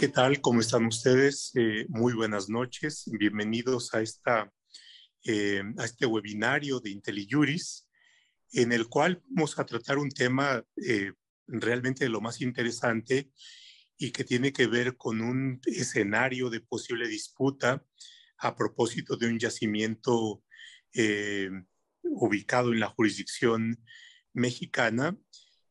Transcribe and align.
¿Qué 0.00 0.08
tal? 0.08 0.40
¿Cómo 0.40 0.60
están 0.60 0.86
ustedes? 0.86 1.52
Eh, 1.56 1.84
muy 1.90 2.14
buenas 2.14 2.48
noches. 2.48 3.04
Bienvenidos 3.18 3.92
a, 3.92 4.00
esta, 4.00 4.50
eh, 5.26 5.62
a 5.76 5.84
este 5.84 6.06
webinario 6.06 6.80
de 6.80 6.88
IntelliJuris, 6.88 7.86
en 8.52 8.72
el 8.72 8.88
cual 8.88 9.22
vamos 9.28 9.58
a 9.58 9.66
tratar 9.66 9.98
un 9.98 10.08
tema 10.08 10.64
eh, 10.76 11.12
realmente 11.46 12.08
lo 12.08 12.22
más 12.22 12.40
interesante 12.40 13.30
y 13.98 14.10
que 14.10 14.24
tiene 14.24 14.54
que 14.54 14.68
ver 14.68 14.96
con 14.96 15.20
un 15.20 15.60
escenario 15.66 16.48
de 16.48 16.60
posible 16.60 17.06
disputa 17.06 17.84
a 18.38 18.56
propósito 18.56 19.18
de 19.18 19.26
un 19.26 19.38
yacimiento 19.38 20.42
ubicado 22.04 22.72
en 22.72 22.80
la 22.80 22.88
jurisdicción 22.88 23.84
mexicana 24.32 25.14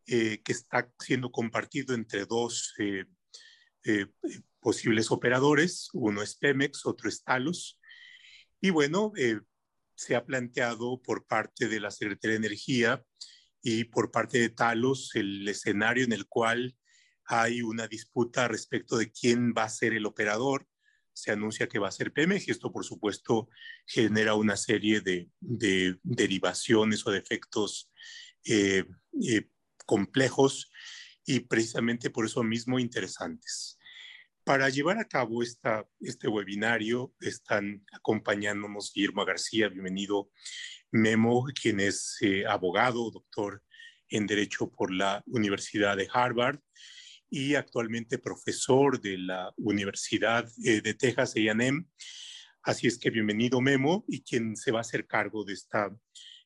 que 0.06 0.40
está 0.46 0.94
siendo 1.00 1.32
compartido 1.32 1.96
entre 1.96 2.28
dos 2.28 2.76
eh, 3.90 4.06
posibles 4.60 5.10
operadores, 5.10 5.90
uno 5.94 6.22
es 6.22 6.36
Pemex, 6.36 6.86
otro 6.86 7.10
es 7.10 7.24
Talos. 7.24 7.80
Y 8.62 8.70
bueno, 8.70 9.14
eh, 9.18 9.40
se 9.96 10.16
ha 10.16 10.26
planteado 10.26 11.02
por 11.02 11.26
parte 11.26 11.68
de 11.68 11.80
la 11.80 11.90
Secretaría 11.90 12.40
de 12.40 12.46
Energía 12.46 13.04
y 13.64 13.86
por 13.86 14.12
parte 14.12 14.40
de 14.40 14.50
Talos 14.50 15.16
el 15.16 15.48
escenario 15.48 16.04
en 16.04 16.14
el 16.14 16.28
cual 16.28 16.78
hay 17.26 17.62
una 17.62 17.88
disputa 17.88 18.48
respecto 18.48 18.98
de 18.98 19.12
quién 19.12 19.54
va 19.58 19.64
a 19.64 19.70
ser 19.70 19.94
el 19.94 20.06
operador. 20.06 20.68
Se 21.14 21.32
anuncia 21.32 21.68
que 21.68 21.80
va 21.80 21.88
a 21.88 21.92
ser 21.92 22.14
Pemex 22.14 22.48
y 22.48 22.52
esto, 22.52 22.72
por 22.72 22.86
supuesto, 22.86 23.50
genera 23.88 24.36
una 24.36 24.56
serie 24.56 25.02
de, 25.02 25.30
derivaciones 26.04 27.06
o 27.08 27.12
de 27.12 27.20
efectos 27.20 27.92
eh, 28.46 28.86
complejos 29.86 30.72
y 31.26 31.42
precisamente 31.42 32.10
por 32.10 32.26
eso 32.26 32.44
mismo 32.44 32.80
interesantes. 32.80 33.79
Para 34.50 34.70
llevar 34.70 34.98
a 34.98 35.08
cabo 35.08 35.44
esta, 35.44 35.88
este 36.00 36.28
webinario 36.28 37.14
están 37.22 37.86
acompañándonos 37.92 38.92
Guillermo 38.92 39.24
García, 39.24 39.70
bienvenido 39.70 40.32
Memo, 40.90 41.46
quien 41.54 41.80
es 41.80 42.18
eh, 42.22 42.48
abogado, 42.48 43.12
doctor 43.12 43.62
en 44.10 44.26
Derecho 44.26 44.72
por 44.72 44.92
la 44.92 45.24
Universidad 45.28 45.96
de 45.96 46.10
Harvard 46.12 46.58
y 47.30 47.54
actualmente 47.54 48.18
profesor 48.18 49.00
de 49.00 49.20
la 49.20 49.54
Universidad 49.56 50.50
eh, 50.66 50.82
de 50.82 50.96
Texas 50.96 51.36
A&M. 51.36 51.86
Así 52.64 52.88
es 52.88 52.98
que 52.98 53.12
bienvenido 53.12 53.62
Memo 53.62 54.04
y 54.08 54.24
quien 54.24 54.56
se 54.56 54.72
va 54.72 54.80
a 54.80 54.82
hacer 54.82 55.06
cargo 55.06 55.46
de 55.46 55.54
esta, 55.54 55.96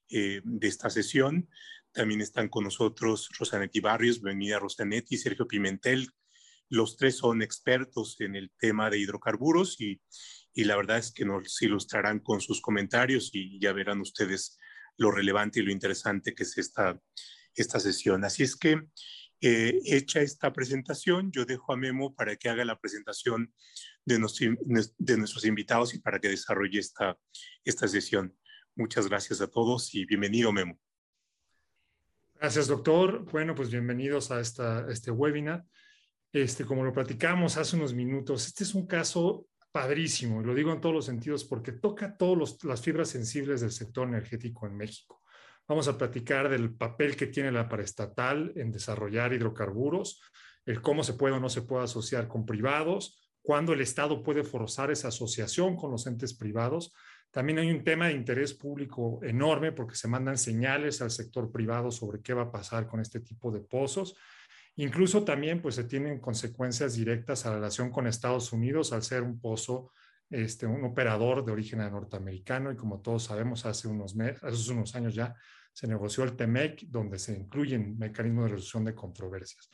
eh, 0.09 0.42
de 0.44 0.68
esta 0.68 0.90
sesión. 0.90 1.48
También 1.94 2.20
están 2.20 2.50
con 2.50 2.66
nosotros 2.66 3.30
Rosanetti 3.40 3.80
Barrios, 3.80 4.22
bienvenida 4.22 4.59
Rosanetti, 4.59 5.16
Sergio 5.16 5.48
Pimentel. 5.48 6.09
Los 6.74 6.98
tres 6.98 7.18
son 7.18 7.44
expertos 7.44 8.20
en 8.20 8.36
el 8.36 8.50
tema 8.58 8.90
de 8.90 8.98
hidrocarburos 8.98 9.80
y, 9.80 10.02
y 10.56 10.64
la 10.64 10.76
verdad 10.76 10.98
es 10.98 11.12
que 11.12 11.24
nos 11.24 11.62
ilustrarán 11.62 12.20
con 12.20 12.42
sus 12.42 12.62
comentarios 12.62 13.30
y 13.32 13.60
ya 13.60 13.74
verán 13.74 14.02
ustedes 14.02 14.58
lo 14.98 15.12
relevante 15.12 15.60
y 15.60 15.64
lo 15.64 15.72
interesante 15.72 16.34
que 16.34 16.42
es 16.42 16.58
esta, 16.58 17.00
esta 17.54 17.80
sesión. 17.80 18.26
Así 18.26 18.42
es 18.42 18.56
que 18.56 18.88
eh, 19.40 19.82
hecha 19.86 20.22
esta 20.22 20.52
presentación, 20.52 21.32
yo 21.32 21.46
dejo 21.46 21.74
a 21.74 21.78
Memo 21.78 22.16
para 22.16 22.36
que 22.38 22.50
haga 22.50 22.66
la 22.66 22.80
presentación 22.80 23.54
de, 24.04 24.16
de 24.98 25.18
nuestros 25.18 25.46
invitados 25.46 25.94
y 25.94 26.00
para 26.00 26.20
que 26.20 26.30
desarrolle 26.30 26.80
esta, 26.80 27.20
esta 27.64 27.88
sesión. 27.88 28.36
Muchas 28.76 29.08
gracias 29.08 29.42
a 29.42 29.48
todos 29.48 29.94
y 29.94 30.06
bienvenido, 30.06 30.52
Memo. 30.52 30.80
Gracias, 32.34 32.66
doctor. 32.66 33.26
Bueno, 33.32 33.54
pues 33.54 33.70
bienvenidos 33.70 34.32
a 34.32 34.40
esta, 34.40 34.88
este 34.90 35.12
webinar. 35.12 35.68
Este, 36.34 36.66
como 36.66 36.84
lo 36.84 36.92
platicamos 36.92 37.58
hace 37.58 37.76
unos 37.76 37.94
minutos, 37.94 38.48
este 38.48 38.64
es 38.64 38.74
un 38.74 38.88
caso 38.88 39.46
padrísimo, 39.72 40.42
y 40.42 40.46
lo 40.46 40.56
digo 40.56 40.74
en 40.74 40.82
todos 40.82 40.96
los 40.96 41.06
sentidos, 41.06 41.46
porque 41.46 41.74
toca 41.74 42.18
todas 42.18 42.58
las 42.64 42.82
fibras 42.82 43.10
sensibles 43.10 43.62
del 43.62 43.72
sector 43.72 44.08
energético 44.08 44.66
en 44.66 44.76
México. 44.76 45.22
Vamos 45.68 45.88
a 45.88 45.98
platicar 45.98 46.50
del 46.50 46.74
papel 46.74 47.16
que 47.16 47.28
tiene 47.28 47.52
la 47.52 47.70
paraestatal 47.70 48.52
en 48.56 48.72
desarrollar 48.72 49.32
hidrocarburos, 49.32 50.22
el 50.66 50.82
cómo 50.82 51.04
se 51.04 51.14
puede 51.14 51.36
o 51.36 51.40
no 51.40 51.50
se 51.50 51.62
puede 51.62 51.84
asociar 51.84 52.28
con 52.28 52.46
privados, 52.46 53.32
cuándo 53.44 53.74
el 53.74 53.82
Estado 53.82 54.24
puede 54.24 54.44
forzar 54.44 54.90
esa 54.90 55.10
asociación 55.10 55.76
con 55.76 55.92
los 55.92 56.08
entes 56.08 56.34
privados, 56.34 56.94
también 57.34 57.58
hay 57.58 57.72
un 57.72 57.84
tema 57.84 58.08
de 58.08 58.14
interés 58.14 58.54
público 58.54 59.20
enorme 59.24 59.72
porque 59.72 59.96
se 59.96 60.08
mandan 60.08 60.38
señales 60.38 61.02
al 61.02 61.10
sector 61.10 61.52
privado 61.52 61.90
sobre 61.90 62.22
qué 62.22 62.36
va 62.36 62.44
a 62.44 62.52
pasar 62.52 62.86
con 62.86 63.00
este 63.00 63.22
tipo 63.22 63.52
de 63.52 63.60
pozos. 63.60 64.16
Incluso 64.75 65.23
también 65.23 65.61
pues 65.61 65.75
se 65.75 65.84
tienen 65.84 66.19
consecuencias 66.19 66.95
directas 66.95 67.45
a 67.45 67.50
la 67.50 67.56
relación 67.56 67.91
con 67.91 68.07
Estados 68.07 68.51
Unidos 68.53 68.91
al 68.91 69.03
ser 69.03 69.22
un 69.22 69.39
pozo, 69.39 69.91
este, 70.29 70.66
un 70.66 70.84
operador 70.84 71.45
de 71.45 71.51
origen 71.51 71.79
norteamericano 71.79 72.72
y 72.72 72.75
como 72.75 73.01
todos 73.01 73.23
sabemos 73.23 73.66
hace 73.66 73.88
unos, 73.88 74.16
hace 74.41 74.72
unos 74.72 74.95
años 74.95 75.13
ya 75.13 75.35
se 75.72 75.88
negoció 75.88 76.23
el 76.23 76.35
TEMEC 76.35 76.88
donde 76.88 77.19
se 77.19 77.34
incluyen 77.34 77.97
mecanismos 77.97 78.45
de 78.45 78.51
resolución 78.51 78.85
de 78.85 78.95
controversias. 78.95 79.69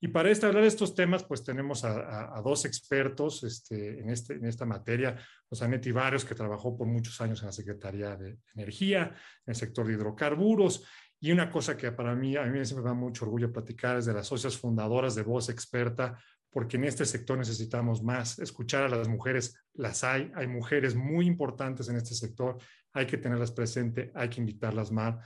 Y 0.00 0.08
para 0.08 0.30
este, 0.30 0.46
hablar 0.46 0.62
de 0.62 0.68
estos 0.68 0.94
temas, 0.94 1.24
pues 1.24 1.42
tenemos 1.42 1.84
a, 1.84 2.40
dos 2.44 2.64
expertos 2.64 3.42
este, 3.42 4.00
en, 4.00 4.10
este, 4.10 4.34
en 4.34 4.44
esta 4.46 4.64
materia, 4.64 5.16
Rosanetti 5.50 5.90
Barrios, 5.90 6.24
que 6.24 6.36
trabajó 6.36 6.76
por 6.76 6.86
muchos 6.86 7.20
años 7.20 7.40
en 7.40 7.46
la 7.46 7.52
Secretaría 7.52 8.14
de 8.14 8.38
Energía, 8.54 9.12
en 9.44 9.50
el 9.50 9.56
sector 9.56 9.86
de 9.86 9.94
hidrocarburos, 9.94 10.84
y 11.20 11.32
una 11.32 11.50
cosa 11.50 11.76
que 11.76 11.92
para 11.92 12.14
mí, 12.14 12.36
a 12.36 12.44
mí 12.44 12.58
me 12.58 12.82
da 12.82 12.94
mucho 12.94 13.24
orgullo 13.24 13.52
platicar 13.52 13.98
es 13.98 14.06
de 14.06 14.14
las 14.14 14.26
socias 14.26 14.56
fundadoras 14.56 15.14
de 15.14 15.22
Voz 15.22 15.48
Experta, 15.48 16.18
porque 16.50 16.76
en 16.76 16.84
este 16.84 17.04
sector 17.04 17.36
necesitamos 17.36 18.02
más, 18.02 18.38
escuchar 18.38 18.84
a 18.84 18.88
las 18.88 19.08
mujeres, 19.08 19.56
las 19.74 20.04
hay, 20.04 20.32
hay 20.34 20.46
mujeres 20.46 20.94
muy 20.94 21.26
importantes 21.26 21.88
en 21.88 21.96
este 21.96 22.14
sector, 22.14 22.56
hay 22.92 23.06
que 23.06 23.18
tenerlas 23.18 23.52
presentes, 23.52 24.10
hay 24.14 24.28
que 24.28 24.40
invitarlas 24.40 24.90
más 24.90 25.16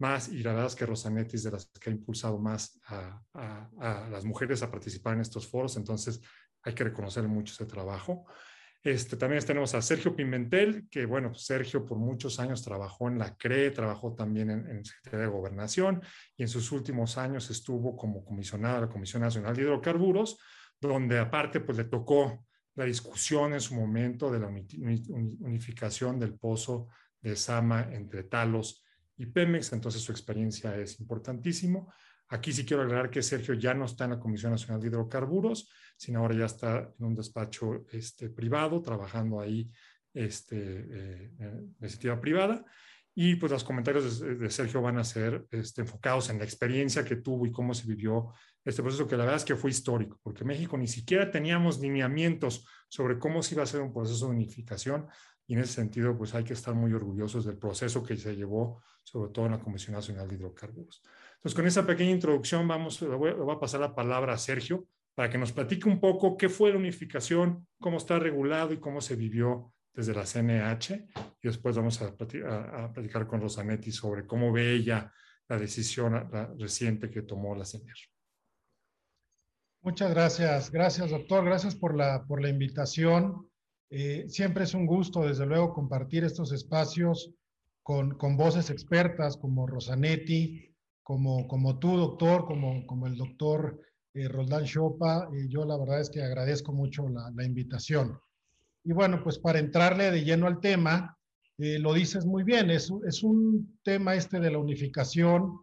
más. 0.00 0.28
Y 0.28 0.42
la 0.42 0.52
verdad 0.52 0.66
es 0.66 0.74
que 0.74 0.86
Rosanetti 0.86 1.36
es 1.36 1.44
de 1.44 1.52
las 1.52 1.66
que 1.66 1.90
ha 1.90 1.92
impulsado 1.92 2.38
más 2.38 2.80
a, 2.86 4.08
las 4.10 4.24
mujeres 4.24 4.62
a 4.62 4.70
participar 4.70 5.14
en 5.14 5.20
estos 5.20 5.46
foros, 5.46 5.76
entonces 5.76 6.20
hay 6.62 6.74
que 6.74 6.84
reconocerle 6.84 7.28
mucho 7.28 7.52
ese 7.52 7.66
trabajo. 7.66 8.26
Este, 8.82 9.16
también 9.16 9.44
tenemos 9.44 9.74
a 9.74 9.82
Sergio 9.82 10.16
Pimentel, 10.16 10.88
que 10.90 11.04
bueno, 11.04 11.34
Sergio 11.34 11.84
por 11.84 11.98
muchos 11.98 12.40
años 12.40 12.62
trabajó 12.62 13.08
en 13.08 13.18
la 13.18 13.36
CRE, 13.36 13.70
trabajó 13.72 14.14
también 14.14 14.50
en, 14.50 14.66
en 14.70 14.84
Secretaría 14.84 15.26
de 15.26 15.32
Gobernación 15.32 16.02
y 16.36 16.42
en 16.42 16.48
sus 16.48 16.72
últimos 16.72 17.18
años 17.18 17.50
estuvo 17.50 17.94
como 17.94 18.24
comisionado 18.24 18.76
de 18.76 18.80
la 18.82 18.88
Comisión 18.88 19.22
Nacional 19.22 19.54
de 19.54 19.62
Hidrocarburos, 19.62 20.38
donde 20.80 21.18
aparte 21.18 21.60
pues 21.60 21.76
le 21.76 21.84
tocó 21.84 22.46
la 22.74 22.86
discusión 22.86 23.52
en 23.52 23.60
su 23.60 23.74
momento 23.74 24.30
de 24.30 24.40
la 24.40 24.48
unificación 24.48 26.18
del 26.18 26.34
pozo 26.34 26.88
de 27.20 27.36
Sama 27.36 27.88
entre 27.92 28.24
Talos 28.24 28.82
y 29.18 29.26
Pemex, 29.26 29.74
entonces 29.74 30.00
su 30.00 30.12
experiencia 30.12 30.74
es 30.76 30.98
importantísimo. 31.00 31.92
Aquí 32.30 32.52
sí 32.52 32.64
quiero 32.64 32.84
aclarar 32.84 33.10
que 33.10 33.22
Sergio 33.22 33.54
ya 33.54 33.74
no 33.74 33.86
está 33.86 34.04
en 34.04 34.10
la 34.10 34.20
Comisión 34.20 34.52
Nacional 34.52 34.80
de 34.80 34.86
Hidrocarburos, 34.86 35.68
sino 35.96 36.20
ahora 36.20 36.36
ya 36.36 36.44
está 36.46 36.92
en 36.98 37.04
un 37.04 37.14
despacho 37.14 37.84
este, 37.90 38.30
privado, 38.30 38.80
trabajando 38.80 39.40
ahí 39.40 39.68
este, 40.14 40.56
eh, 40.56 41.30
de 41.36 41.66
iniciativa 41.80 42.20
privada. 42.20 42.64
Y 43.16 43.34
pues 43.34 43.50
los 43.50 43.64
comentarios 43.64 44.20
de, 44.20 44.48
Sergio 44.48 44.80
van 44.80 44.98
a 44.98 45.04
ser 45.04 45.44
este, 45.50 45.80
enfocados 45.80 46.30
en 46.30 46.38
la 46.38 46.44
experiencia 46.44 47.04
que 47.04 47.16
tuvo 47.16 47.46
y 47.46 47.50
cómo 47.50 47.74
se 47.74 47.88
vivió 47.88 48.32
este 48.64 48.80
proceso, 48.82 49.08
que 49.08 49.16
la 49.16 49.24
verdad 49.24 49.38
es 49.38 49.44
que 49.44 49.56
fue 49.56 49.70
histórico, 49.70 50.20
porque 50.22 50.44
México 50.44 50.78
ni 50.78 50.86
siquiera 50.86 51.30
teníamos 51.30 51.80
lineamientos 51.80 52.64
sobre 52.88 53.18
cómo 53.18 53.42
se 53.42 53.54
iba 53.56 53.62
a 53.62 53.64
hacer 53.64 53.80
un 53.80 53.92
proceso 53.92 54.26
de 54.26 54.36
unificación. 54.36 55.08
Y 55.48 55.54
en 55.54 55.60
ese 55.60 55.72
sentido, 55.72 56.16
pues 56.16 56.32
hay 56.36 56.44
que 56.44 56.52
estar 56.52 56.74
muy 56.76 56.92
orgullosos 56.92 57.44
del 57.44 57.58
proceso 57.58 58.04
que 58.04 58.16
se 58.16 58.36
llevó 58.36 58.80
sobre 59.02 59.32
todo 59.32 59.46
en 59.46 59.52
la 59.52 59.58
Comisión 59.60 59.96
Nacional 59.96 60.28
de 60.28 60.36
Hidrocarburos. 60.36 61.02
Entonces, 61.40 61.56
con 61.56 61.66
esa 61.66 61.86
pequeña 61.86 62.10
introducción, 62.10 62.68
vamos, 62.68 63.00
voy, 63.00 63.30
a 63.30 63.58
pasar 63.58 63.80
la 63.80 63.94
palabra 63.94 64.34
a 64.34 64.38
Sergio 64.38 64.86
para 65.14 65.30
que 65.30 65.38
nos 65.38 65.52
platique 65.52 65.88
un 65.88 65.98
poco 65.98 66.36
qué 66.36 66.50
fue 66.50 66.70
la 66.70 66.76
unificación, 66.76 67.66
cómo 67.80 67.96
está 67.96 68.18
regulado 68.18 68.74
y 68.74 68.78
cómo 68.78 69.00
se 69.00 69.16
vivió 69.16 69.72
desde 69.94 70.12
la 70.12 70.26
CNH. 70.26 71.08
Y 71.42 71.48
después 71.48 71.74
vamos 71.76 72.02
a, 72.02 72.14
platicar, 72.14 73.26
con 73.26 73.40
Rosanetti 73.40 73.90
sobre 73.90 74.26
cómo 74.26 74.52
ve 74.52 74.74
ella 74.74 75.10
la 75.48 75.58
decisión 75.58 76.30
reciente 76.58 77.10
que 77.10 77.22
tomó 77.22 77.54
la 77.54 77.64
CNR. 77.64 77.96
Muchas 79.80 80.10
gracias. 80.10 80.70
Gracias, 80.70 81.08
doctor. 81.08 81.42
Gracias 81.42 81.74
por 81.74 81.96
la, 81.96 82.22
por 82.26 82.42
la 82.42 82.50
invitación. 82.50 83.48
Eh, 83.88 84.26
siempre 84.28 84.64
es 84.64 84.74
un 84.74 84.84
gusto, 84.84 85.26
desde 85.26 85.46
luego, 85.46 85.72
compartir 85.72 86.22
estos 86.22 86.52
espacios 86.52 87.32
con, 87.82 88.18
con 88.18 88.36
voces 88.36 88.68
expertas 88.68 89.38
como 89.38 89.66
Rosanetti, 89.66 90.69
como, 91.10 91.48
como 91.48 91.80
tú, 91.80 91.96
doctor, 91.96 92.44
como, 92.44 92.86
como 92.86 93.08
el 93.08 93.16
doctor 93.16 93.82
eh, 94.14 94.28
Roldán 94.28 94.64
Chopa. 94.64 95.28
Eh, 95.34 95.48
yo 95.48 95.64
la 95.64 95.76
verdad 95.76 96.00
es 96.00 96.08
que 96.08 96.22
agradezco 96.22 96.72
mucho 96.72 97.08
la, 97.08 97.32
la, 97.34 97.44
invitación. 97.44 98.16
Y 98.84 98.92
bueno, 98.92 99.20
pues 99.24 99.40
para 99.40 99.58
entrarle 99.58 100.12
de 100.12 100.22
lleno 100.22 100.46
al 100.46 100.60
tema, 100.60 101.18
eh, 101.58 101.80
lo 101.80 101.94
dices 101.94 102.24
muy 102.24 102.44
bien, 102.44 102.70
es, 102.70 102.92
es, 103.08 103.24
un 103.24 103.80
tema 103.82 104.14
este 104.14 104.38
de 104.38 104.52
la 104.52 104.58
unificación 104.58 105.58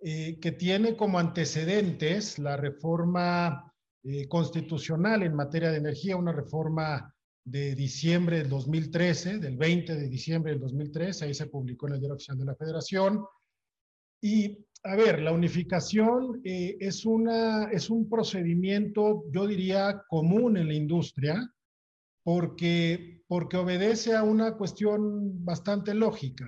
eh, 0.00 0.38
que 0.40 0.52
tiene 0.52 0.96
como 0.96 1.18
antecedentes 1.18 2.38
la 2.38 2.56
reforma 2.56 3.74
eh, 4.04 4.28
constitucional 4.28 5.24
en 5.24 5.34
materia 5.34 5.72
de 5.72 5.78
energía, 5.78 6.16
una 6.16 6.30
reforma 6.30 7.12
de 7.44 7.74
diciembre 7.74 8.38
del 8.38 8.48
2013, 8.48 9.38
del 9.40 9.56
20 9.56 9.96
de 9.96 10.08
diciembre 10.08 10.52
del 10.52 10.60
2013, 10.60 11.24
ahí 11.24 11.34
se 11.34 11.46
publicó 11.46 11.88
en 11.88 11.94
el 11.94 11.98
Diario 11.98 12.14
Oficial 12.14 12.38
de 12.38 12.44
la 12.44 12.54
Federación. 12.54 13.24
Y, 14.22 14.64
a 14.86 14.96
ver, 14.96 15.22
la 15.22 15.32
unificación 15.32 16.42
eh, 16.44 16.76
es, 16.78 17.06
una, 17.06 17.64
es 17.70 17.88
un 17.88 18.08
procedimiento, 18.08 19.24
yo 19.30 19.46
diría, 19.46 20.04
común 20.08 20.58
en 20.58 20.68
la 20.68 20.74
industria, 20.74 21.50
porque, 22.22 23.22
porque 23.26 23.56
obedece 23.56 24.14
a 24.14 24.22
una 24.22 24.56
cuestión 24.56 25.42
bastante 25.42 25.94
lógica. 25.94 26.46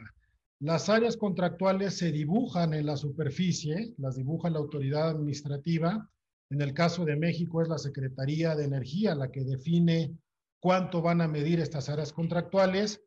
Las 0.61 0.91
áreas 0.91 1.17
contractuales 1.17 1.97
se 1.97 2.13
dibujan 2.13 2.75
en 2.75 2.85
la 2.85 2.99
superficie, 2.99 3.95
las 3.97 4.17
dibuja 4.17 4.51
la 4.51 4.59
autoridad 4.59 5.09
administrativa. 5.09 6.11
En 6.51 6.61
el 6.61 6.75
caso 6.75 7.07
de 7.07 7.17
México 7.17 7.63
es 7.63 7.69
la 7.69 7.79
Secretaría 7.79 8.55
de 8.55 8.65
Energía 8.65 9.15
la 9.15 9.31
que 9.31 9.45
define 9.45 10.15
cuánto 10.61 11.01
van 11.01 11.23
a 11.23 11.29
medir 11.29 11.61
estas 11.61 11.89
áreas 11.89 12.13
contractuales, 12.13 13.03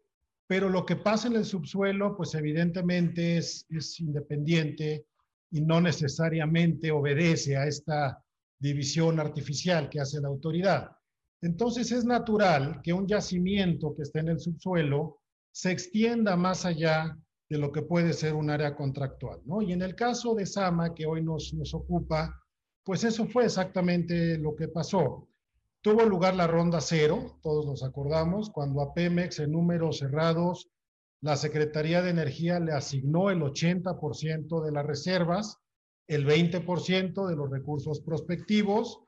pero 0.47 0.69
lo 0.69 0.87
que 0.87 0.95
pasa 0.95 1.27
en 1.27 1.35
el 1.35 1.45
subsuelo, 1.45 2.17
pues 2.17 2.33
evidentemente 2.33 3.37
es, 3.37 3.67
es 3.69 3.99
independiente 3.99 5.05
y 5.51 5.61
no 5.61 5.81
necesariamente 5.81 6.91
obedece 6.91 7.57
a 7.57 7.65
esta 7.65 8.23
división 8.59 9.19
artificial 9.19 9.89
que 9.89 9.99
hace 9.99 10.19
la 10.21 10.27
autoridad. 10.27 10.91
Entonces 11.41 11.91
es 11.91 12.05
natural 12.05 12.81
que 12.83 12.93
un 12.93 13.07
yacimiento 13.07 13.95
que 13.95 14.03
esté 14.03 14.19
en 14.19 14.29
el 14.29 14.39
subsuelo 14.39 15.21
se 15.51 15.71
extienda 15.71 16.35
más 16.35 16.65
allá 16.65 17.17
de 17.49 17.57
lo 17.57 17.71
que 17.71 17.81
puede 17.81 18.13
ser 18.13 18.35
un 18.35 18.49
área 18.49 18.75
contractual, 18.75 19.41
¿no? 19.45 19.61
Y 19.61 19.71
en 19.71 19.81
el 19.81 19.95
caso 19.95 20.35
de 20.35 20.45
Sama, 20.45 20.93
que 20.93 21.07
hoy 21.07 21.23
nos, 21.23 21.53
nos 21.53 21.73
ocupa, 21.73 22.39
pues 22.83 23.03
eso 23.03 23.25
fue 23.25 23.45
exactamente 23.45 24.37
lo 24.37 24.55
que 24.55 24.67
pasó. 24.67 25.27
Tuvo 25.81 26.03
lugar 26.03 26.35
la 26.35 26.45
ronda 26.45 26.81
cero, 26.81 27.39
todos 27.41 27.65
nos 27.65 27.83
acordamos, 27.83 28.49
cuando 28.49 28.81
a 28.81 28.93
Pemex 28.93 29.39
en 29.39 29.53
números 29.53 29.99
cerrados 29.99 30.69
la 31.21 31.35
Secretaría 31.35 32.01
de 32.01 32.11
Energía 32.11 32.59
le 32.59 32.71
asignó 32.71 33.29
el 33.29 33.41
80% 33.41 34.63
de 34.63 34.71
las 34.71 34.85
reservas, 34.85 35.57
el 36.07 36.25
20% 36.25 37.27
de 37.27 37.35
los 37.35 37.49
recursos 37.49 37.99
prospectivos. 38.01 39.01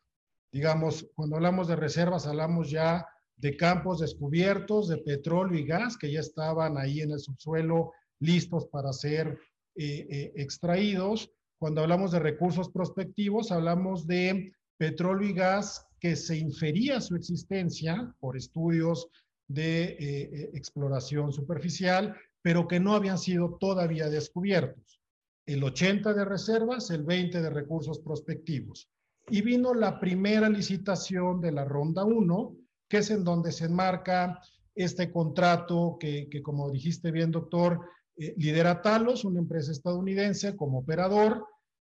Digamos, 0.51 1.09
cuando 1.15 1.37
hablamos 1.37 1.67
de 1.67 1.77
reservas, 1.77 2.27
hablamos 2.27 2.69
ya 2.69 3.07
de 3.37 3.55
campos 3.55 3.99
descubiertos 3.99 4.89
de 4.89 4.97
petróleo 4.97 5.57
y 5.57 5.65
gas 5.65 5.97
que 5.97 6.11
ya 6.11 6.19
estaban 6.19 6.77
ahí 6.77 7.01
en 7.01 7.11
el 7.11 7.19
subsuelo 7.19 7.93
listos 8.19 8.67
para 8.67 8.93
ser 8.93 9.39
eh, 9.75 10.07
eh, 10.09 10.33
extraídos. 10.35 11.31
Cuando 11.57 11.81
hablamos 11.81 12.11
de 12.11 12.19
recursos 12.19 12.69
prospectivos, 12.69 13.51
hablamos 13.51 14.05
de 14.05 14.51
petróleo 14.77 15.29
y 15.29 15.33
gas 15.33 15.87
que 15.99 16.15
se 16.15 16.37
infería 16.37 16.99
su 16.99 17.15
existencia 17.15 18.13
por 18.19 18.35
estudios 18.35 19.07
de 19.53 19.83
eh, 19.83 19.97
eh, 19.99 20.51
exploración 20.53 21.31
superficial, 21.31 22.15
pero 22.41 22.67
que 22.67 22.79
no 22.79 22.93
habían 22.93 23.17
sido 23.17 23.57
todavía 23.59 24.09
descubiertos. 24.09 25.01
El 25.45 25.63
80 25.63 26.13
de 26.13 26.25
reservas, 26.25 26.89
el 26.91 27.03
20 27.03 27.41
de 27.41 27.49
recursos 27.49 27.99
prospectivos. 27.99 28.89
Y 29.29 29.41
vino 29.41 29.73
la 29.73 29.99
primera 29.99 30.49
licitación 30.49 31.41
de 31.41 31.51
la 31.51 31.65
ronda 31.65 32.03
1, 32.03 32.55
que 32.89 32.97
es 32.97 33.11
en 33.11 33.23
donde 33.23 33.51
se 33.51 33.65
enmarca 33.65 34.39
este 34.73 35.11
contrato 35.11 35.97
que, 35.99 36.27
que 36.29 36.41
como 36.41 36.71
dijiste 36.71 37.11
bien, 37.11 37.31
doctor, 37.31 37.81
eh, 38.17 38.33
lidera 38.37 38.81
Talos, 38.81 39.25
una 39.25 39.39
empresa 39.39 39.71
estadounidense, 39.71 40.55
como 40.55 40.79
operador, 40.79 41.45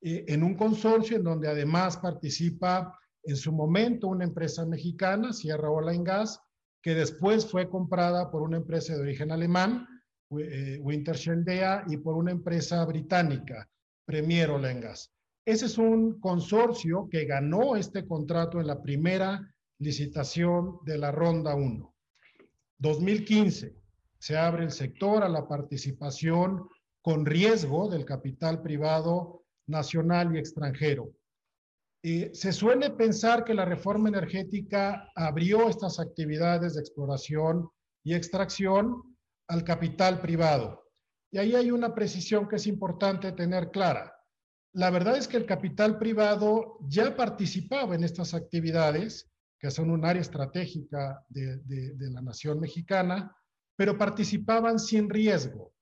en 0.01 0.43
un 0.43 0.53
consorcio 0.53 1.17
en 1.17 1.23
donde 1.23 1.47
además 1.47 1.97
participa 1.97 2.95
en 3.25 3.35
su 3.35 3.51
momento 3.51 4.07
una 4.07 4.23
empresa 4.23 4.63
mexicana, 4.63 5.33
Sierra 5.33 5.71
Oil 5.71 6.03
Gas, 6.03 6.39
que 6.85 6.93
después 6.93 7.49
fue 7.49 7.67
comprada 7.67 8.29
por 8.29 8.43
una 8.43 8.57
empresa 8.57 8.93
de 8.93 9.01
origen 9.01 9.31
alemán, 9.31 9.87
eh, 10.39 10.79
Dea, 11.43 11.83
y 11.87 11.97
por 11.97 12.15
una 12.15 12.29
empresa 12.29 12.85
británica, 12.85 13.67
Premier 14.05 14.51
Oil 14.51 14.81
Gas. 14.81 15.11
Ese 15.43 15.65
es 15.65 15.79
un 15.79 16.19
consorcio 16.19 17.09
que 17.09 17.25
ganó 17.25 17.75
este 17.75 18.05
contrato 18.05 18.61
en 18.61 18.67
la 18.67 18.83
primera 18.83 19.51
licitación 19.79 20.77
de 20.85 20.99
la 20.99 21.11
ronda 21.11 21.55
1. 21.55 21.91
2015 22.77 23.75
se 24.19 24.37
abre 24.37 24.65
el 24.65 24.71
sector 24.71 25.23
a 25.23 25.29
la 25.29 25.47
participación 25.47 26.69
con 27.01 27.25
riesgo 27.25 27.89
del 27.89 28.05
capital 28.05 28.61
privado 28.61 29.43
nacional 29.65 30.35
y 30.35 30.37
extranjero 30.37 31.09
se 32.33 32.53
suele 32.53 32.91
pensar 32.91 33.43
que 33.43 33.55
la 33.55 33.65
reforma 33.65 34.09
energética 34.09 35.11
abrió 35.15 35.69
estas 35.69 35.99
actividades 35.99 36.75
de 36.75 36.81
exploración 36.81 37.67
y 38.03 38.13
extracción 38.13 39.17
al 39.47 39.63
capital 39.63 40.21
privado. 40.21 40.83
Y 41.31 41.39
ahí 41.39 41.55
hay 41.55 41.71
una 41.71 41.95
precisión 41.95 42.47
que 42.47 42.57
es 42.57 42.67
importante 42.67 43.31
tener 43.31 43.71
clara. 43.71 44.13
La 44.73 44.91
verdad 44.91 45.17
es 45.17 45.27
que 45.27 45.37
el 45.37 45.47
capital 45.47 45.97
privado 45.97 46.77
ya 46.87 47.15
participaba 47.15 47.95
en 47.95 48.03
estas 48.03 48.35
actividades, 48.35 49.31
que 49.59 49.71
son 49.71 49.89
un 49.89 50.05
área 50.05 50.21
estratégica 50.21 51.25
de, 51.29 51.57
de 51.57 52.11
la 52.11 52.21
nación 52.21 52.59
mexicana, 52.59 53.35
pero 53.75 53.97
participaban 53.97 54.77
sin 54.77 55.09
riesgo. 55.09 55.73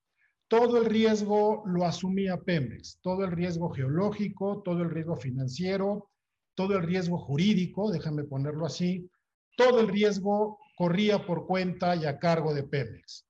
Todo 0.48 0.78
el 0.78 0.86
riesgo 0.86 1.64
lo 1.66 1.86
asumía 1.86 2.38
Pemex, 2.38 3.00
todo 3.02 3.26
el 3.26 3.32
riesgo 3.32 3.72
geológico, 3.72 4.62
todo 4.64 4.84
el 4.84 4.90
riesgo 4.90 5.18
financiero, 5.18 6.12
todo 6.56 6.76
el 6.76 6.84
riesgo 6.84 7.18
jurídico, 7.18 7.92
déjame 7.92 8.24
ponerlo 8.24 8.66
así, 8.66 9.10
todo 9.58 9.80
el 9.80 9.88
riesgo 9.88 10.60
corría 10.76 11.26
por 11.26 11.46
cuenta 11.46 11.96
y 11.96 12.06
a 12.06 12.20
cargo 12.20 12.54
de 12.54 12.64
Pemex. 12.64 13.26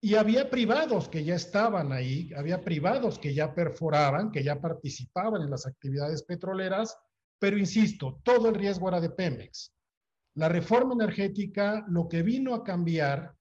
Y 0.00 0.16
había 0.16 0.50
privados 0.50 1.08
que 1.08 1.22
ya 1.24 1.36
estaban 1.36 1.92
ahí, 1.92 2.30
había 2.36 2.62
privados 2.62 3.18
que 3.18 3.34
ya 3.34 3.54
perforaban, 3.54 4.32
que 4.32 4.42
ya 4.42 4.60
participaban 4.60 5.42
en 5.42 5.50
las 5.50 5.66
actividades 5.66 6.24
petroleras, 6.24 6.96
pero 7.38 7.56
insisto, 7.56 8.20
todo 8.24 8.48
el 8.48 8.54
riesgo 8.54 8.88
era 8.88 9.00
de 9.00 9.10
Pemex. 9.10 9.72
La 10.34 10.48
reforma 10.48 10.94
energética 10.94 11.84
lo 11.88 12.08
que 12.08 12.22
vino 12.22 12.54
a 12.54 12.64
cambiar 12.64 13.34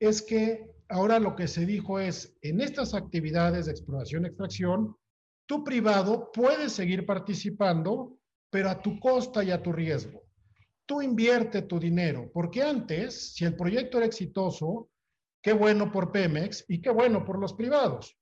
es 0.00 0.22
que 0.22 0.70
ahora 0.88 1.18
lo 1.18 1.36
que 1.36 1.46
se 1.46 1.66
dijo 1.66 2.00
es, 2.00 2.36
en 2.42 2.60
estas 2.60 2.94
actividades 2.94 3.66
de 3.66 3.72
exploración 3.72 4.24
y 4.24 4.28
extracción, 4.28 4.96
tu 5.46 5.62
privado 5.62 6.32
puede 6.32 6.68
seguir 6.68 7.06
participando 7.06 8.17
pero 8.50 8.70
a 8.70 8.80
tu 8.80 8.98
costa 8.98 9.44
y 9.44 9.50
a 9.50 9.62
tu 9.62 9.72
riesgo. 9.72 10.22
Tú 10.86 11.02
invierte 11.02 11.62
tu 11.62 11.78
dinero, 11.78 12.30
porque 12.32 12.62
antes, 12.62 13.34
si 13.34 13.44
el 13.44 13.54
proyecto 13.56 13.98
era 13.98 14.06
exitoso, 14.06 14.88
qué 15.42 15.52
bueno 15.52 15.92
por 15.92 16.10
Pemex 16.10 16.64
y 16.68 16.80
qué 16.80 16.90
bueno 16.90 17.24
por 17.24 17.38
los 17.38 17.52
privados. 17.52 18.16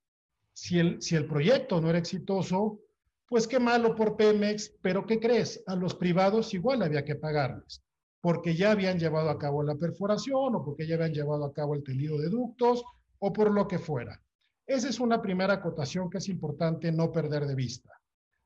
Si 0.52 0.78
el, 0.78 1.00
si 1.00 1.14
el 1.14 1.26
proyecto 1.26 1.80
no 1.80 1.90
era 1.90 1.98
exitoso, 1.98 2.80
pues 3.28 3.46
qué 3.46 3.58
malo 3.58 3.94
por 3.94 4.16
Pemex, 4.16 4.74
pero 4.82 5.06
¿qué 5.06 5.20
crees? 5.20 5.62
A 5.66 5.76
los 5.76 5.94
privados 5.94 6.54
igual 6.54 6.82
había 6.82 7.04
que 7.04 7.16
pagarles, 7.16 7.82
porque 8.20 8.54
ya 8.54 8.72
habían 8.72 8.98
llevado 8.98 9.30
a 9.30 9.38
cabo 9.38 9.62
la 9.62 9.76
perforación 9.76 10.54
o 10.54 10.64
porque 10.64 10.86
ya 10.86 10.96
habían 10.96 11.12
llevado 11.12 11.44
a 11.44 11.52
cabo 11.52 11.74
el 11.74 11.84
tendido 11.84 12.18
de 12.18 12.28
ductos 12.28 12.84
o 13.18 13.32
por 13.32 13.50
lo 13.50 13.66
que 13.68 13.78
fuera. 13.78 14.20
Esa 14.66 14.88
es 14.88 14.98
una 14.98 15.22
primera 15.22 15.54
acotación 15.54 16.10
que 16.10 16.18
es 16.18 16.28
importante 16.28 16.90
no 16.90 17.12
perder 17.12 17.46
de 17.46 17.54
vista. 17.54 17.95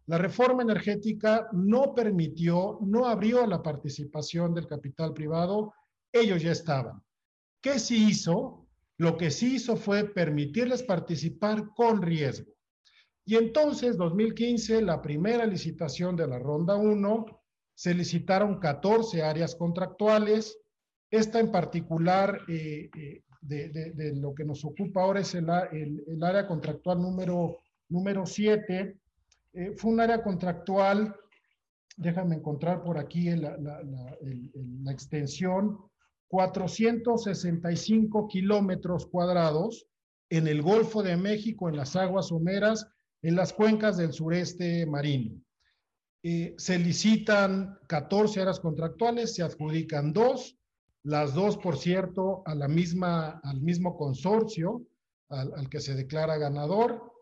La 0.07 0.19
reforma 0.19 0.63
energética 0.63 1.49
no 1.53 1.95
permitió, 1.95 2.79
no 2.83 3.07
abrió 3.07 3.47
la 3.47 3.63
participación 3.63 4.55
del 4.55 4.67
capital 4.67 5.13
privado, 5.13 5.73
ellos 6.13 6.43
ya 6.43 6.53
estaban. 6.53 7.03
¿Qué 7.61 7.79
se 7.79 7.95
hizo? 7.95 8.67
Lo 8.97 9.17
que 9.17 9.31
sí 9.31 9.55
hizo 9.55 9.77
fue 9.77 10.05
permitirles 10.05 10.83
participar 10.83 11.71
con 11.75 12.03
riesgo. 12.03 12.53
Y 13.25 13.37
entonces, 13.37 13.97
2015, 13.97 14.83
la 14.83 15.01
primera 15.01 15.47
licitación 15.47 16.17
de 16.17 16.27
la 16.27 16.39
ronda 16.39 16.77
1, 16.77 17.27
se 17.75 17.95
licitaron 17.95 18.59
14 18.59 19.23
áreas 19.23 19.55
contractuales. 19.55 20.59
Esta 21.11 21.41
en 21.41 21.51
particular, 21.51 22.41
eh, 22.49 22.91
eh, 22.95 23.23
de, 23.41 24.13
lo 24.17 24.35
que 24.35 24.45
nos 24.45 24.65
ocupa 24.67 25.03
ahora 25.03 25.21
es 25.21 25.35
el, 25.35 25.49
área 25.49 26.47
contractual 26.47 27.01
número, 27.01 27.61
número 27.89 28.27
7, 28.27 28.99
eh, 29.53 29.75
fue 29.77 29.93
un 29.93 30.01
área 30.01 30.23
contractual, 30.23 31.15
déjame 31.97 32.37
encontrar 32.37 32.83
por 32.83 32.99
aquí 32.99 33.31
la, 33.31 33.57
la 33.59 34.93
extensión, 34.93 35.79
465 36.29 38.29
kilómetros 38.29 39.07
cuadrados 39.07 39.87
en 40.31 40.47
el 40.47 40.63
Golfo 40.63 41.03
de 41.03 41.17
México, 41.17 41.69
en 41.69 41.77
las 41.77 41.97
aguas 41.97 42.29
someras, 42.29 42.87
en 43.23 43.35
las 43.35 43.53
cuencas 43.53 43.97
del 43.97 44.13
sureste 44.13 44.87
marino. 44.87 45.43
Eh, 46.23 46.55
se 46.59 46.79
licitan 46.79 47.79
14 47.89 48.43
áreas 48.43 48.61
contractuales, 48.61 49.35
se 49.35 49.43
adjudican 49.43 50.13
dos, 50.13 50.57
las 51.03 51.35
dos, 51.35 51.57
por 51.57 51.79
cierto, 51.79 52.43
a 52.45 52.55
la 52.55 52.69
misma, 52.69 53.41
al 53.43 53.61
mismo 53.61 53.97
consorcio 53.97 54.83
al, 55.31 55.69
que 55.71 55.81
se 55.81 55.95
declara 55.95 56.37
ganador. 56.37 57.13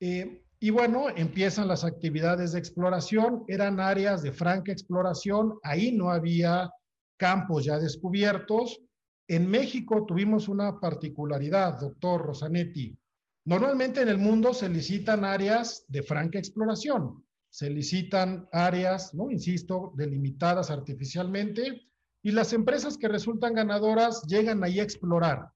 Eh, 0.00 0.44
Y 0.60 0.70
bueno, 0.70 1.08
empiezan 1.14 1.68
las 1.68 1.84
actividades 1.84 2.52
de 2.52 2.58
exploración, 2.58 3.44
eran 3.46 3.78
áreas 3.78 4.22
de 4.22 4.32
franca 4.32 4.72
exploración, 4.72 5.54
ahí 5.62 5.92
no 5.92 6.10
había 6.10 6.68
campos 7.16 7.64
ya 7.64 7.78
descubiertos. 7.78 8.80
En 9.28 9.48
México 9.48 10.04
tuvimos 10.04 10.48
una 10.48 10.80
particularidad, 10.80 11.78
doctor 11.78 12.22
Rosanetti. 12.22 12.98
Normalmente 13.44 14.00
en 14.00 14.08
el 14.08 14.18
mundo 14.18 14.52
se 14.52 14.68
licitan 14.68 15.24
áreas 15.24 15.84
de 15.86 16.02
franca 16.02 16.40
exploración, 16.40 17.24
se 17.50 17.70
licitan 17.70 18.48
áreas, 18.52 19.14
no 19.14 19.30
insisto, 19.30 19.92
delimitadas 19.96 20.70
artificialmente, 20.72 21.82
y 22.20 22.32
las 22.32 22.52
empresas 22.52 22.98
que 22.98 23.06
resultan 23.06 23.54
ganadoras 23.54 24.22
llegan 24.26 24.64
ahí 24.64 24.80
a 24.80 24.82
explorar 24.82 25.52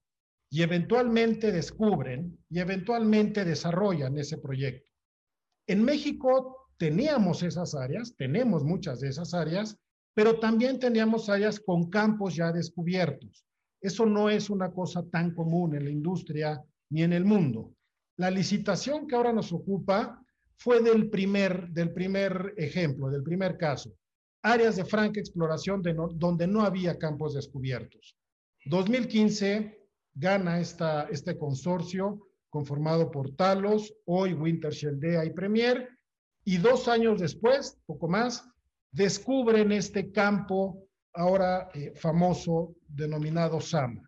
y 0.49 0.61
eventualmente 0.61 1.51
descubren 1.51 2.39
y 2.49 2.59
eventualmente 2.59 3.43
desarrollan 3.43 4.17
ese 4.17 4.37
proyecto. 4.37 4.92
En 5.67 5.83
México 5.83 6.69
teníamos 6.77 7.43
esas 7.43 7.75
áreas, 7.75 8.15
tenemos 8.17 8.63
muchas 8.63 8.99
de 8.99 9.09
esas 9.09 9.33
áreas, 9.33 9.77
pero 10.13 10.39
también 10.39 10.79
teníamos 10.79 11.29
áreas 11.29 11.59
con 11.59 11.89
campos 11.89 12.35
ya 12.35 12.51
descubiertos. 12.51 13.45
Eso 13.81 14.05
no 14.05 14.29
es 14.29 14.49
una 14.49 14.71
cosa 14.71 15.03
tan 15.09 15.33
común 15.33 15.75
en 15.75 15.85
la 15.85 15.91
industria 15.91 16.63
ni 16.89 17.03
en 17.03 17.13
el 17.13 17.25
mundo. 17.25 17.73
La 18.17 18.29
licitación 18.29 19.07
que 19.07 19.15
ahora 19.15 19.33
nos 19.33 19.51
ocupa 19.51 20.23
fue 20.57 20.81
del 20.81 21.09
primer, 21.09 21.69
del 21.69 21.91
primer 21.91 22.53
ejemplo, 22.57 23.09
del 23.09 23.23
primer 23.23 23.57
caso. 23.57 23.91
Áreas 24.43 24.75
de 24.75 24.85
franca 24.85 25.19
exploración 25.19 25.81
de 25.81 25.95
donde 26.15 26.47
no 26.47 26.61
había 26.61 26.97
campos 26.97 27.33
descubiertos. 27.33 28.15
2015 28.65 29.79
gana 30.13 30.59
este 30.59 31.37
consorcio 31.37 32.27
conformado 32.53 33.09
por 33.09 33.35
Talos, 33.35 33.95
hoy 34.05 34.35
Wintershall 34.35 34.99
Dea 34.99 35.25
y 35.25 35.31
Premier, 35.31 35.89
y 36.45 36.57
dos 36.57 36.87
años 36.87 37.19
después, 37.19 37.79
poco 37.87 38.07
más, 38.07 38.47
descubren 38.91 39.71
este 39.71 40.11
campo 40.11 40.85
ahora 41.15 41.69
eh, 41.73 41.93
famoso 41.95 42.75
denominado 42.87 43.59
Sama. 43.59 44.07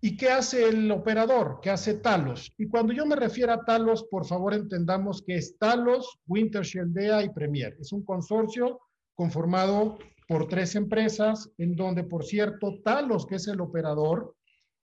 ¿Y 0.00 0.16
qué 0.16 0.30
hace 0.30 0.68
el 0.68 0.90
operador? 0.90 1.60
¿Qué 1.62 1.70
hace 1.70 1.94
Talos? 1.94 2.52
Y 2.58 2.66
cuando 2.66 2.92
yo 2.92 3.06
me 3.06 3.14
refiero 3.14 3.52
a 3.52 3.64
Talos, 3.64 4.02
por 4.10 4.26
favor 4.26 4.52
entendamos 4.52 5.22
que 5.24 5.36
es 5.36 5.56
Talos, 5.56 6.18
Wintershall 6.26 6.92
Dea 6.92 7.22
y 7.22 7.28
Premier. 7.28 7.76
Es 7.78 7.92
un 7.92 8.04
consorcio 8.04 8.80
conformado 9.14 9.98
por 10.26 10.48
tres 10.48 10.74
empresas, 10.74 11.48
en 11.58 11.76
donde, 11.76 12.02
por 12.02 12.24
cierto, 12.24 12.80
Talos, 12.84 13.24
que 13.24 13.36
es 13.36 13.46
el 13.46 13.60
operador, 13.60 14.34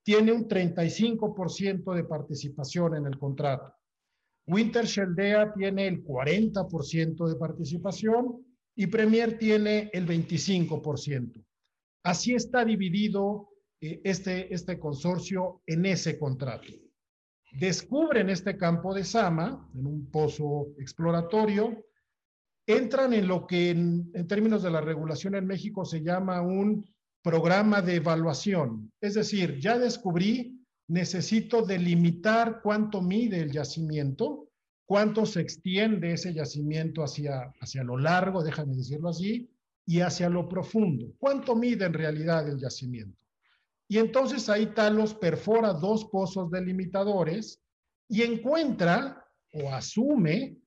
tiene 0.04 0.32
un 0.32 0.48
35% 0.48 1.94
de 1.94 2.04
participación 2.04 2.96
en 2.96 3.06
el 3.06 3.18
contrato. 3.18 3.74
Winter 4.48 4.86
Sheldea 4.86 5.54
tiene 5.54 5.88
el 5.88 6.04
40% 6.04 7.28
de 7.28 7.36
participación 7.36 8.46
y 8.76 8.88
Premier 8.88 9.38
tiene 9.38 9.90
el 9.94 10.08
25%. 10.08 11.46
Así 12.04 12.34
está 12.34 12.66
dividido 12.66 13.50
eh, 13.80 14.02
este, 14.04 14.54
este 14.54 14.80
consorcio 14.80 15.62
en 15.68 15.86
ese 15.86 16.18
contrato. 16.18 16.74
Descubren 17.52 18.30
este 18.30 18.58
campo 18.58 18.94
de 18.94 19.04
Sama 19.04 19.70
en 19.76 19.86
un 19.86 20.10
pozo 20.10 20.70
exploratorio, 20.80 21.86
entran 22.66 23.14
en 23.14 23.28
lo 23.28 23.46
que 23.46 23.72
en 23.72 24.28
términos 24.28 24.64
de 24.64 24.72
la 24.72 24.82
regulación 24.82 25.36
en 25.36 25.46
México 25.46 25.84
se 25.84 26.02
llama 26.02 26.42
un 26.42 26.86
programa 27.22 27.82
de 27.82 27.96
evaluación. 27.96 28.92
Es 29.00 29.14
decir, 29.14 29.60
ya 29.60 29.78
descubrí, 29.78 30.60
necesito 30.88 31.62
delimitar 31.62 32.62
cuánto 32.62 33.02
mide 33.02 33.40
el 33.42 33.52
yacimiento, 33.52 34.50
cuánto 34.86 35.26
se 35.26 35.42
extiende 35.42 36.14
ese 36.14 36.34
yacimiento 36.34 37.04
hacia, 37.04 37.54
hacia 37.62 37.84
lo 37.84 37.98
largo, 37.98 38.44
déjame 38.44 38.76
decirlo 38.76 39.10
así, 39.10 39.50
y 39.86 40.02
hacia 40.02 40.30
lo 40.30 40.48
profundo. 40.48 41.14
¿Cuánto 41.18 41.56
mide 41.56 41.86
en 41.86 41.94
realidad 41.94 42.48
el 42.50 42.60
yacimiento? 42.60 43.18
Y 43.88 43.98
entonces 43.98 44.50
ahí 44.50 44.68
Talos 44.68 45.14
perfora 45.14 45.74
dos 45.74 46.06
pozos 46.06 46.50
delimitadores 46.50 47.62
y 48.08 48.24
encuentra 48.24 49.26
o 49.54 49.70
asume 49.70 50.58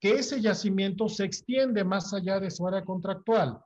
que 0.00 0.12
ese 0.12 0.40
yacimiento 0.40 1.08
se 1.08 1.24
extiende 1.24 1.84
más 1.84 2.12
allá 2.14 2.40
de 2.40 2.50
su 2.50 2.66
área 2.66 2.84
contractual 2.84 3.60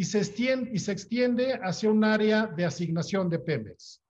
y 0.00 0.04
se, 0.04 0.92
extiende, 0.92 1.60
hacia 1.62 1.90
un 1.90 2.04
área 2.04 2.46
de 2.46 2.64
asignación 2.64 3.28
de 3.28 3.38
Pemex. 3.38 4.00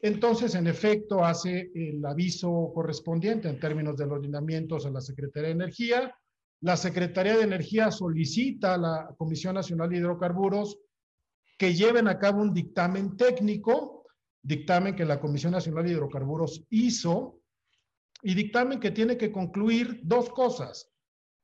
Entonces, 0.00 0.54
en 0.54 0.68
efecto, 0.68 1.24
hace 1.24 1.72
el 1.74 2.06
aviso 2.06 2.70
correspondiente 2.72 3.48
en 3.48 3.58
términos 3.58 3.96
de 3.96 4.06
los 4.06 4.22
lineamientos 4.22 4.86
a 4.86 4.90
la 4.90 5.00
Secretaría 5.00 5.48
de 5.48 5.54
Energía. 5.54 6.14
La 6.60 6.76
Secretaría 6.76 7.36
de 7.36 7.42
Energía 7.42 7.90
solicita 7.90 8.74
a 8.74 8.78
la 8.78 9.14
Comisión 9.18 9.56
Nacional 9.56 9.90
de 9.90 9.96
Hidrocarburos 9.96 10.78
que 11.58 11.74
lleven 11.74 12.06
a 12.06 12.20
cabo 12.20 12.40
un 12.40 12.54
dictamen 12.54 13.16
técnico, 13.16 14.06
dictamen 14.44 14.94
que 14.94 15.04
la 15.04 15.18
Comisión 15.18 15.54
Nacional 15.54 15.86
de 15.86 15.90
Hidrocarburos 15.90 16.62
hizo, 16.70 17.40
y 18.22 18.32
dictamen 18.34 18.78
que 18.78 18.92
tiene 18.92 19.16
que 19.16 19.32
concluir 19.32 20.02
dos 20.04 20.30
cosas. 20.30 20.88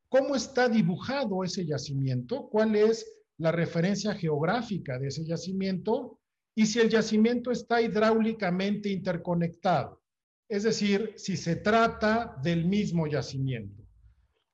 ¿Cómo 0.09 0.37
está 0.37 0.69
dibujado 0.69 1.43
ese 1.43 1.67
yacimiento? 1.67 2.49
¿Cuál 2.49 2.77
es 2.77 3.22
la 3.43 3.53
referencia 3.53 4.15
geográfica 4.15 4.99
de 4.99 5.09
ese 5.09 5.25
yacimiento 5.25 6.21
y 6.55 6.67
si 6.67 6.79
el 6.79 6.89
yacimiento 6.89 7.51
está 7.51 7.81
hidráulicamente 7.83 8.89
interconectado, 8.89 10.03
es 10.49 10.63
decir, 10.63 11.15
si 11.17 11.37
se 11.37 11.57
trata 11.57 12.37
del 12.43 12.67
mismo 12.67 13.07
yacimiento. 13.07 13.83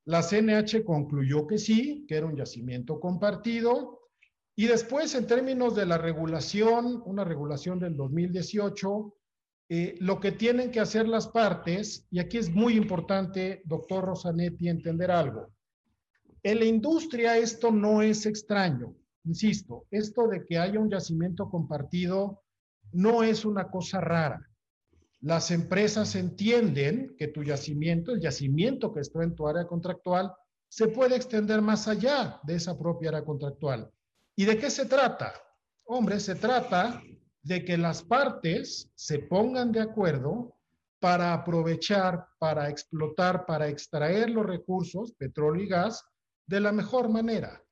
La 0.05 0.23
CNH 0.23 0.85
concluyó 0.85 1.47
que 1.47 1.59
sí, 1.59 2.07
que 2.09 2.17
era 2.17 2.27
un 2.27 2.37
yacimiento 2.37 2.99
compartido, 2.99 3.99
y 4.57 4.67
después, 4.67 5.15
en 5.15 5.27
términos 5.27 5.77
de 5.77 5.87
la 5.87 5.99
regulación, 5.99 7.03
una 7.05 7.25
regulación 7.25 7.79
del 7.79 7.97
2018, 7.97 9.15
eh, 9.69 9.97
lo 10.01 10.19
que 10.19 10.33
tienen 10.33 10.71
que 10.71 10.81
hacer 10.81 11.07
las 11.07 11.29
partes, 11.29 12.07
y 12.11 12.21
aquí 12.21 12.39
es 12.39 12.51
muy 12.51 12.75
importante, 12.75 13.61
doctor 13.67 14.05
Rosanetti, 14.05 14.69
entender 14.69 15.11
algo. 15.11 15.53
En 16.43 16.59
la 16.59 16.65
industria 16.65 17.37
esto 17.37 17.71
no 17.71 18.03
es 18.03 18.27
extraño. 18.27 18.95
Insisto, 19.25 19.87
esto 19.91 20.29
de 20.29 20.45
que 20.45 20.59
haya 20.59 20.79
un 20.79 20.91
yacimiento 20.91 21.51
compartido 21.51 22.43
no 22.93 23.23
es 23.23 23.45
una 23.45 23.71
cosa 23.71 24.01
rara. 24.01 24.41
Las 25.21 25.51
empresas 25.51 26.15
entienden 26.15 27.15
que 27.19 27.29
tu 27.29 27.43
yacimiento, 27.43 28.13
el 28.13 28.21
yacimiento 28.21 28.93
que 28.93 29.01
está 29.01 29.23
en 29.25 29.35
tu 29.35 29.49
área 29.49 29.67
contractual, 29.67 30.33
se 30.69 30.89
puede 30.89 31.17
extender 31.17 31.61
más 31.61 31.89
allá 31.89 32.41
de 32.45 32.55
esa 32.55 32.79
propia 32.79 33.09
área 33.09 33.25
contractual. 33.25 33.91
¿Y 34.37 34.45
de 34.45 34.59
qué 34.59 34.71
se 34.71 34.87
trata? 34.87 35.33
Hombre, 35.85 36.21
se 36.21 36.37
trata 36.37 37.03
de 37.43 37.65
que 37.65 37.77
las 37.77 38.03
partes 38.03 38.91
se 38.95 39.19
pongan 39.19 39.73
de 39.73 39.81
acuerdo 39.81 40.55
para 41.01 41.33
aprovechar, 41.33 42.27
para 42.39 42.69
explotar, 42.69 43.47
para 43.47 43.69
extraer 43.69 44.31
los 44.31 44.47
recursos, 44.47 45.13
petróleo 45.13 45.65
y 45.65 45.69
gas, 45.69 46.05
de 46.49 46.61
la 46.61 46.73
mejor 46.73 47.11
manera, 47.11 47.63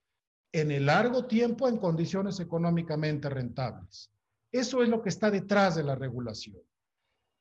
en 0.52 0.71
el 0.71 0.87
largo 0.87 1.26
tiempo 1.26 1.66
en 1.66 1.78
condiciones 1.78 2.38
económicamente 2.40 3.28
rentables. 3.28 4.12
Eso 4.52 4.83
es 4.83 4.88
lo 4.88 5.02
que 5.02 5.09
está 5.09 5.30
detrás 5.30 5.76
de 5.76 5.83
la 5.83 5.97
regulación. 5.97 6.61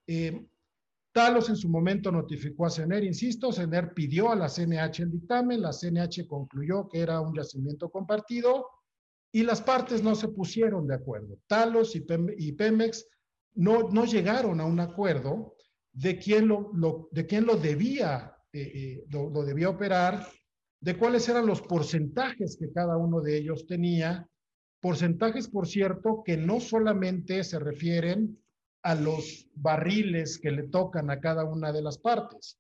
Eh, 0.08 0.48
Talos 1.12 1.48
en 1.50 1.56
su 1.56 1.70
momento 1.70 2.12
notificó 2.12 2.66
a 2.66 2.70
CENER, 2.70 3.04
insisto, 3.04 3.52
CENER 3.52 3.94
pidió 3.94 4.32
a 4.32 4.36
la 4.36 4.50
CNH 4.50 5.04
el 5.04 5.12
dictamen, 5.12 5.62
la 5.62 5.72
CNH 5.72 6.28
concluyó 6.28 6.90
que 6.90 7.00
era 7.00 7.22
un 7.22 7.34
yacimiento 7.34 7.90
compartido 7.90 8.68
y 9.32 9.44
las 9.44 9.62
partes 9.62 10.04
no 10.04 10.16
se 10.16 10.28
pusieron 10.30 10.88
de 10.88 10.96
acuerdo. 10.96 11.38
Talos 11.48 11.96
y, 11.96 12.02
Pemex 12.52 13.08
no, 13.54 13.90
no 13.90 14.06
llegaron 14.06 14.60
a 14.60 14.66
un 14.66 14.80
acuerdo 14.80 15.56
de 15.94 16.18
quién 16.18 16.50
lo, 16.50 17.08
de 17.12 17.26
quién 17.26 17.46
lo 17.46 17.56
debía, 17.56 18.36
eh, 18.52 18.72
eh, 18.76 19.06
lo 19.10 19.44
debía 19.44 19.70
operar 19.70 20.28
de 20.86 20.96
cuáles 20.96 21.28
eran 21.28 21.48
los 21.48 21.64
porcentajes 21.64 22.58
que 22.58 22.72
cada 22.72 22.96
uno 22.96 23.20
de 23.20 23.36
ellos 23.36 23.66
tenía, 23.66 24.30
porcentajes, 24.80 25.48
por 25.48 25.66
cierto, 25.66 26.22
que 26.24 26.38
no 26.38 26.60
solamente 26.60 27.44
se 27.44 27.58
refieren 27.58 28.40
a 28.84 28.94
los 28.94 29.50
barriles 29.56 30.38
que 30.38 30.52
le 30.52 30.68
tocan 30.68 31.10
a 31.10 31.20
cada 31.20 31.44
una 31.44 31.72
de 31.72 31.82
las 31.82 31.98
partes. 31.98 32.60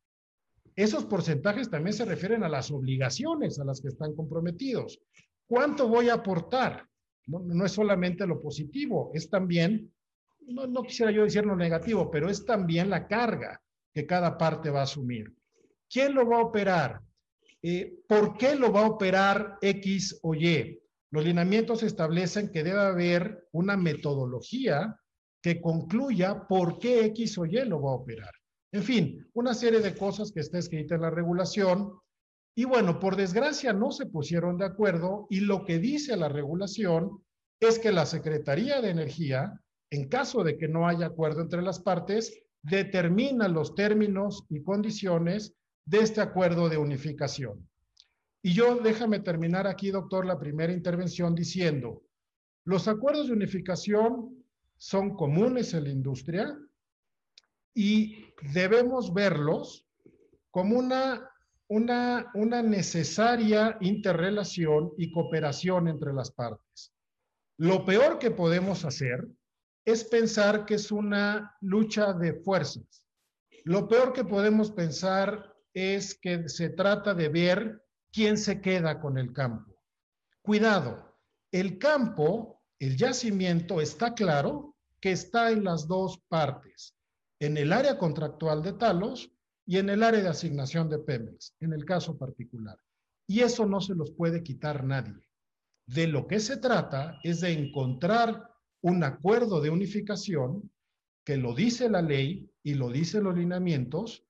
Esos 0.75 1.05
porcentajes 1.05 1.69
también 1.69 1.93
se 1.93 2.03
refieren 2.03 2.43
a 2.43 2.49
las 2.49 2.71
obligaciones 2.71 3.59
a 3.59 3.63
las 3.63 3.79
que 3.79 3.89
están 3.89 4.15
comprometidos. 4.15 4.99
¿Cuánto 5.45 5.87
voy 5.87 6.09
a 6.09 6.15
aportar? 6.15 6.83
No, 7.27 7.63
es 7.63 7.73
solamente 7.73 8.25
lo 8.25 8.41
positivo, 8.41 9.11
es 9.13 9.29
también, 9.29 9.93
no, 10.47 10.65
no 10.65 10.81
quisiera 10.81 11.11
yo 11.11 11.25
decir 11.25 11.45
lo 11.45 11.55
negativo, 11.55 12.09
pero 12.09 12.27
es 12.27 12.43
también 12.43 12.89
la 12.89 13.07
carga 13.07 13.61
que 13.93 14.07
cada 14.07 14.35
parte 14.35 14.71
va 14.71 14.79
a 14.79 14.85
asumir. 14.85 15.31
¿Quién 15.87 16.15
lo 16.15 16.27
va 16.27 16.37
a 16.37 16.45
operar? 16.45 17.01
Eh, 17.67 18.03
¿Por 18.07 18.37
qué 18.37 18.53
lo 18.53 18.71
va 18.71 18.81
a 18.81 18.89
operar 18.89 19.57
X 19.59 20.19
o 20.21 20.35
Y? 20.35 20.79
Los 21.09 21.25
lineamientos 21.25 21.81
establecen 21.81 22.51
que 22.51 22.63
debe 22.63 22.79
haber 22.79 23.47
una 23.53 23.75
metodología 23.75 24.95
que 25.41 25.59
concluya 25.59 26.45
por 26.47 26.77
qué 26.77 27.05
X 27.05 27.39
o 27.39 27.45
Y 27.47 27.65
lo 27.65 27.81
va 27.81 27.89
a 27.89 27.95
operar. 27.95 28.29
En 28.71 28.83
fin, 28.83 29.27
una 29.33 29.55
serie 29.55 29.79
de 29.79 29.95
cosas 29.95 30.31
que 30.31 30.41
está 30.41 30.59
escrita 30.59 30.93
en 30.93 31.01
la 31.01 31.09
regulación. 31.09 31.91
Y 32.55 32.65
bueno, 32.65 32.99
por 32.99 33.15
desgracia 33.15 33.73
no 33.73 33.91
se 33.91 34.05
pusieron 34.05 34.59
de 34.59 34.65
acuerdo 34.65 35.25
y 35.31 35.39
lo 35.39 35.65
que 35.65 35.79
dice 35.79 36.15
la 36.17 36.29
regulación 36.29 37.23
es 37.59 37.79
que 37.79 37.91
la 37.91 38.05
Secretaría 38.05 38.79
de 38.79 38.91
Energía, 38.91 39.59
en 39.89 40.07
caso 40.07 40.43
de 40.43 40.55
que 40.59 40.67
no 40.67 40.87
haya 40.87 41.07
acuerdo 41.07 41.41
entre 41.41 41.63
las 41.63 41.79
partes, 41.79 42.31
determina 42.61 43.47
los 43.47 43.73
términos 43.73 44.45
y 44.49 44.61
condiciones 44.61 45.55
de 45.85 45.99
este 45.99 46.21
acuerdo 46.21 46.67
de 46.69 46.77
unificación. 46.77 47.67
Y 48.41 48.53
yo 48.53 48.75
déjame 48.75 49.19
terminar 49.19 49.67
aquí, 49.67 49.91
doctor, 49.91 50.25
la 50.25 50.37
primera 50.37 50.73
intervención 50.73 51.33
diciendo, 51.33 52.03
los 52.63 52.87
acuerdos 52.87 53.27
de 53.27 53.33
unificación 53.33 54.43
son 54.77 55.15
comunes 55.15 55.73
en 55.73 55.85
la 55.85 55.89
industria 55.89 56.57
y 57.73 58.25
debemos 58.53 59.13
verlos 59.13 59.87
como 60.51 60.77
una, 60.77 61.29
una, 61.67 62.31
una 62.33 62.61
necesaria 62.61 63.77
interrelación 63.81 64.91
y 64.97 65.11
cooperación 65.11 65.87
entre 65.87 66.13
las 66.13 66.31
partes. 66.31 66.93
Lo 67.57 67.85
peor 67.85 68.19
que 68.19 68.31
podemos 68.31 68.85
hacer 68.85 69.27
es 69.85 70.03
pensar 70.03 70.65
que 70.65 70.75
es 70.75 70.91
una 70.91 71.55
lucha 71.61 72.13
de 72.13 72.33
fuerzas. 72.33 73.03
Lo 73.63 73.87
peor 73.87 74.13
que 74.13 74.23
podemos 74.23 74.71
pensar 74.71 75.54
es 75.75 76.17
que 76.17 76.47
se 76.47 76.69
trata 76.69 77.13
de 77.13 77.27
ver 77.27 77.83
quién 78.11 78.37
se 78.37 78.61
queda 78.61 79.01
con 79.01 79.17
el 79.17 79.33
campo. 79.33 79.75
Cuidado, 80.41 81.19
el 81.51 81.77
campo, 81.77 82.63
el 82.79 82.95
yacimiento, 82.95 83.81
está 83.81 84.13
claro 84.13 84.77
que 85.01 85.11
está 85.11 85.51
en 85.51 85.65
las 85.65 85.87
dos 85.87 86.23
partes, 86.29 86.95
en 87.39 87.57
el 87.57 87.73
área 87.73 87.97
contractual 87.97 88.63
de 88.63 88.73
Talos 88.73 89.31
y 89.65 89.77
en 89.77 89.89
el 89.89 90.01
área 90.01 90.21
de 90.21 90.29
asignación 90.29 90.89
de 90.89 90.99
Pemex, 90.99 91.53
en 91.59 91.73
el 91.73 91.83
caso 91.83 92.17
particular. 92.17 92.79
Y 93.27 93.41
eso 93.41 93.65
no 93.65 93.81
se 93.81 93.95
los 93.95 94.11
puede 94.11 94.43
quitar 94.43 94.83
nadie. 94.85 95.27
De 95.87 96.07
lo 96.07 96.25
que 96.25 96.39
se 96.39 96.57
trata 96.57 97.19
es 97.23 97.41
de 97.41 97.51
encontrar 97.51 98.49
un 98.81 99.03
acuerdo 99.03 99.59
de 99.59 99.71
unificación 99.71 100.71
que 101.25 101.35
lo 101.35 101.53
dice 101.53 101.89
la 101.89 102.01
ley 102.01 102.49
y 102.63 102.75
lo 102.75 102.89
dice 102.89 103.19
los 103.19 103.35
lineamientos, 103.35 104.25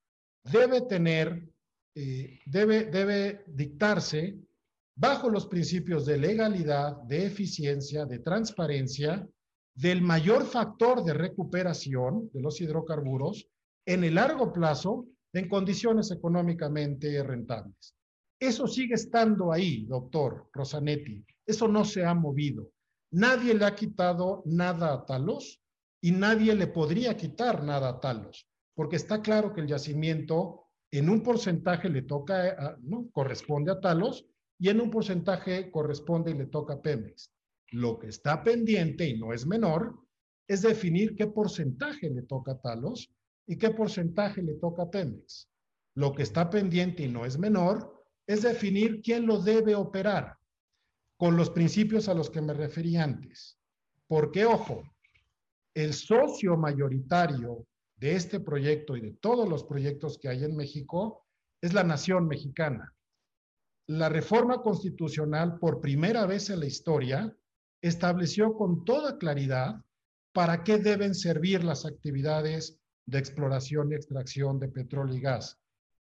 debe 0.51 0.81
tener, 0.81 1.47
eh, 1.95 2.39
debe, 2.45 2.85
debe 2.85 3.43
dictarse 3.47 4.37
bajo 4.95 5.29
los 5.29 5.47
principios 5.47 6.05
de 6.05 6.17
legalidad, 6.17 6.95
de 7.03 7.25
eficiencia, 7.25 8.05
de 8.05 8.19
transparencia, 8.19 9.27
del 9.73 10.01
mayor 10.01 10.45
factor 10.45 11.03
de 11.03 11.13
recuperación 11.13 12.29
de 12.33 12.41
los 12.41 12.61
hidrocarburos 12.61 13.47
en 13.85 14.03
el 14.05 14.15
largo 14.15 14.53
plazo 14.53 15.07
en 15.33 15.49
condiciones 15.49 16.11
económicamente 16.11 17.21
rentables. 17.21 17.93
Eso 18.39 18.67
sigue 18.67 18.95
estando 18.95 19.51
ahí, 19.51 19.85
doctor 19.85 20.49
Rosanetti. 20.53 21.25
Eso 21.45 21.67
no 21.67 21.83
se 21.83 22.05
ha 22.05 22.13
movido. 22.13 22.71
Nadie 23.11 23.53
le 23.53 23.65
ha 23.65 23.75
quitado 23.75 24.43
nada 24.45 24.93
a 24.93 25.05
Talos 25.05 25.61
y 26.01 26.11
nadie 26.11 26.55
le 26.55 26.67
podría 26.67 27.15
quitar 27.17 27.63
nada 27.63 27.89
a 27.89 27.99
Talos, 27.99 28.47
porque 28.75 28.97
está 28.97 29.21
claro 29.21 29.53
que 29.53 29.61
el 29.61 29.67
yacimiento 29.67 30.65
en 30.91 31.09
un 31.09 31.23
porcentaje 31.23 31.89
le 31.89 32.03
toca, 32.03 32.77
¿no? 32.81 33.09
corresponde 33.11 33.71
a 33.71 33.79
Talos 33.79 34.25
y 34.59 34.69
en 34.69 34.79
un 34.79 34.91
porcentaje 34.91 35.71
corresponde 35.71 36.31
y 36.31 36.35
le 36.35 36.45
toca 36.45 36.75
a 36.75 36.81
Pemex. 36.81 37.31
Lo 37.71 37.97
que 37.97 38.07
está 38.07 38.43
pendiente, 38.43 39.07
y 39.07 39.17
no 39.17 39.33
es 39.33 39.45
menor, 39.45 39.97
es 40.47 40.61
definir 40.61 41.15
qué 41.15 41.27
porcentaje 41.27 42.09
le 42.09 42.21
toca 42.21 42.51
a 42.51 42.61
Talos 42.61 43.11
y 43.47 43.57
qué 43.57 43.71
porcentaje 43.71 44.41
le 44.43 44.55
toca 44.55 44.83
a 44.83 44.89
Pemex. 44.89 45.49
Lo 45.95 46.13
que 46.13 46.23
está 46.23 46.49
pendiente, 46.49 47.03
y 47.03 47.07
no 47.07 47.25
es 47.25 47.37
menor, 47.37 48.05
es 48.27 48.41
definir 48.41 49.01
quién 49.01 49.25
lo 49.25 49.41
debe 49.41 49.75
operar 49.75 50.37
con 51.17 51.37
los 51.37 51.49
principios 51.49 52.09
a 52.09 52.13
los 52.13 52.29
que 52.29 52.41
me 52.41 52.53
referí 52.53 52.97
antes. 52.97 53.57
Porque, 54.07 54.45
ojo, 54.45 54.83
el 55.73 55.93
socio 55.93 56.57
mayoritario 56.57 57.65
de 58.05 58.13
este 58.13 58.39
proyecto 58.39 58.95
y 58.95 59.01
de 59.01 59.13
todos 59.13 59.49
los 59.49 59.63
proyectos 59.63 60.19
que 60.19 60.29
hay 60.29 60.43
en 60.43 60.55
México 60.55 61.25
es 61.59 61.73
la 61.73 61.83
nación 61.83 62.27
mexicana. 62.27 62.93
La 63.87 64.09
reforma 64.09 64.61
constitucional, 64.61 65.57
por 65.57 65.81
primera 65.81 66.27
vez 66.27 66.51
en 66.51 66.59
la 66.59 66.67
historia, 66.67 67.35
estableció 67.81 68.53
con 68.53 68.85
toda 68.85 69.17
claridad 69.17 69.83
para 70.33 70.63
qué 70.63 70.77
deben 70.77 71.15
servir 71.15 71.63
las 71.63 71.83
actividades 71.83 72.77
de 73.07 73.17
exploración 73.17 73.91
y 73.91 73.95
extracción 73.95 74.59
de 74.59 74.67
petróleo 74.67 75.15
y 75.15 75.21
gas. 75.21 75.57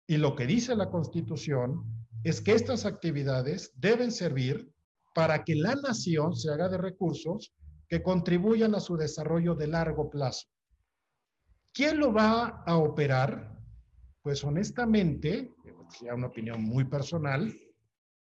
Y 0.09 0.17
lo 0.17 0.35
que 0.35 0.49
dice 0.49 0.75
la 0.75 0.91
Constitución 0.91 1.85
es 2.25 2.41
que 2.41 2.51
estas 2.51 2.85
actividades 2.85 3.71
deben 3.77 4.11
servir 4.11 4.73
para 5.15 5.45
que 5.45 5.55
la 5.55 5.77
nación 5.77 6.35
se 6.35 6.51
haga 6.51 6.69
de 6.69 6.79
recursos 6.79 7.55
que 7.88 8.03
contribuyan 8.03 8.75
a 8.75 8.81
su 8.81 8.97
desarrollo 8.97 9.55
de 9.55 9.69
largo 9.69 10.11
plazo. 10.11 10.49
¿Quién 11.73 11.99
lo 11.99 12.13
va 12.13 12.63
a 12.67 12.77
operar? 12.77 13.57
Pues 14.23 14.45
honestamente, 14.45 15.53
sea 15.89 16.15
una 16.15 16.29
opinión 16.29 16.63
muy 16.63 16.85
personal, 16.85 17.53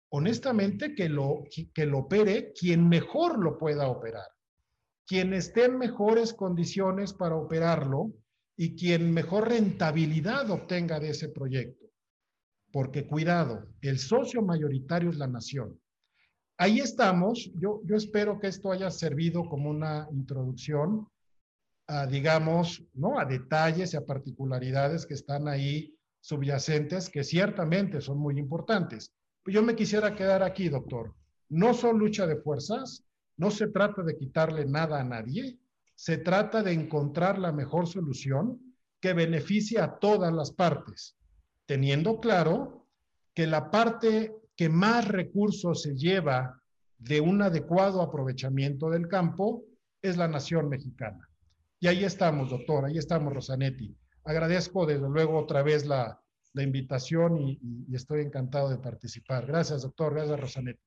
honestamente 0.10 0.96
que 0.96 1.10
lo, 1.10 1.44
que 1.74 1.86
lo 1.86 2.00
opere 2.00 2.54
quien 2.54 2.88
mejor 2.88 3.40
lo 3.40 3.58
pueda 3.58 3.88
operar, 3.88 4.28
quien 5.06 5.34
esté 5.34 5.66
en 5.66 5.78
mejores 5.78 6.34
condiciones 6.34 7.14
para 7.14 7.36
operarlo 7.36 8.14
y 8.56 8.76
quien 8.76 9.14
mejor 9.14 9.50
rentabilidad 9.50 10.50
obtenga 10.52 11.00
de 11.00 11.10
ese 11.10 11.30
proyecto. 11.30 11.86
Porque 12.72 13.08
cuidado, 13.08 13.68
el 13.82 14.00
socio 14.00 14.42
mayoritario 14.42 15.10
es 15.10 15.18
la 15.18 15.28
nación 15.28 15.80
ahí 16.60 16.80
estamos. 16.80 17.52
Yo, 17.56 17.82
yo 17.86 17.96
espero 17.96 18.40
que 18.40 18.48
esto 18.48 18.72
haya 18.72 18.92
servido 18.92 19.50
como 19.50 19.70
una 19.72 20.08
introducción 20.12 21.08
digamos, 22.10 22.84
¿no? 22.93 23.19
a 23.19 23.25
detalles 23.25 23.93
y 23.93 23.97
a 23.97 24.06
particularidades 24.06 25.06
que 25.06 25.15
están 25.15 25.47
ahí 25.47 25.95
subyacentes, 26.21 27.10
que 27.10 27.23
ciertamente 27.23 28.02
son 28.02 28.19
muy 28.19 28.38
importantes. 28.38 29.12
Yo 29.45 29.63
me 29.63 29.75
quisiera 29.75 30.15
quedar 30.15 30.43
aquí, 30.43 30.69
doctor. 30.69 31.15
No 31.49 31.73
son 31.73 31.97
lucha 31.97 32.28
de 32.28 32.36
fuerzas, 32.36 33.06
no 33.38 33.49
se 33.49 33.67
trata 33.67 34.04
de 34.04 34.17
quitarle 34.17 34.65
nada 34.65 34.99
a 34.99 35.04
nadie, 35.04 35.58
se 35.95 36.17
trata 36.17 36.62
de 36.62 36.73
encontrar 36.73 37.39
la 37.39 37.52
mejor 37.52 37.88
solución 37.88 38.75
que 38.99 39.13
beneficie 39.13 39.80
a 39.80 39.97
todas 39.97 40.32
las 40.32 40.52
partes, 40.52 41.17
teniendo 41.65 42.19
claro 42.19 42.88
que 43.34 43.47
la 43.47 43.71
parte 43.71 44.36
que 44.56 44.69
más 44.69 45.08
recursos 45.08 45.82
se 45.82 45.95
lleva 45.95 46.62
de 46.97 47.21
un 47.21 47.41
adecuado 47.41 48.02
aprovechamiento 48.02 48.89
del 48.89 49.08
campo 49.08 49.63
es 50.02 50.17
la 50.17 50.28
nación 50.28 50.67
mexicana. 50.67 51.29
Y 51.80 51.88
ahí 51.88 52.04
estamos, 52.04 52.50
doctor, 52.50 52.86
ahí 52.86 52.98
estamos, 52.98 53.34
Rosanetti. 53.34 53.96
Agradezco 54.26 54.86
desde 54.86 55.08
luego 55.10 55.38
otra 55.38 55.63
vez 55.63 55.86
la, 55.86 56.20
invitación 56.56 57.38
y, 57.39 57.96
estoy 57.96 58.22
encantado 58.22 58.70
de 58.70 58.78
participar. 58.78 59.46
Gracias, 59.46 59.84
doctor. 59.84 60.13
Gracias, 60.13 60.39
Rosanetti. 60.39 60.82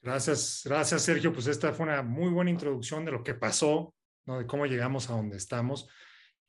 Gracias, 0.00 0.62
gracias, 0.64 1.02
Sergio. 1.02 1.32
Pues 1.32 1.48
esta 1.48 1.72
fue 1.72 1.86
una 1.86 2.02
muy 2.02 2.30
buena 2.30 2.50
introducción 2.50 3.04
de 3.04 3.10
lo 3.10 3.24
que 3.24 3.34
pasó, 3.34 3.94
¿no? 4.26 4.38
de 4.38 4.46
cómo 4.46 4.66
llegamos 4.66 5.10
a 5.10 5.14
donde 5.14 5.36
estamos. 5.36 5.88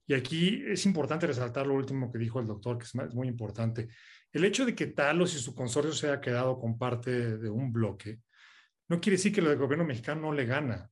Y 0.05 0.13
aquí 0.13 0.63
es 0.67 0.85
importante 0.85 1.25
resaltar 1.25 1.65
lo 1.65 1.73
último 1.73 2.11
que 2.11 2.19
dijo 2.19 2.39
el 2.39 2.45
doctor, 2.45 2.77
que 2.77 2.83
es 2.83 2.95
muy 3.15 3.27
importante. 3.27 3.89
El 4.31 4.45
hecho 4.45 4.65
de 4.65 4.75
que 4.75 4.87
Talos 4.87 5.33
y 5.35 5.39
su 5.39 5.55
consorcio 5.55 5.93
se 5.93 6.07
haya 6.07 6.21
quedado 6.21 6.59
con 6.59 6.77
parte 6.77 7.37
de 7.37 7.49
un 7.49 7.73
bloque 7.73 8.19
no 8.91 8.99
quiere 8.99 9.15
decir 9.15 9.31
que 9.31 9.39
el 9.39 9.55
gobierno 9.55 9.85
mexicano 9.85 10.19
no 10.19 10.33
le 10.33 10.45
gana. 10.45 10.91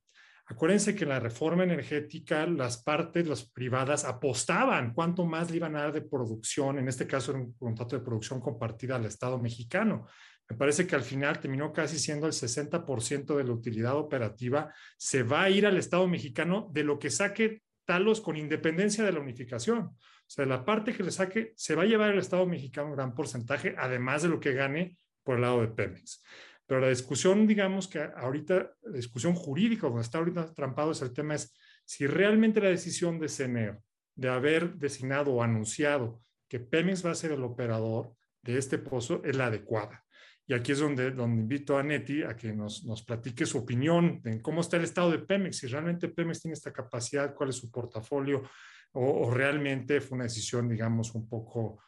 Acuérdense 0.50 0.96
que 0.96 1.04
en 1.04 1.10
la 1.10 1.20
reforma 1.20 1.62
energética 1.62 2.44
las 2.44 2.82
partes, 2.82 3.28
las 3.28 3.44
privadas, 3.44 4.04
apostaban 4.04 4.92
cuánto 4.92 5.24
más 5.24 5.48
le 5.48 5.58
iban 5.58 5.76
a 5.76 5.82
dar 5.82 5.92
de 5.92 6.02
producción, 6.02 6.80
en 6.80 6.88
este 6.88 7.06
caso 7.06 7.30
era 7.30 7.40
un 7.40 7.52
contrato 7.52 7.96
de 7.96 8.04
producción 8.04 8.40
compartida 8.40 8.96
al 8.96 9.04
Estado 9.04 9.38
mexicano. 9.38 10.08
Me 10.48 10.56
parece 10.56 10.88
que 10.88 10.96
al 10.96 11.02
final 11.02 11.38
terminó 11.38 11.72
casi 11.72 12.00
siendo 12.00 12.26
el 12.26 12.32
60% 12.32 13.36
de 13.36 13.44
la 13.44 13.52
utilidad 13.52 13.94
operativa, 13.94 14.74
se 14.98 15.22
va 15.22 15.44
a 15.44 15.50
ir 15.50 15.66
al 15.66 15.76
Estado 15.76 16.08
mexicano 16.08 16.68
de 16.72 16.82
lo 16.82 16.98
que 16.98 17.10
saque 17.10 17.62
Talos 17.84 18.20
con 18.20 18.36
independencia 18.36 19.04
de 19.04 19.12
la 19.12 19.20
unificación. 19.20 19.78
O 19.78 19.96
sea, 20.26 20.46
la 20.46 20.64
parte 20.64 20.92
que 20.92 21.04
le 21.04 21.12
saque 21.12 21.52
se 21.54 21.76
va 21.76 21.84
a 21.84 21.86
llevar 21.86 22.10
el 22.10 22.18
Estado 22.18 22.44
mexicano 22.44 22.88
un 22.88 22.96
gran 22.96 23.14
porcentaje, 23.14 23.76
además 23.78 24.22
de 24.22 24.28
lo 24.28 24.40
que 24.40 24.52
gane 24.52 24.96
por 25.22 25.36
el 25.36 25.42
lado 25.42 25.60
de 25.60 25.68
Pemex. 25.68 26.24
Pero 26.70 26.82
la 26.82 26.88
discusión, 26.90 27.48
digamos 27.48 27.88
que 27.88 27.98
ahorita, 27.98 28.76
la 28.82 28.96
discusión 28.96 29.34
jurídica, 29.34 29.88
donde 29.88 30.02
está 30.02 30.18
ahorita 30.18 30.54
trampado 30.54 30.92
es 30.92 31.02
el 31.02 31.12
tema 31.12 31.34
es 31.34 31.52
si 31.84 32.06
realmente 32.06 32.60
la 32.60 32.68
decisión 32.68 33.18
de 33.18 33.28
CENER 33.28 33.80
de 34.14 34.28
haber 34.28 34.76
designado 34.76 35.32
o 35.32 35.42
anunciado 35.42 36.22
que 36.48 36.60
Pemex 36.60 37.04
va 37.04 37.10
a 37.10 37.16
ser 37.16 37.32
el 37.32 37.42
operador 37.42 38.14
de 38.42 38.56
este 38.56 38.78
pozo 38.78 39.20
es 39.24 39.34
la 39.34 39.46
adecuada. 39.46 40.04
Y 40.46 40.54
aquí 40.54 40.70
es 40.70 40.78
donde, 40.78 41.10
donde 41.10 41.42
invito 41.42 41.76
a 41.76 41.82
Neti 41.82 42.22
a 42.22 42.36
que 42.36 42.52
nos, 42.52 42.84
nos 42.84 43.02
platique 43.02 43.46
su 43.46 43.58
opinión 43.58 44.22
en 44.24 44.40
cómo 44.40 44.60
está 44.60 44.76
el 44.76 44.84
estado 44.84 45.10
de 45.10 45.18
Pemex, 45.18 45.56
si 45.56 45.66
realmente 45.66 46.06
Pemex 46.06 46.40
tiene 46.40 46.52
esta 46.52 46.72
capacidad, 46.72 47.34
cuál 47.34 47.48
es 47.48 47.56
su 47.56 47.68
portafolio, 47.68 48.48
o, 48.92 49.28
realmente 49.28 50.00
fue 50.00 50.14
una 50.14 50.24
decisión, 50.24 50.68
digamos, 50.68 51.16
un 51.16 51.28
poco 51.28 51.82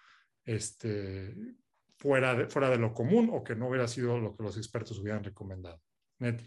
este, 0.45 1.37
fuera, 2.03 2.35
de, 2.35 2.47
fuera 2.49 2.69
de 2.69 2.79
lo 2.79 2.93
común 2.93 3.31
o 3.33 3.45
que 3.45 3.55
no 3.55 3.69
hubiera 3.69 3.87
sido 3.87 4.19
lo 4.19 4.35
que 4.35 4.43
los 4.43 4.57
expertos 4.57 4.99
hubieran 4.99 5.23
recomendado. 5.23 5.81
Neti. 6.19 6.45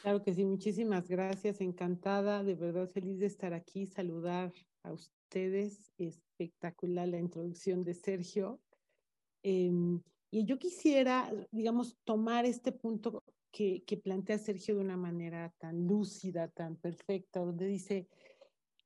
Claro 0.00 0.22
que 0.22 0.32
sí, 0.32 0.44
muchísimas 0.44 1.06
gracias, 1.06 1.60
encantada, 1.60 2.42
de 2.42 2.54
verdad 2.54 2.88
feliz 2.88 3.18
de 3.18 3.26
estar 3.26 3.52
aquí, 3.52 3.86
saludar 3.86 4.52
a 4.84 4.92
ustedes, 4.92 5.92
espectacular 5.98 7.08
la 7.08 7.18
introducción 7.18 7.84
de 7.84 7.92
Sergio. 7.92 8.60
Em, 9.42 10.00
y 10.30 10.46
yo 10.46 10.58
quisiera, 10.58 11.30
digamos, 11.50 11.98
tomar 12.04 12.46
este 12.46 12.72
punto 12.72 13.22
que, 13.52 13.82
que, 13.84 13.98
plantea 13.98 14.38
Sergio 14.38 14.76
de 14.76 14.80
una 14.80 14.96
manera 14.96 15.52
tan 15.58 15.86
lúcida, 15.86 16.48
tan 16.48 16.76
perfecta, 16.76 17.40
donde 17.40 17.66
dice, 17.66 18.08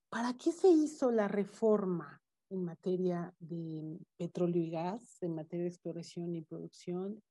¿para 0.09 0.35
qué 0.35 0.51
se 0.51 0.69
hizo 0.69 1.13
la 1.13 1.29
reforma 1.29 2.20
en 2.51 2.65
materia 2.65 3.35
de 3.39 3.99
petróleo 4.17 4.63
y 4.63 4.71
gas, 4.71 5.23
en 5.23 5.35
materia 5.35 5.65
de 5.65 5.71
exploración 5.71 6.35
y 6.35 6.43
producción? 6.43 7.23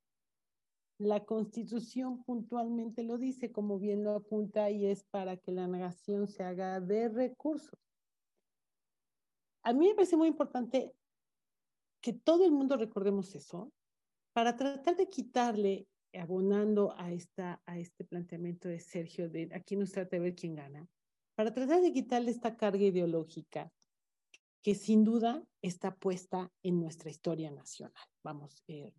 La 0.97 1.23
constitución 1.23 2.23
puntualmente 2.23 3.03
lo 3.03 3.17
dice, 3.17 3.51
como 3.51 3.79
bien 3.79 4.03
lo 4.03 4.15
apunta, 4.15 4.69
y 4.69 4.86
es 4.86 5.03
para 5.05 5.38
que 5.38 5.51
la 5.51 5.67
nación 5.67 6.27
se 6.27 6.43
haga 6.43 6.79
de 6.82 7.10
recursos. 7.10 7.79
A 9.63 9.73
mí 9.73 9.88
me 9.88 9.95
parece 9.95 10.17
muy 10.17 10.27
importante 10.27 10.93
que 12.01 12.13
todo 12.13 12.45
el 12.45 12.51
mundo 12.51 12.77
recordemos 12.77 13.36
eso, 13.36 13.71
para 14.34 14.55
tratar 14.55 14.95
de 14.95 15.10
quitarle, 15.10 15.88
abonando 16.13 16.93
a, 16.97 17.12
esta, 17.12 17.62
a 17.65 17.77
este 17.77 18.03
planteamiento 18.03 18.67
de 18.67 18.79
Sergio, 18.79 19.29
de 19.29 19.49
aquí 19.53 19.75
nos 19.75 19.91
trata 19.91 20.15
de 20.15 20.21
ver 20.21 20.36
quién 20.36 20.55
gana, 20.55 20.88
para 21.36 21.53
tratar 21.53 21.82
de 21.82 21.93
quitarle 21.93 22.32
esta 22.32 22.58
carga 22.58 22.84
ideológica 22.84 23.71
que 24.62 24.76
sin 24.76 25.04
duda 25.04 25.43
está 25.62 25.95
puesta 25.95 26.52
en 26.63 26.80
nuestra 26.80 27.10
historia 27.10 27.52
nacional. 27.52 27.93
Vamos, 28.24 28.63
eh, 28.67 28.93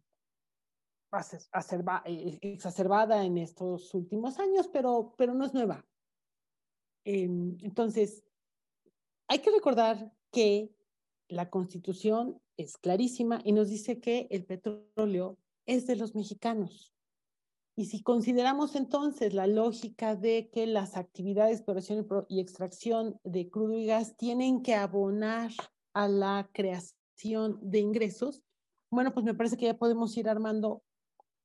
eh, 1.12 2.38
exacerbada 2.42 3.24
en 3.24 3.38
estos 3.38 3.92
últimos 3.94 4.38
años, 4.38 4.68
pero, 4.68 5.14
pero 5.18 5.34
no 5.34 5.44
es 5.44 5.54
nueva. 5.54 5.84
Em, 7.04 7.56
entonces, 7.62 8.24
hay 9.28 9.40
que 9.40 9.50
recordar 9.50 10.12
que 10.30 10.74
la 11.28 11.50
constitución 11.50 12.40
es 12.56 12.76
clarísima 12.76 13.40
y 13.44 13.52
nos 13.52 13.68
dice 13.68 14.00
que 14.00 14.28
el 14.30 14.44
petróleo 14.44 15.38
es 15.66 15.86
de 15.86 15.96
los 15.96 16.14
mexicanos. 16.14 16.94
Y 17.76 17.86
si 17.86 18.02
consideramos 18.02 18.74
entonces 18.74 19.32
la 19.32 19.46
lógica 19.46 20.16
de 20.16 20.50
que 20.50 20.66
las 20.66 20.96
actividades 20.96 21.50
de 21.50 21.56
exploración 21.56 22.06
y 22.28 22.40
extracción 22.40 23.18
de 23.24 23.48
crudo 23.48 23.78
y 23.78 23.86
gas 23.86 24.16
tienen 24.16 24.62
que 24.62 24.74
abonar 24.74 25.50
a 25.94 26.08
la 26.08 26.50
creación 26.52 27.58
de 27.62 27.78
ingresos, 27.78 28.42
bueno, 28.90 29.14
pues 29.14 29.24
me 29.24 29.34
parece 29.34 29.56
que 29.56 29.66
ya 29.66 29.78
podemos 29.78 30.16
ir 30.16 30.28
armando 30.28 30.82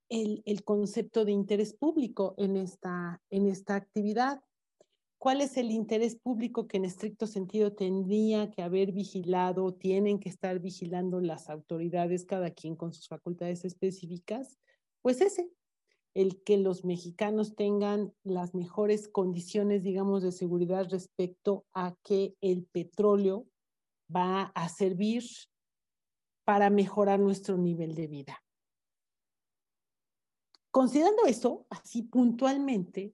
el, 0.10 0.42
el 0.46 0.64
concepto 0.64 1.26
de 1.26 1.32
interés 1.32 1.74
público 1.74 2.34
en 2.38 2.58
esta, 2.58 3.22
en 3.30 3.48
esta 3.48 3.76
actividad. 3.76 4.42
Cuál 5.18 5.42
es 5.42 5.58
el 5.58 5.72
interés 5.72 6.16
público 6.16 6.68
que 6.68 6.78
en 6.78 6.86
estricto 6.86 7.28
sentido 7.28 7.74
tendría 7.74 8.52
que 8.52 8.62
haber 8.62 8.92
vigilado, 8.92 9.74
tienen 9.74 10.20
que 10.20 10.30
estar 10.30 10.60
vigilando 10.60 11.22
las 11.22 11.50
autoridades, 11.50 12.26
cada 12.26 12.52
quien 12.52 12.76
con 12.76 12.94
sus 12.94 13.08
facultades 13.08 13.64
específicas, 13.66 14.60
pues 15.02 15.22
ese, 15.22 15.50
el 16.16 16.42
que 16.44 16.58
los 16.58 16.86
mexicanos 16.86 17.56
tengan 17.56 18.14
las 18.24 18.56
mejores 18.56 19.10
condiciones, 19.10 19.84
digamos, 19.84 20.24
de 20.24 20.32
seguridad 20.32 20.88
respecto 20.90 21.66
a 21.74 21.96
que 22.04 22.36
el 22.42 22.64
petróleo 22.64 23.46
va 24.14 24.44
a 24.56 24.70
servir 24.70 25.24
para 26.46 26.70
mejorar 26.70 27.20
nuestro 27.20 27.58
nivel 27.58 27.96
de 27.96 28.08
vida. 28.08 28.44
Considerando 30.72 31.26
eso, 31.26 31.66
así 31.70 32.04
puntualmente, 32.04 33.14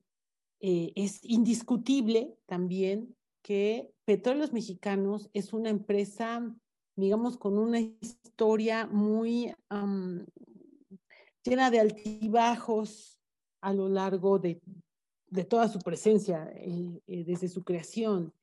eh, 0.59 0.93
es 0.95 1.23
indiscutible 1.23 2.37
también 2.45 3.15
que 3.41 3.91
Petróleos 4.05 4.53
Mexicanos 4.53 5.29
es 5.33 5.53
una 5.53 5.69
empresa, 5.69 6.55
digamos, 6.95 7.37
con 7.37 7.57
una 7.57 7.79
historia 7.79 8.85
muy 8.85 9.55
llena 11.43 11.71
de 11.71 11.79
altibajos 11.79 13.19
a 13.61 13.73
lo 13.73 13.89
largo 13.89 14.39
de, 14.39 14.61
toda 15.49 15.67
su 15.67 15.79
presencia 15.79 16.51
eh, 16.55 17.01
eh, 17.07 17.23
desde 17.23 17.47
su 17.47 17.63
creación. 17.63 18.33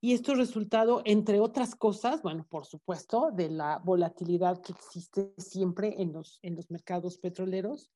Y 0.00 0.14
esto 0.14 0.32
es 0.32 0.38
resultado, 0.38 1.02
entre 1.04 1.38
otras 1.38 1.76
cosas, 1.76 2.22
bueno, 2.22 2.44
por 2.48 2.66
supuesto, 2.66 3.30
de 3.30 3.50
la 3.50 3.78
volatilidad 3.78 4.60
que 4.60 4.72
existe 4.72 5.32
siempre 5.38 5.94
en 6.02 6.12
los, 6.12 6.40
en 6.42 6.56
los 6.56 6.70
mercados 6.70 7.18
petroleros, 7.18 7.92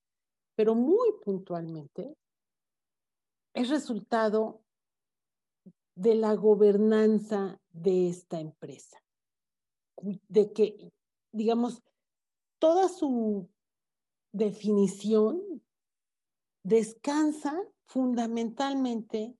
pero 0.55 0.73
muy 0.73 1.11
puntualmente 1.21 2.15
es 3.53 3.69
resultado 3.69 4.61
de 5.95 6.15
la 6.15 6.35
gobernanza 6.35 7.59
de 7.71 8.07
esta 8.07 8.39
empresa, 8.39 9.03
de 10.29 10.53
que, 10.53 10.93
digamos, 11.33 11.81
toda 12.59 12.87
su 12.87 13.49
definición 14.31 15.41
descansa 16.63 17.63
fundamentalmente 17.85 19.35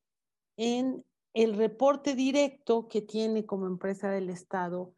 en 0.55 1.05
el 1.33 1.55
reporte 1.55 2.15
directo 2.15 2.87
que 2.87 3.01
tiene 3.01 3.45
como 3.45 3.67
empresa 3.67 4.09
del 4.09 4.29
Estado 4.29 4.93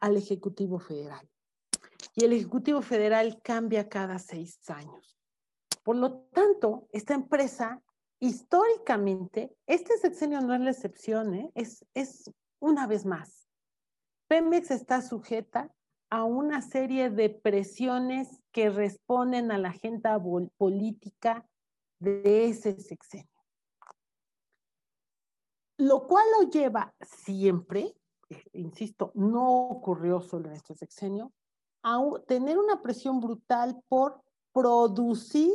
al 0.00 0.16
Ejecutivo 0.16 0.78
Federal. 0.78 1.28
Y 2.14 2.24
el 2.24 2.32
Ejecutivo 2.32 2.82
Federal 2.82 3.40
cambia 3.42 3.88
cada 3.88 4.18
seis 4.18 4.58
años. 4.70 5.16
Por 5.82 5.96
lo 5.96 6.20
tanto, 6.32 6.88
esta 6.92 7.14
empresa 7.14 7.82
históricamente, 8.20 9.56
este 9.66 9.96
sexenio 9.98 10.40
no 10.40 10.54
es 10.54 10.60
la 10.60 10.70
excepción, 10.70 11.34
¿eh? 11.34 11.50
es, 11.54 11.86
es 11.94 12.30
una 12.60 12.86
vez 12.86 13.06
más. 13.06 13.48
Pemex 14.26 14.70
está 14.70 15.00
sujeta 15.00 15.72
a 16.10 16.24
una 16.24 16.62
serie 16.62 17.10
de 17.10 17.30
presiones 17.30 18.42
que 18.52 18.70
responden 18.70 19.52
a 19.52 19.58
la 19.58 19.68
agenda 19.68 20.20
política 20.56 21.46
de 22.00 22.46
ese 22.46 22.80
sexenio. 22.80 23.28
Lo 25.76 26.06
cual 26.06 26.24
lo 26.38 26.50
lleva 26.50 26.94
siempre, 27.00 27.94
eh, 28.30 28.42
insisto, 28.52 29.12
no 29.14 29.68
ocurrió 29.68 30.20
solo 30.20 30.48
en 30.48 30.56
este 30.56 30.74
sexenio, 30.74 31.32
a 31.82 32.00
tener 32.26 32.58
una 32.58 32.82
presión 32.82 33.20
brutal 33.20 33.80
por 33.88 34.20
producir 34.52 35.52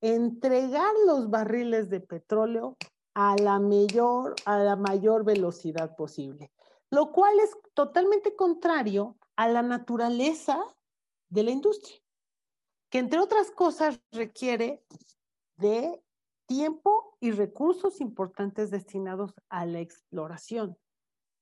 entregar 0.00 0.92
los 1.06 1.30
barriles 1.30 1.88
de 1.88 2.00
petróleo 2.00 2.76
a 3.14 3.36
la 3.36 3.60
mayor, 3.60 4.34
a 4.46 4.58
la 4.58 4.74
mayor 4.74 5.24
velocidad 5.24 5.94
posible, 5.94 6.50
lo 6.90 7.12
cual 7.12 7.38
es 7.38 7.56
totalmente 7.74 8.34
contrario 8.34 9.16
a 9.36 9.48
la 9.48 9.62
naturaleza 9.62 10.58
de 11.28 11.42
la 11.42 11.50
industria, 11.50 11.96
que 12.90 12.98
entre 12.98 13.18
otras 13.18 13.50
cosas 13.50 14.00
requiere 14.12 14.84
de 15.56 16.02
tiempo 16.46 17.16
y 17.20 17.30
recursos 17.30 18.00
importantes 18.00 18.70
destinados 18.70 19.34
a 19.48 19.64
la 19.64 19.80
exploración 19.80 20.76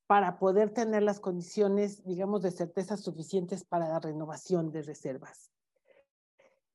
para 0.07 0.38
poder 0.38 0.70
tener 0.70 1.03
las 1.03 1.20
condiciones, 1.20 2.05
digamos, 2.05 2.42
de 2.42 2.50
certeza 2.50 2.96
suficientes 2.96 3.64
para 3.64 3.88
la 3.88 4.00
renovación 4.00 4.72
de 4.72 4.83
reservas. 4.83 5.53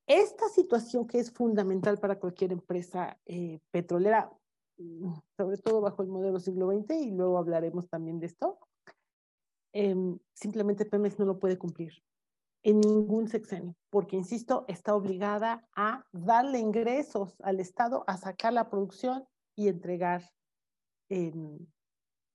Esta 0.06 0.48
situación 0.48 1.06
que 1.06 1.18
es 1.18 1.32
fundamental 1.32 1.98
para 1.98 2.18
cualquier 2.18 2.52
empresa 2.52 3.18
eh, 3.26 3.60
petrolera, 3.70 4.32
mm, 4.78 5.12
sobre 5.36 5.58
todo 5.58 5.80
bajo 5.80 6.02
el 6.02 6.08
modelo 6.08 6.38
siglo 6.38 6.70
XX, 6.70 6.94
y 7.02 7.10
luego 7.10 7.38
hablaremos 7.38 7.88
también 7.88 8.20
de 8.20 8.26
esto, 8.26 8.58
em, 9.76 10.18
simplemente 10.32 10.86
Pemex 10.86 11.18
no 11.18 11.26
lo 11.26 11.38
puede 11.38 11.58
cumplir 11.58 11.92
en 12.62 12.80
ningún 12.80 13.28
sexenio, 13.28 13.76
porque, 13.90 14.16
insisto, 14.16 14.64
está 14.68 14.94
obligada 14.94 15.68
a 15.76 16.04
darle 16.12 16.58
ingresos 16.58 17.36
al 17.42 17.60
Estado, 17.60 18.02
a 18.06 18.16
sacar 18.16 18.52
la 18.52 18.70
producción 18.70 19.24
y 19.54 19.68
entregar 19.68 20.22
em, 21.10 21.58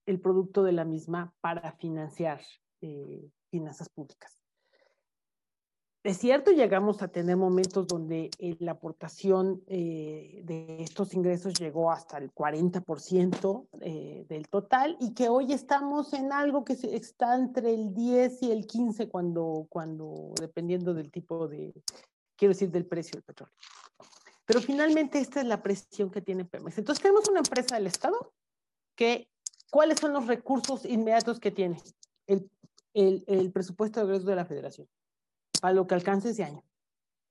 el 0.05 0.21
producto 0.21 0.63
de 0.63 0.71
la 0.71 0.85
misma 0.85 1.33
para 1.41 1.73
financiar 1.73 2.41
eh, 2.81 3.29
finanzas 3.49 3.89
públicas. 3.89 4.40
Es 6.03 6.17
cierto, 6.17 6.49
llegamos 6.49 7.03
a 7.03 7.09
tener 7.09 7.37
momentos 7.37 7.85
donde 7.85 8.31
eh, 8.39 8.55
la 8.57 8.71
aportación 8.71 9.61
eh, 9.67 10.41
de 10.43 10.81
estos 10.81 11.13
ingresos 11.13 11.53
llegó 11.53 11.91
hasta 11.91 12.17
el 12.17 12.33
40% 12.33 13.67
eh, 13.81 14.25
del 14.27 14.47
total 14.47 14.97
y 14.99 15.13
que 15.13 15.29
hoy 15.29 15.53
estamos 15.53 16.13
en 16.13 16.33
algo 16.33 16.65
que 16.65 16.73
está 16.73 17.35
entre 17.35 17.75
el 17.75 17.93
10 17.93 18.41
y 18.41 18.51
el 18.51 18.65
15 18.65 19.09
cuando, 19.09 19.67
cuando 19.69 20.33
dependiendo 20.39 20.95
del 20.95 21.11
tipo 21.11 21.47
de, 21.47 21.71
quiero 22.35 22.53
decir, 22.53 22.71
del 22.71 22.87
precio 22.87 23.11
del 23.13 23.23
petróleo. 23.23 23.53
Pero 24.45 24.59
finalmente 24.59 25.19
esta 25.19 25.41
es 25.41 25.45
la 25.45 25.61
presión 25.61 26.09
que 26.09 26.21
tiene 26.21 26.45
Pemex. 26.45 26.79
Entonces 26.79 27.03
tenemos 27.03 27.29
una 27.29 27.41
empresa 27.41 27.75
del 27.75 27.85
Estado 27.85 28.33
que 28.95 29.29
¿cuáles 29.69 29.99
son 29.99 30.13
los 30.13 30.25
recursos 30.25 30.83
inmediatos 30.83 31.39
que 31.39 31.51
tiene 31.51 31.79
el, 32.25 32.49
el, 32.95 33.23
el 33.27 33.51
presupuesto 33.51 33.99
de 33.99 34.07
egresos 34.07 34.25
de 34.25 34.35
la 34.35 34.45
federación 34.45 34.87
para 35.61 35.73
lo 35.73 35.87
que 35.87 35.95
alcance 35.95 36.31
ese 36.31 36.43
año? 36.43 36.63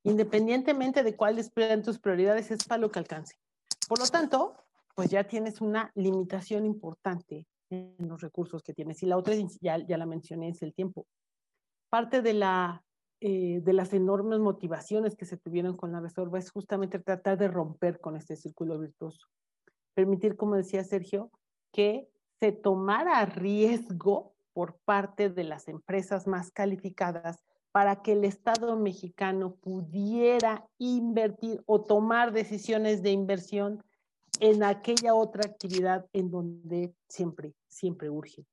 Independientemente 0.02 1.02
de 1.02 1.14
cuáles 1.14 1.50
sean 1.54 1.82
tus 1.82 1.98
prioridades, 1.98 2.50
es 2.50 2.64
para 2.64 2.80
lo 2.80 2.90
que 2.90 2.98
alcance. 2.98 3.34
Por 3.86 3.98
lo 3.98 4.06
tanto, 4.06 4.56
pues 4.94 5.10
ya 5.10 5.24
tienes 5.24 5.60
una 5.60 5.90
limitación 5.94 6.64
importante 6.64 7.46
en 7.68 8.08
los 8.08 8.20
recursos 8.20 8.62
que 8.62 8.72
tienes. 8.72 9.02
Y 9.02 9.06
la 9.06 9.16
otra, 9.16 9.34
ya, 9.60 9.78
ya 9.78 9.98
la 9.98 10.06
mencioné, 10.06 10.48
es 10.48 10.62
el 10.62 10.72
tiempo. 10.72 11.06
Parte 11.90 12.22
de, 12.22 12.34
la, 12.34 12.82
eh, 13.20 13.60
de 13.62 13.72
las 13.72 13.92
enormes 13.92 14.38
motivaciones 14.38 15.16
que 15.16 15.26
se 15.26 15.36
tuvieron 15.36 15.76
con 15.76 15.92
la 15.92 16.00
reserva 16.00 16.38
es 16.38 16.50
justamente 16.50 16.98
tratar 16.98 17.36
de 17.36 17.48
romper 17.48 18.00
con 18.00 18.16
este 18.16 18.36
círculo 18.36 18.78
virtuoso. 18.78 19.26
Permitir, 19.94 20.36
como 20.36 20.56
decía 20.56 20.84
Sergio, 20.84 21.30
que 21.72 22.08
se 22.38 22.52
tomara 22.52 23.24
riesgo 23.26 24.34
por 24.52 24.78
parte 24.84 25.28
de 25.28 25.44
las 25.44 25.68
empresas 25.68 26.26
más 26.26 26.50
calificadas 26.50 27.44
para 27.72 28.02
que 28.02 28.12
el 28.12 28.24
Estado 28.24 28.76
mexicano 28.76 29.54
pudiera 29.54 30.66
invertir 30.78 31.62
o 31.66 31.82
tomar 31.82 32.32
decisiones 32.32 33.02
de 33.02 33.10
inversión 33.10 33.82
en 34.40 34.62
aquella 34.62 35.14
otra 35.14 35.44
actividad 35.44 36.06
en 36.12 36.30
donde 36.30 36.94
siempre, 37.08 37.54
siempre 37.68 38.10
urge. 38.10 38.46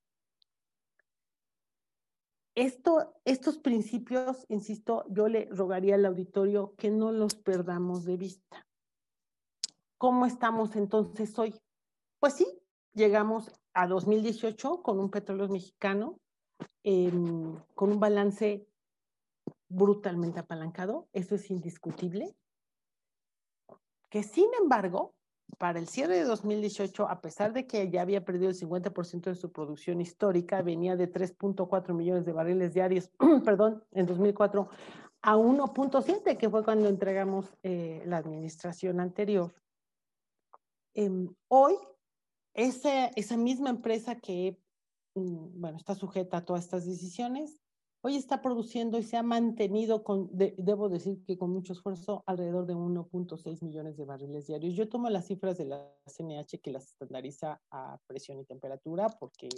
Esto, 2.55 3.13
estos 3.23 3.59
principios, 3.59 4.45
insisto, 4.49 5.05
yo 5.09 5.27
le 5.27 5.45
rogaría 5.51 5.95
al 5.95 6.05
auditorio 6.05 6.73
que 6.75 6.89
no 6.89 7.11
los 7.11 7.35
perdamos 7.35 8.03
de 8.03 8.17
vista. 8.17 8.65
¿Cómo 9.97 10.25
estamos 10.25 10.75
entonces 10.75 11.37
hoy? 11.37 11.55
Pues 12.19 12.33
sí, 12.33 12.47
llegamos 12.93 13.51
a 13.73 13.87
2018 13.87 14.81
con 14.81 14.99
un 14.99 15.09
petróleo 15.09 15.47
mexicano, 15.47 16.19
eh, 16.83 17.11
con 17.75 17.91
un 17.91 17.99
balance 17.99 18.66
brutalmente 19.69 20.39
apalancado, 20.39 21.07
eso 21.13 21.35
es 21.35 21.49
indiscutible, 21.49 22.35
que 24.09 24.23
sin 24.23 24.47
embargo, 24.59 25.13
para 25.57 25.79
el 25.79 25.87
cierre 25.87 26.17
de 26.17 26.23
2018, 26.23 27.07
a 27.09 27.21
pesar 27.21 27.53
de 27.53 27.67
que 27.67 27.89
ya 27.89 28.01
había 28.01 28.23
perdido 28.23 28.49
el 28.49 28.55
50% 28.55 29.21
de 29.23 29.35
su 29.35 29.51
producción 29.51 30.01
histórica, 30.01 30.61
venía 30.61 30.95
de 30.95 31.11
3.4 31.11 31.93
millones 31.93 32.25
de 32.25 32.33
barriles 32.33 32.73
diarios, 32.73 33.09
perdón, 33.45 33.83
en 33.91 34.05
2004, 34.05 34.69
a 35.21 35.35
1.7, 35.35 36.37
que 36.37 36.49
fue 36.49 36.63
cuando 36.63 36.87
entregamos 36.87 37.53
eh, 37.63 38.03
la 38.05 38.17
administración 38.17 38.99
anterior. 38.99 39.53
Eh, 40.93 41.09
hoy, 41.47 41.75
esa, 42.53 43.07
esa 43.07 43.37
misma 43.37 43.69
empresa 43.69 44.15
que, 44.15 44.59
mm, 45.15 45.59
bueno, 45.59 45.77
está 45.77 45.95
sujeta 45.95 46.37
a 46.37 46.45
todas 46.45 46.65
estas 46.65 46.85
decisiones, 46.85 47.61
Hoy 48.07 48.15
está 48.15 48.41
produciendo 48.41 48.97
y 48.97 49.03
se 49.03 49.17
ha 49.17 49.21
mantenido, 49.21 50.01
con, 50.01 50.29
debo 50.31 50.87
decir 50.87 51.25
que 51.25 51.37
con 51.37 51.51
mucho 51.51 51.73
esfuerzo, 51.73 52.23
alrededor 52.25 52.65
de 52.65 52.73
1.6 52.73 53.61
millones 53.61 53.97
de 53.97 54.05
barriles 54.05 54.47
diarios. 54.47 54.75
Yo 54.75 54.87
tomo 54.87 55.09
las 55.09 55.27
cifras 55.27 55.57
de 55.57 55.65
la 55.65 55.93
CNH 56.05 56.61
que 56.61 56.71
las 56.71 56.87
estandariza 56.87 57.61
a 57.69 57.99
presión 58.07 58.39
y 58.39 58.45
temperatura 58.45 59.09
porque 59.09 59.49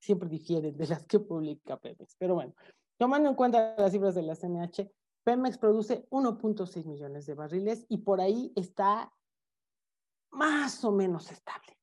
siempre 0.00 0.28
difieren 0.28 0.76
de 0.76 0.86
las 0.86 1.04
que 1.06 1.18
publica 1.18 1.76
Pemex. 1.76 2.14
Pero 2.20 2.36
bueno, 2.36 2.54
tomando 3.00 3.30
en 3.30 3.34
cuenta 3.34 3.74
las 3.76 3.90
cifras 3.90 4.14
de 4.14 4.22
la 4.22 4.36
CNH, 4.36 4.88
Pemex 5.24 5.58
produce 5.58 6.06
1.6 6.10 6.86
millones 6.86 7.26
de 7.26 7.34
barriles 7.34 7.84
y 7.88 7.98
por 7.98 8.20
ahí 8.20 8.52
está 8.54 9.12
más 10.30 10.84
o 10.84 10.92
menos 10.92 11.32
estable. 11.32 11.77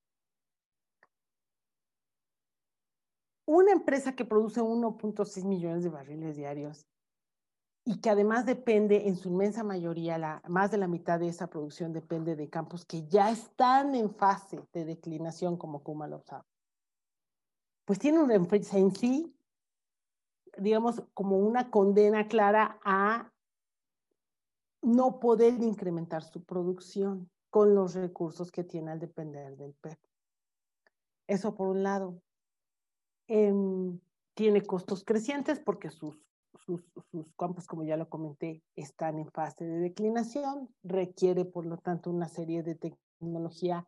Una 3.46 3.72
empresa 3.72 4.16
que 4.16 4.26
produce 4.26 4.62
1.6 4.62 5.46
millones 5.46 5.84
de 5.84 5.90
barriles 5.90 6.36
diarios 6.36 6.88
y 7.86 8.02
que 8.02 8.10
además 8.10 8.48
depende 8.48 9.08
en 9.08 9.16
su 9.16 9.30
inmensa 9.30 9.64
mayoría, 9.64 10.18
la, 10.18 10.42
más 10.48 10.72
de 10.72 10.78
la 10.78 10.88
mitad 10.88 11.20
de 11.20 11.28
esa 11.28 11.48
producción 11.48 11.94
depende 11.94 12.36
de 12.36 12.50
campos 12.50 12.84
que 12.84 13.08
ya 13.08 13.30
están 13.30 13.94
en 13.94 14.10
fase 14.10 14.60
de 14.74 14.86
declinación 14.86 15.56
como 15.56 15.84
sabe, 16.26 16.44
pues 17.86 18.00
tiene 18.00 18.20
una 18.20 18.34
empresa 18.34 18.80
en 18.80 18.92
sí, 18.96 19.32
digamos, 20.58 21.04
como 21.14 21.38
una 21.38 21.70
condena 21.70 22.28
clara 22.28 22.80
a 22.84 23.32
no 24.82 25.20
poder 25.20 25.62
incrementar 25.62 26.24
su 26.24 26.44
producción 26.44 27.30
con 27.52 27.76
los 27.76 27.94
recursos 27.94 28.52
que 28.52 28.64
tiene 28.64 28.92
al 28.92 29.00
depender 29.00 29.56
del 29.58 29.74
PEP. 29.76 30.00
Eso 31.28 31.56
por 31.56 31.68
un 31.70 31.84
lado. 31.84 32.22
Em, 33.28 34.00
tiene 34.34 34.62
costos 34.62 35.04
crecientes 35.04 35.60
porque 35.60 35.90
sus, 35.90 36.20
sus, 36.66 36.84
sus, 37.12 37.34
campos, 37.38 37.68
como 37.68 37.84
ya 37.84 37.98
lo 37.98 38.10
comenté, 38.10 38.64
están 38.76 39.18
en 39.18 39.32
fase 39.32 39.66
de 39.66 39.80
declinación, 39.80 40.70
requiere 40.84 41.46
por 41.46 41.66
lo 41.66 41.78
tanto 41.78 42.12
una 42.12 42.28
serie 42.28 42.64
de 42.64 42.76
tecnología 42.76 43.88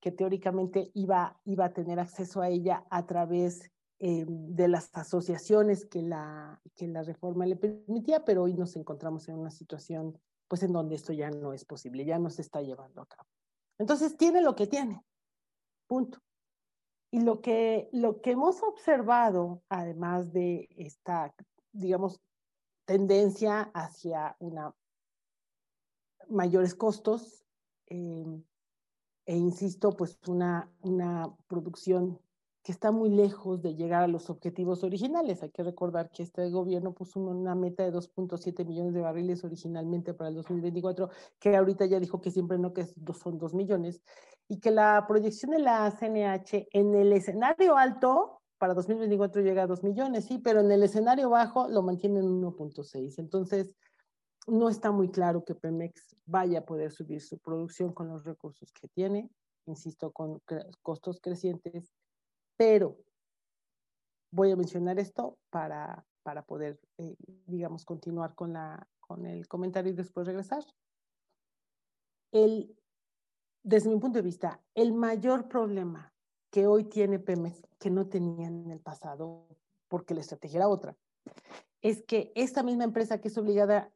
que 0.00 0.10
teóricamente 0.10 0.90
iba, 0.94 1.40
iba 1.44 1.66
a 1.66 1.72
tener 1.72 2.00
acceso 2.00 2.40
a 2.40 2.48
ella 2.48 2.84
a 2.90 3.06
través 3.06 3.70
eh, 4.00 4.24
de 4.26 4.66
las 4.66 4.90
asociaciones 4.94 5.86
que 5.86 6.02
la, 6.02 6.60
que 6.74 6.88
la 6.88 7.02
reforma 7.02 7.46
le 7.46 7.56
permitía, 7.56 8.24
pero 8.24 8.42
hoy 8.42 8.54
nos 8.54 8.74
encontramos 8.74 9.28
en 9.28 9.38
una 9.38 9.50
situación 9.50 10.18
pues 10.48 10.62
en 10.64 10.72
donde 10.72 10.96
esto 10.96 11.12
ya 11.12 11.30
no 11.30 11.52
es 11.52 11.64
posible, 11.64 12.04
ya 12.04 12.18
no 12.18 12.28
se 12.28 12.42
está 12.42 12.60
llevando 12.60 13.00
a 13.00 13.06
cabo. 13.06 13.28
Entonces 13.78 14.16
tiene 14.16 14.42
lo 14.42 14.54
que 14.54 14.66
tiene, 14.66 15.02
punto. 15.86 16.18
Y 17.12 17.20
lo 17.20 17.42
que, 17.42 17.90
lo 17.92 18.22
que 18.22 18.30
hemos 18.30 18.62
observado, 18.62 19.62
además 19.68 20.32
de 20.32 20.68
esta, 20.76 21.34
digamos, 21.70 22.20
tendencia 22.86 23.70
hacia 23.74 24.34
una 24.40 24.74
mayores 26.28 26.74
costos, 26.74 27.44
eh, 27.86 28.42
e 29.26 29.36
insisto, 29.36 29.90
pues 29.90 30.18
una, 30.26 30.72
una 30.80 31.36
producción 31.46 32.18
que 32.62 32.70
está 32.70 32.92
muy 32.92 33.10
lejos 33.10 33.60
de 33.60 33.74
llegar 33.74 34.04
a 34.04 34.08
los 34.08 34.30
objetivos 34.30 34.84
originales. 34.84 35.42
Hay 35.42 35.50
que 35.50 35.64
recordar 35.64 36.10
que 36.10 36.22
este 36.22 36.48
gobierno 36.50 36.94
puso 36.94 37.20
una 37.20 37.54
meta 37.56 37.82
de 37.82 37.92
2.7 37.92 38.64
millones 38.64 38.94
de 38.94 39.00
barriles 39.00 39.42
originalmente 39.42 40.14
para 40.14 40.30
el 40.30 40.36
2024, 40.36 41.10
que 41.40 41.56
ahorita 41.56 41.86
ya 41.86 41.98
dijo 41.98 42.20
que 42.20 42.30
siempre 42.30 42.58
no, 42.58 42.72
que 42.72 42.86
son 42.86 43.38
2 43.38 43.54
millones, 43.54 44.00
y 44.48 44.60
que 44.60 44.70
la 44.70 45.04
proyección 45.08 45.50
de 45.50 45.58
la 45.58 45.90
CNH 45.90 46.68
en 46.70 46.94
el 46.94 47.12
escenario 47.12 47.76
alto 47.76 48.40
para 48.58 48.74
2024 48.74 49.42
llega 49.42 49.64
a 49.64 49.66
2 49.66 49.82
millones, 49.82 50.26
sí, 50.26 50.38
pero 50.38 50.60
en 50.60 50.70
el 50.70 50.84
escenario 50.84 51.30
bajo 51.30 51.68
lo 51.68 51.82
mantiene 51.82 52.20
en 52.20 52.26
1.6. 52.26 53.18
Entonces, 53.18 53.74
no 54.46 54.68
está 54.68 54.92
muy 54.92 55.10
claro 55.10 55.44
que 55.44 55.56
Pemex 55.56 56.16
vaya 56.26 56.60
a 56.60 56.64
poder 56.64 56.92
subir 56.92 57.20
su 57.20 57.38
producción 57.38 57.92
con 57.92 58.08
los 58.08 58.24
recursos 58.24 58.70
que 58.72 58.86
tiene, 58.86 59.28
insisto, 59.66 60.12
con 60.12 60.40
costos 60.82 61.20
crecientes 61.20 61.92
pero 62.62 62.96
voy 64.30 64.52
a 64.52 64.56
mencionar 64.56 65.00
esto 65.00 65.36
para, 65.50 66.06
para 66.22 66.46
poder, 66.46 66.78
eh, 66.96 67.16
digamos, 67.44 67.84
continuar 67.84 68.36
con, 68.36 68.52
la, 68.52 68.86
con 69.00 69.26
el 69.26 69.48
comentario 69.48 69.90
y 69.90 69.96
después 69.96 70.28
regresar. 70.28 70.62
El, 72.30 72.72
desde 73.64 73.90
mi 73.90 73.98
punto 73.98 74.20
de 74.20 74.22
vista, 74.22 74.62
el 74.76 74.92
mayor 74.92 75.48
problema 75.48 76.14
que 76.52 76.68
hoy 76.68 76.84
tiene 76.84 77.18
Pemex, 77.18 77.66
que 77.80 77.90
no 77.90 78.08
tenía 78.08 78.46
en 78.46 78.70
el 78.70 78.78
pasado, 78.78 79.48
porque 79.88 80.14
la 80.14 80.20
estrategia 80.20 80.58
era 80.58 80.68
otra, 80.68 80.96
es 81.80 82.04
que 82.04 82.30
esta 82.36 82.62
misma 82.62 82.84
empresa 82.84 83.20
que 83.20 83.26
es 83.26 83.36
obligada 83.36 83.92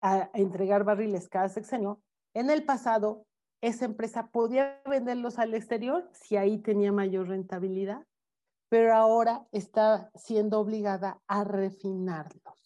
a, 0.00 0.30
entregar 0.34 0.84
barriles 0.84 1.28
cada 1.28 1.48
sexenio, 1.48 2.00
en 2.32 2.48
el 2.48 2.64
pasado 2.64 3.26
esa 3.62 3.84
empresa 3.84 4.26
podía 4.26 4.82
venderlos 4.84 5.38
al 5.38 5.54
exterior 5.54 6.10
si 6.12 6.36
ahí 6.36 6.58
tenía 6.58 6.90
mayor 6.90 7.28
rentabilidad, 7.28 8.04
pero 8.68 8.94
ahora 8.94 9.46
está 9.52 10.10
siendo 10.16 10.58
obligada 10.58 11.22
a 11.28 11.44
refinarlos. 11.44 12.58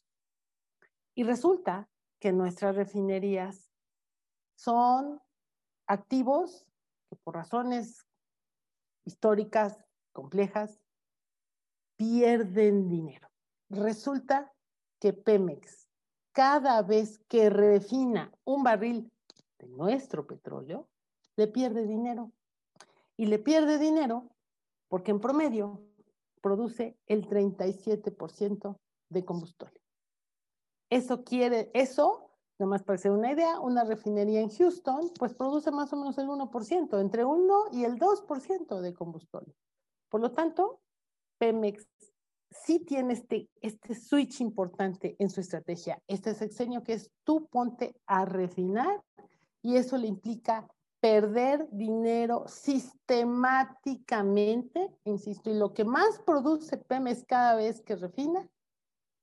Y 1.15 1.25
resulta 1.25 1.89
que 2.19 2.33
nuestras 2.33 2.75
refinerías 2.77 3.71
son 4.57 5.21
activos 5.87 6.67
que 7.11 7.17
por 7.17 7.35
razones 7.35 8.07
históricas 9.05 9.79
complejas 10.13 10.81
pierden 11.97 12.89
dinero. 12.89 13.29
Resulta 13.69 14.51
que 14.99 15.13
Pemex, 15.13 15.89
cada 16.33 16.81
vez 16.81 17.19
que 17.29 17.51
refina 17.51 18.33
un 18.45 18.63
barril 18.63 19.13
de 19.59 19.69
nuestro 19.69 20.27
petróleo, 20.27 20.89
le 21.37 21.49
pierde 21.49 21.87
dinero. 21.87 22.33
Y 23.17 23.27
le 23.27 23.39
pierde 23.39 23.79
dinero 23.79 24.29
porque 24.89 25.11
en 25.11 25.21
promedio 25.21 25.83
produce 26.41 26.99
el 27.07 27.27
37% 27.29 28.79
de 29.09 29.25
combustible. 29.25 29.81
Eso 30.91 31.25
quiere, 31.25 31.71
eso 31.75 32.27
Nada 32.59 32.71
más 32.71 32.83
para 32.83 32.97
hacer 32.97 33.11
una 33.11 33.33
idea, 33.33 33.61
una 33.61 33.85
refinería 33.85 34.41
en 34.41 34.49
Houston, 34.49 35.11
pues 35.19 35.35
produce 35.35 35.71
más 35.71 35.93
o 35.93 35.97
menos 35.97 36.17
el 36.17 36.27
1%, 36.29 37.01
entre 37.01 37.25
1 37.25 37.65
y 37.73 37.85
el 37.85 37.99
2% 37.99 38.81
de 38.81 38.95
combustible. 38.95 39.55
Por 40.09 40.23
lo 40.23 40.33
tanto, 40.33 40.81
Pemex 41.39 41.87
sí 42.51 42.81
tiene 42.81 43.13
este, 43.13 43.51
este 43.61 43.95
switch 43.95 44.41
importante 44.41 45.17
en 45.19 45.29
su 45.29 45.41
estrategia, 45.41 46.03
este 46.07 46.33
sexenio 46.35 46.83
que 46.83 46.95
es 46.95 47.11
tú 47.25 47.47
ponte 47.49 47.95
a 48.07 48.25
refinar 48.25 49.03
y 49.67 49.77
eso 49.77 49.99
le 49.99 50.07
implica 50.07 50.67
perder 51.01 51.69
dinero 51.73 52.45
sistemáticamente, 52.47 54.89
insisto, 55.03 55.51
y 55.51 55.55
lo 55.55 55.75
que 55.75 55.85
más 55.85 56.21
produce 56.25 56.77
Pemex 56.77 57.25
cada 57.27 57.57
vez 57.57 57.83
que 57.83 57.97
refina 57.97 58.49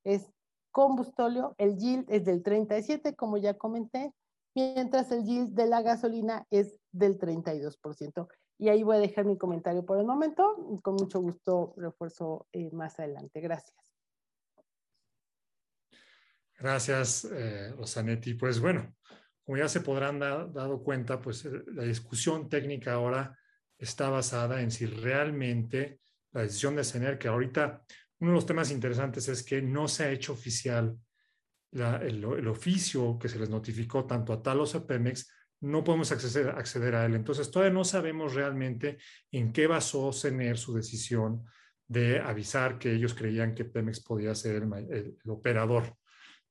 es 0.04 0.30
combustóleo, 0.70 1.54
el 1.56 1.78
yield 1.78 2.04
es 2.10 2.26
del 2.26 2.42
37, 2.42 3.16
como 3.16 3.38
ya 3.38 3.54
comenté, 3.54 4.12
mientras 4.54 5.10
el 5.12 5.24
yield 5.24 5.54
de 5.54 5.66
la 5.66 5.80
gasolina 5.80 6.46
es 6.50 6.78
del 6.92 7.18
32%. 7.18 8.28
Y 8.58 8.68
ahí 8.68 8.82
voy 8.82 8.96
a 8.96 9.00
dejar 9.00 9.24
mi 9.24 9.38
comentario 9.38 9.86
por 9.86 9.98
el 9.98 10.04
momento. 10.04 10.78
Con 10.82 10.96
mucho 10.96 11.20
gusto 11.20 11.72
refuerzo 11.78 12.46
eh, 12.52 12.68
más 12.70 13.00
adelante. 13.00 13.40
Gracias. 13.40 13.74
Gracias, 16.58 17.24
eh, 17.32 17.72
Rosanetti. 17.76 18.34
Pues 18.34 18.60
bueno, 18.60 18.94
como 19.44 19.58
ya 19.58 19.68
se 19.68 19.80
podrán 19.80 20.18
dar 20.18 20.52
dado 20.52 20.82
cuenta, 20.82 21.20
pues 21.20 21.44
eh, 21.44 21.50
la 21.66 21.84
discusión 21.84 22.48
técnica 22.48 22.94
ahora 22.94 23.38
está 23.78 24.08
basada 24.08 24.60
en 24.60 24.70
si 24.70 24.86
realmente 24.86 26.00
la 26.32 26.42
decisión 26.42 26.76
de 26.76 26.84
CENER, 26.84 27.18
que 27.18 27.28
ahorita 27.28 27.82
uno 28.20 28.30
de 28.30 28.34
los 28.36 28.46
temas 28.46 28.70
interesantes 28.70 29.28
es 29.28 29.42
que 29.42 29.60
no 29.62 29.88
se 29.88 30.04
ha 30.04 30.10
hecho 30.10 30.32
oficial 30.32 30.96
el, 31.74 32.48
oficio 32.48 33.18
que 33.18 33.28
se 33.28 33.38
les 33.38 33.50
notificó 33.50 34.06
tanto 34.06 34.32
a 34.32 34.42
Talos 34.42 34.74
a 34.74 34.86
Pemex, 34.86 35.28
no 35.60 35.82
podemos 35.82 36.12
acceder, 36.12 36.50
acceder 36.50 36.94
a 36.94 37.04
él. 37.04 37.14
Entonces, 37.14 37.50
todavía 37.50 37.74
no 37.74 37.84
sabemos 37.84 38.34
realmente 38.34 38.98
en 39.32 39.52
qué 39.52 39.66
basó 39.66 40.12
CENER 40.12 40.56
su 40.56 40.74
decisión 40.74 41.44
de 41.86 42.20
avisar 42.20 42.78
que 42.78 42.92
ellos 42.92 43.14
creían 43.14 43.54
que 43.54 43.64
Pemex 43.64 44.00
podía 44.00 44.34
ser 44.34 44.62
el, 44.62 45.16
operador 45.26 45.96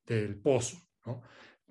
del 0.06 0.38
pozo. 0.38 0.78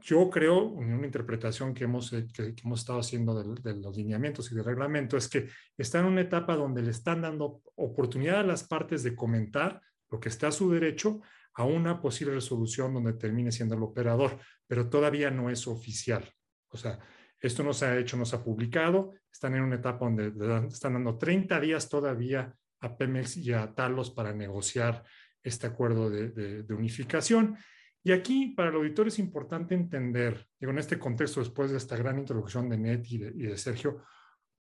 Yo 0.02 0.28
creo, 0.30 0.80
en 0.82 0.92
una 0.92 1.06
interpretación 1.06 1.72
que 1.74 1.84
hemos, 1.84 2.10
que, 2.10 2.54
hemos 2.62 2.80
estado 2.80 3.00
haciendo 3.00 3.40
de, 3.40 3.74
los 3.74 3.96
lineamientos 3.96 4.50
y 4.50 4.54
del 4.54 4.64
reglamento, 4.64 5.16
es 5.16 5.28
que 5.28 5.48
está 5.76 6.00
en 6.00 6.06
una 6.06 6.22
etapa 6.22 6.56
donde 6.56 6.82
le 6.82 6.90
están 6.90 7.22
dando 7.22 7.62
oportunidad 7.76 8.40
a 8.40 8.44
las 8.44 8.64
partes 8.64 9.02
de 9.02 9.14
comentar 9.14 9.80
lo 10.10 10.18
que 10.20 10.28
está 10.28 10.48
a 10.48 10.52
su 10.52 10.70
derecho 10.70 11.20
a 11.54 11.64
una 11.64 12.00
posible 12.00 12.34
resolución 12.34 12.94
donde 12.94 13.12
termine 13.12 13.52
siendo 13.52 13.74
el 13.74 13.82
operador, 13.82 14.38
pero 14.66 14.88
todavía 14.88 15.30
no 15.30 15.50
es 15.50 15.66
oficial. 15.66 16.28
O 16.68 16.76
sea, 16.76 16.98
esto 17.38 17.62
no 17.62 17.72
se 17.72 17.86
ha 17.86 17.98
hecho, 17.98 18.16
no 18.16 18.24
se 18.24 18.36
ha 18.36 18.42
publicado, 18.42 19.12
están 19.30 19.54
en 19.54 19.62
una 19.62 19.76
etapa 19.76 20.06
donde 20.06 20.32
están 20.68 20.94
dando 20.94 21.18
30 21.18 21.60
días 21.60 21.88
todavía 21.88 22.54
a 22.80 22.96
Pemex 22.96 23.36
y 23.36 23.52
a 23.52 23.74
Talos 23.74 24.10
para 24.10 24.32
negociar 24.32 25.04
este 25.42 25.66
acuerdo 25.66 26.08
de, 26.08 26.64
unificación. 26.72 27.56
Y 28.04 28.10
aquí 28.12 28.48
para 28.48 28.70
el 28.70 28.76
auditor 28.76 29.08
es 29.08 29.18
importante 29.18 29.74
entender, 29.74 30.46
digo, 30.58 30.72
en 30.72 30.78
este 30.78 30.98
contexto, 30.98 31.40
después 31.40 31.70
de 31.70 31.76
esta 31.76 31.96
gran 31.96 32.18
introducción 32.18 32.68
de 32.68 32.78
Net 32.78 33.06
y 33.08 33.18
de, 33.18 33.56
Sergio, 33.56 34.02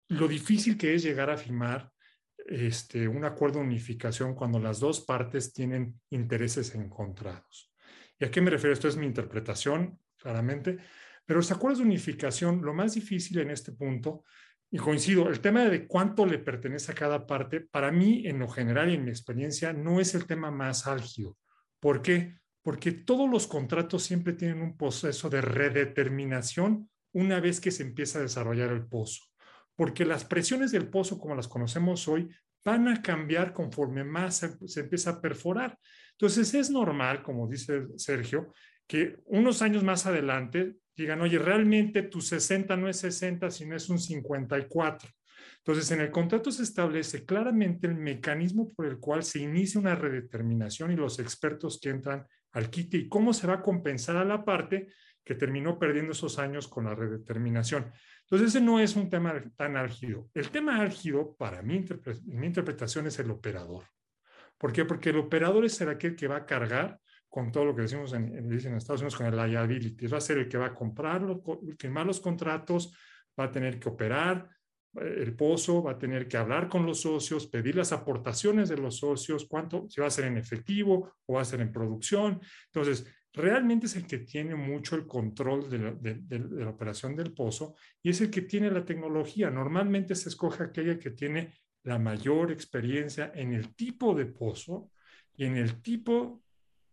lo 0.08 0.28
difícil 0.28 0.76
que 0.76 0.94
es 0.94 1.02
llegar 1.02 1.30
a 1.30 1.38
firmar 1.38 1.90
este, 2.46 3.08
un 3.08 3.24
acuerdo 3.24 3.60
de 3.60 3.66
unificación 3.66 4.34
cuando 4.34 4.58
las 4.58 4.80
dos 4.80 5.00
partes 5.00 5.52
tienen 5.52 5.98
intereses 6.10 6.74
encontrados. 6.74 7.72
¿Y 8.18 8.26
a 8.26 8.30
qué 8.30 8.40
me 8.42 8.50
refiero? 8.50 8.74
Esto 8.74 8.88
es 8.88 8.96
mi 8.96 9.06
interpretación, 9.06 9.98
claramente, 10.18 10.78
pero 11.24 11.38
los 11.38 11.50
acuerdos 11.50 11.78
de 11.78 11.86
unificación, 11.86 12.62
lo 12.62 12.74
más 12.74 12.94
difícil 12.94 13.38
en 13.38 13.50
este 13.50 13.72
punto, 13.72 14.24
y 14.70 14.78
coincido, 14.78 15.28
el 15.28 15.40
tema 15.40 15.64
de 15.64 15.86
cuánto 15.86 16.26
le 16.26 16.38
pertenece 16.38 16.92
a 16.92 16.94
cada 16.94 17.26
parte, 17.26 17.60
para 17.60 17.92
mí, 17.92 18.26
en 18.26 18.38
lo 18.38 18.48
general 18.48 18.90
y 18.90 18.94
en 18.94 19.04
mi 19.04 19.10
experiencia, 19.10 19.72
no 19.72 20.00
es 20.00 20.14
el 20.14 20.26
tema 20.26 20.50
más 20.50 20.86
álgido. 20.86 21.36
¿Por 21.78 22.00
qué? 22.00 22.41
Porque 22.62 22.92
todos 22.92 23.28
los 23.28 23.46
contratos 23.46 24.02
siempre 24.02 24.32
tienen 24.32 24.62
un 24.62 24.76
proceso 24.76 25.28
de 25.28 25.40
redeterminación 25.40 26.88
una 27.12 27.40
vez 27.40 27.60
que 27.60 27.70
se 27.70 27.82
empieza 27.82 28.18
a 28.18 28.22
desarrollar 28.22 28.70
el 28.70 28.86
pozo 28.86 29.24
porque 29.76 30.04
las 30.04 30.24
presiones 30.24 30.70
del 30.72 30.88
pozo, 30.88 31.18
como 31.18 31.34
las 31.34 31.48
conocemos 31.48 32.06
hoy, 32.08 32.28
van 32.64 32.88
a 32.88 33.02
cambiar 33.02 33.52
conforme 33.52 34.04
más 34.04 34.36
se, 34.64 34.80
empieza 34.80 35.10
a 35.10 35.20
perforar. 35.20 35.78
Entonces 36.12 36.54
es 36.54 36.70
normal, 36.70 37.22
como 37.22 37.48
dice 37.48 37.86
Sergio, 37.96 38.52
que 38.86 39.16
unos 39.24 39.62
años 39.62 39.82
más 39.82 40.06
adelante 40.06 40.76
digan, 40.96 41.20
oye, 41.20 41.38
realmente 41.38 42.02
tu 42.02 42.20
60 42.20 42.76
no 42.76 42.88
es 42.88 42.98
60, 42.98 43.50
sino 43.50 43.74
es 43.74 43.88
un 43.88 43.98
54. 43.98 45.08
Entonces, 45.58 45.90
en 45.90 46.00
el 46.00 46.10
contrato 46.10 46.50
se 46.50 46.62
establece 46.62 47.24
claramente 47.24 47.86
el 47.86 47.94
mecanismo 47.94 48.72
por 48.72 48.86
el 48.86 48.98
cual 48.98 49.22
se 49.22 49.40
inicia 49.40 49.80
una 49.80 49.94
redeterminación 49.94 50.92
y 50.92 50.96
los 50.96 51.18
expertos 51.18 51.80
que 51.80 51.90
entran 51.90 52.26
al 52.52 52.70
quite 52.70 52.96
y 52.96 53.08
cómo 53.08 53.32
se 53.32 53.46
va 53.46 53.54
a 53.54 53.62
compensar 53.62 54.16
a 54.16 54.24
la 54.24 54.44
parte 54.44 54.88
que 55.24 55.34
terminó 55.34 55.78
perdiendo 55.78 56.12
esos 56.12 56.38
años 56.38 56.68
con 56.68 56.84
la 56.84 56.94
redeterminación. 56.94 57.92
Entonces, 58.22 58.48
ese 58.48 58.60
no 58.60 58.80
es 58.80 58.96
un 58.96 59.08
tema 59.08 59.34
tan 59.56 59.76
álgido. 59.76 60.28
El 60.34 60.50
tema 60.50 60.80
álgido, 60.80 61.34
para 61.36 61.62
mi, 61.62 61.76
interpretación, 61.76 63.06
es 63.06 63.18
el 63.18 63.30
operador. 63.30 63.84
¿Por 64.58 64.72
qué? 64.72 64.84
Porque 64.84 65.10
el 65.10 65.18
operador 65.18 65.64
es 65.64 65.80
el 65.80 65.90
aquel 65.90 66.16
que 66.16 66.28
va 66.28 66.36
a 66.36 66.46
cargar 66.46 66.98
con 67.28 67.50
todo 67.50 67.64
lo 67.64 67.74
que 67.74 67.82
decimos 67.82 68.12
en, 68.12 68.34
en, 68.34 68.74
Estados 68.74 69.00
Unidos 69.00 69.16
con 69.16 69.26
el 69.26 69.36
liability. 69.36 70.06
Va 70.06 70.18
a 70.18 70.20
ser 70.20 70.38
el 70.38 70.48
que 70.48 70.58
va 70.58 70.66
a 70.66 70.74
comprar, 70.74 71.22
firmar 71.78 72.06
los 72.06 72.20
contratos, 72.20 72.96
va 73.38 73.44
a 73.44 73.50
tener 73.50 73.78
que 73.78 73.88
operar 73.88 74.48
el 75.00 75.34
pozo, 75.34 75.82
va 75.82 75.92
a 75.92 75.98
tener 75.98 76.28
que 76.28 76.36
hablar 76.36 76.68
con 76.68 76.84
los 76.84 77.00
socios, 77.00 77.46
pedir 77.46 77.76
las 77.76 77.92
aportaciones 77.92 78.68
de 78.68 78.76
los 78.76 78.98
socios, 78.98 79.46
cuánto, 79.48 79.86
si 79.88 80.00
va 80.00 80.06
a 80.06 80.10
ser 80.10 80.26
en 80.26 80.36
efectivo 80.36 81.14
o 81.26 81.34
va 81.34 81.42
a 81.42 81.46
ser 81.46 81.60
en 81.60 81.72
producción. 81.72 82.40
Entonces, 82.66 83.06
realmente 83.32 83.86
es 83.86 83.96
el 83.96 84.06
que 84.06 84.18
tiene 84.18 84.54
mucho 84.54 84.96
el 84.96 85.06
control 85.06 85.70
de 85.70 86.58
la, 86.58 86.68
operación 86.68 87.16
del 87.16 87.32
pozo 87.32 87.74
y 88.02 88.10
es 88.10 88.20
el 88.20 88.30
que 88.30 88.42
tiene 88.42 88.70
la 88.70 88.84
tecnología. 88.84 89.50
Normalmente 89.50 90.14
se 90.14 90.28
escoge 90.28 90.64
aquella 90.64 90.98
que 90.98 91.10
tiene 91.10 91.54
la 91.84 91.98
mayor 91.98 92.52
experiencia 92.52 93.32
en 93.34 93.54
el 93.54 93.74
tipo 93.74 94.14
de 94.14 94.26
pozo 94.26 94.90
y 95.34 95.46
en 95.46 95.56
el 95.56 95.80
tipo 95.80 96.42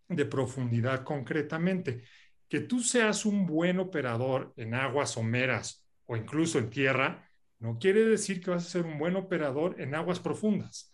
de 0.07 0.25
profundidad 0.25 1.03
concretamente. 1.03 2.03
Que 2.47 2.61
tú 2.61 2.79
seas 2.79 3.25
un 3.25 3.45
buen 3.45 3.79
operador 3.79 4.53
en 4.55 4.73
aguas 4.73 5.11
someras 5.11 5.85
o 6.07 6.15
incluso 6.15 6.57
en 6.57 6.69
tierra, 6.71 7.28
no 7.59 7.77
quiere 7.77 8.05
decir 8.05 8.41
que 8.41 8.51
vas 8.51 8.65
a 8.65 8.69
ser 8.69 8.85
un 8.85 8.97
buen 8.97 9.15
operador 9.15 9.79
en 9.79 9.95
aguas 9.95 10.19
profundas. 10.19 10.91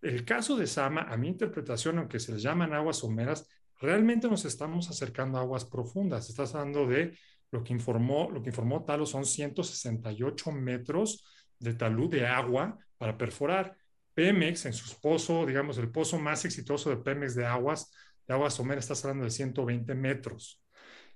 El 0.00 0.24
caso 0.24 0.56
de 0.56 0.66
Sama, 0.66 1.02
a 1.02 1.16
mi 1.16 1.28
interpretación, 1.28 1.98
aunque 1.98 2.18
se 2.18 2.32
les 2.32 2.42
llaman 2.42 2.72
aguas 2.72 2.98
someras, 2.98 3.48
realmente 3.80 4.28
nos 4.28 4.44
estamos 4.44 4.90
acercando 4.90 5.38
a 5.38 5.42
aguas 5.42 5.64
profundas. 5.64 6.28
Estás 6.28 6.54
hablando 6.54 6.86
de 6.86 7.16
lo 7.50 7.62
que 7.62 7.72
informó, 7.72 8.30
lo 8.30 8.42
que 8.42 8.50
informó 8.50 8.84
Talos 8.84 9.10
son 9.10 9.26
168 9.26 10.50
metros 10.52 11.24
de 11.58 11.74
talud 11.74 12.10
de 12.10 12.26
agua 12.26 12.78
para 12.96 13.16
perforar. 13.16 13.76
Pemex 14.14 14.66
en 14.66 14.72
su 14.72 14.98
pozo, 15.00 15.46
digamos, 15.46 15.78
el 15.78 15.90
pozo 15.90 16.18
más 16.18 16.44
exitoso 16.44 16.90
de 16.90 16.96
Pemex 16.96 17.34
de 17.34 17.46
aguas, 17.46 17.92
de 18.26 18.34
aguas 18.34 18.54
someras, 18.54 18.84
estás 18.84 19.04
hablando 19.04 19.24
de 19.24 19.30
120 19.30 19.94
metros. 19.94 20.61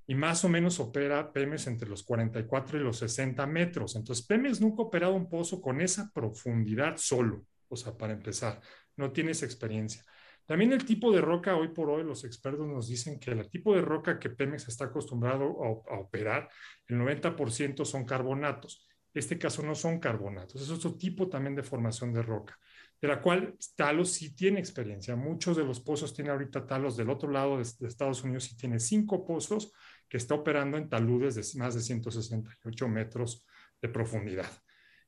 Y 0.07 0.15
más 0.15 0.45
o 0.45 0.49
menos 0.49 0.79
opera 0.79 1.33
Pemex 1.33 1.67
entre 1.67 1.89
los 1.89 2.03
44 2.05 2.79
y 2.79 2.83
los 2.83 2.99
60 2.99 3.47
metros. 3.47 3.97
Entonces, 3.97 4.25
Pemex 4.25 4.61
nunca 4.61 4.83
ha 4.83 4.87
operado 4.87 5.15
un 5.15 5.29
pozo 5.29 5.61
con 5.61 5.81
esa 5.81 6.11
profundidad 6.13 6.97
solo, 6.97 7.45
o 7.69 7.77
sea, 7.77 7.97
para 7.97 8.13
empezar, 8.13 8.61
no 8.97 9.13
tiene 9.13 9.33
esa 9.33 9.47
experiencia. 9.47 10.05
También 10.47 10.73
el 10.73 10.85
tipo 10.85 11.11
de 11.11 11.21
roca, 11.21 11.57
hoy 11.57 11.69
por 11.69 11.91
hoy 11.91 12.05
los 12.05 12.25
expertos 12.25 12.67
nos 12.69 12.89
dicen 12.89 13.19
que 13.19 13.33
el 13.33 13.51
tipo 13.51 13.75
de 13.75 13.83
roca 13.83 14.19
que 14.19 14.31
Pemex 14.31 14.69
está 14.69 14.85
acostumbrado 14.87 15.45
a, 15.91 15.99
operar, 15.99 16.49
el 16.87 16.97
90% 16.99 17.85
son 17.85 18.05
carbonatos. 18.05 18.87
Este 19.13 19.39
caso 19.39 19.63
no 19.63 19.75
son 19.75 19.99
carbonatos, 19.99 20.63
es 20.63 20.71
otro 20.71 20.95
tipo 20.95 21.29
también 21.29 21.57
de 21.57 21.63
formación 21.63 22.13
de 22.13 22.23
roca, 22.23 22.57
de 23.01 23.09
la 23.09 23.21
cual 23.21 23.57
Talos 23.75 24.13
sí 24.13 24.37
tiene 24.37 24.61
experiencia. 24.61 25.17
Muchos 25.17 25.57
de 25.57 25.65
los 25.65 25.81
pozos 25.81 26.15
tiene 26.15 26.31
ahorita 26.31 26.67
Talos 26.67 26.97
del 26.97 27.11
otro 27.11 27.31
lado 27.31 27.57
de, 27.57 27.63
Estados 27.63 28.23
Unidos 28.23 28.53
y 28.53 28.57
tiene 28.57 28.79
cinco 28.79 29.27
pozos 29.27 29.73
que 30.09 30.17
está 30.17 30.35
operando 30.35 30.77
en 30.77 30.89
taludes 30.89 31.35
de 31.35 31.59
más 31.59 31.75
de 31.75 31.81
168 31.81 32.89
metros 32.89 33.47
de 33.81 33.89
profundidad. 33.89 34.51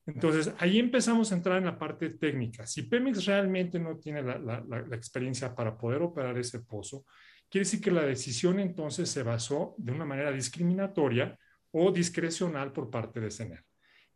Entonces, 0.05 0.53
ahí 0.57 0.79
empezamos 0.79 1.31
a 1.31 1.35
entrar 1.35 1.57
en 1.57 1.65
la 1.65 1.77
parte 1.77 2.09
técnica. 2.11 2.65
Si 2.65 2.83
Pemex 2.83 3.25
realmente 3.25 3.79
no 3.79 3.97
tiene 3.97 4.23
la, 4.23 4.63
experiencia 4.91 5.53
para 5.53 5.77
poder 5.77 6.01
operar 6.01 6.37
ese 6.37 6.59
pozo, 6.61 7.05
quiere 7.49 7.65
decir 7.65 7.81
que 7.81 7.91
la 7.91 8.03
decisión 8.03 8.59
entonces 8.59 9.09
se 9.09 9.23
basó 9.23 9.75
de 9.77 9.91
una 9.91 10.05
manera 10.05 10.31
discriminatoria 10.31 11.37
o 11.71 11.91
discrecional 11.91 12.71
por 12.71 12.89
parte 12.89 13.19
de 13.19 13.31
CENER. 13.31 13.63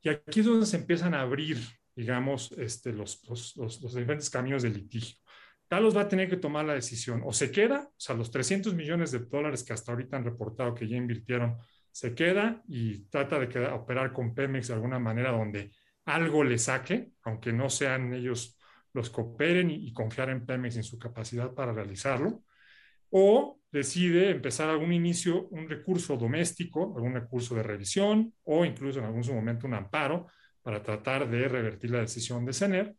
Y 0.02 0.10
aquí 0.10 0.40
es 0.40 0.46
donde 0.46 0.66
se 0.66 0.78
empiezan 0.78 1.14
a 1.14 1.22
abrir, 1.22 1.58
digamos, 1.96 2.52
este, 2.54 2.92
los, 2.92 3.22
los, 3.56 3.82
diferentes 3.96 4.30
caminos 4.30 4.64
de 4.64 4.70
litigio. 4.70 5.18
Talos 5.68 5.95
va 5.95 6.01
a 6.01 6.07
tener 6.07 6.30
que 6.30 6.38
tomar 6.38 6.66
la 6.66 6.74
decisión, 6.74 7.22
o 7.26 7.34
se 7.34 7.51
queda, 7.51 7.88
o 7.89 7.93
sea, 7.99 8.16
los 8.16 8.32
300 8.32 8.76
millones 8.76 9.11
de 9.11 9.20
dólares 9.20 9.64
que 9.64 9.74
hasta 9.74 9.91
ahorita 9.91 10.18
han 10.18 10.26
reportado 10.26 10.74
que 10.74 10.88
ya 10.88 10.97
invirtieron, 10.97 11.57
se 11.91 12.14
queda 12.14 12.61
y 12.68 13.05
trata 13.05 13.39
de 13.39 13.68
operar 13.68 14.14
con 14.14 14.34
Pemex 14.34 14.68
de 14.68 14.74
alguna 14.74 14.99
manera 14.99 15.32
donde 15.32 15.72
algo 16.05 16.43
le 16.43 16.57
saque, 16.57 17.11
aunque 17.24 17.53
no 17.53 17.70
sean 17.70 18.14
ellos 18.14 18.57
los 18.93 19.09
que 19.09 19.22
operen 19.22 19.72
y, 19.72 19.88
y 19.88 19.93
confiar 19.93 20.30
en 20.30 20.45
Pemex 20.45 20.76
en 20.76 20.84
su 20.84 20.99
capacidad 20.99 21.53
para 21.53 21.72
realizarlo, 21.72 22.43
o 23.09 23.59
decide 23.72 24.32
empezar 24.32 24.70
algún 24.70 24.91
inicio, 24.91 25.47
un 25.49 25.70
recurso 25.70 26.18
doméstico, 26.18 26.93
algún 26.95 27.14
recurso 27.14 27.53
de 27.55 27.64
revisión 27.64 28.34
o 28.43 28.66
incluso 28.66 28.99
en 28.99 29.05
algún 29.05 29.24
momento 29.36 29.68
un 29.68 29.76
amparo 29.76 30.28
para 30.64 30.82
tratar 30.82 31.30
de 31.30 31.47
revertir 31.47 31.91
la 31.91 31.99
decisión 31.99 32.45
de 32.45 32.53
CENER, 32.53 32.95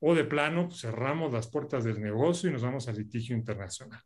o 0.00 0.14
de 0.14 0.24
plano 0.24 0.68
pues, 0.68 0.80
cerramos 0.80 1.32
las 1.32 1.48
puertas 1.48 1.84
del 1.84 2.00
negocio 2.00 2.48
y 2.48 2.52
nos 2.52 2.62
vamos 2.62 2.88
al 2.88 2.96
litigio 2.96 3.36
internacional. 3.36 4.00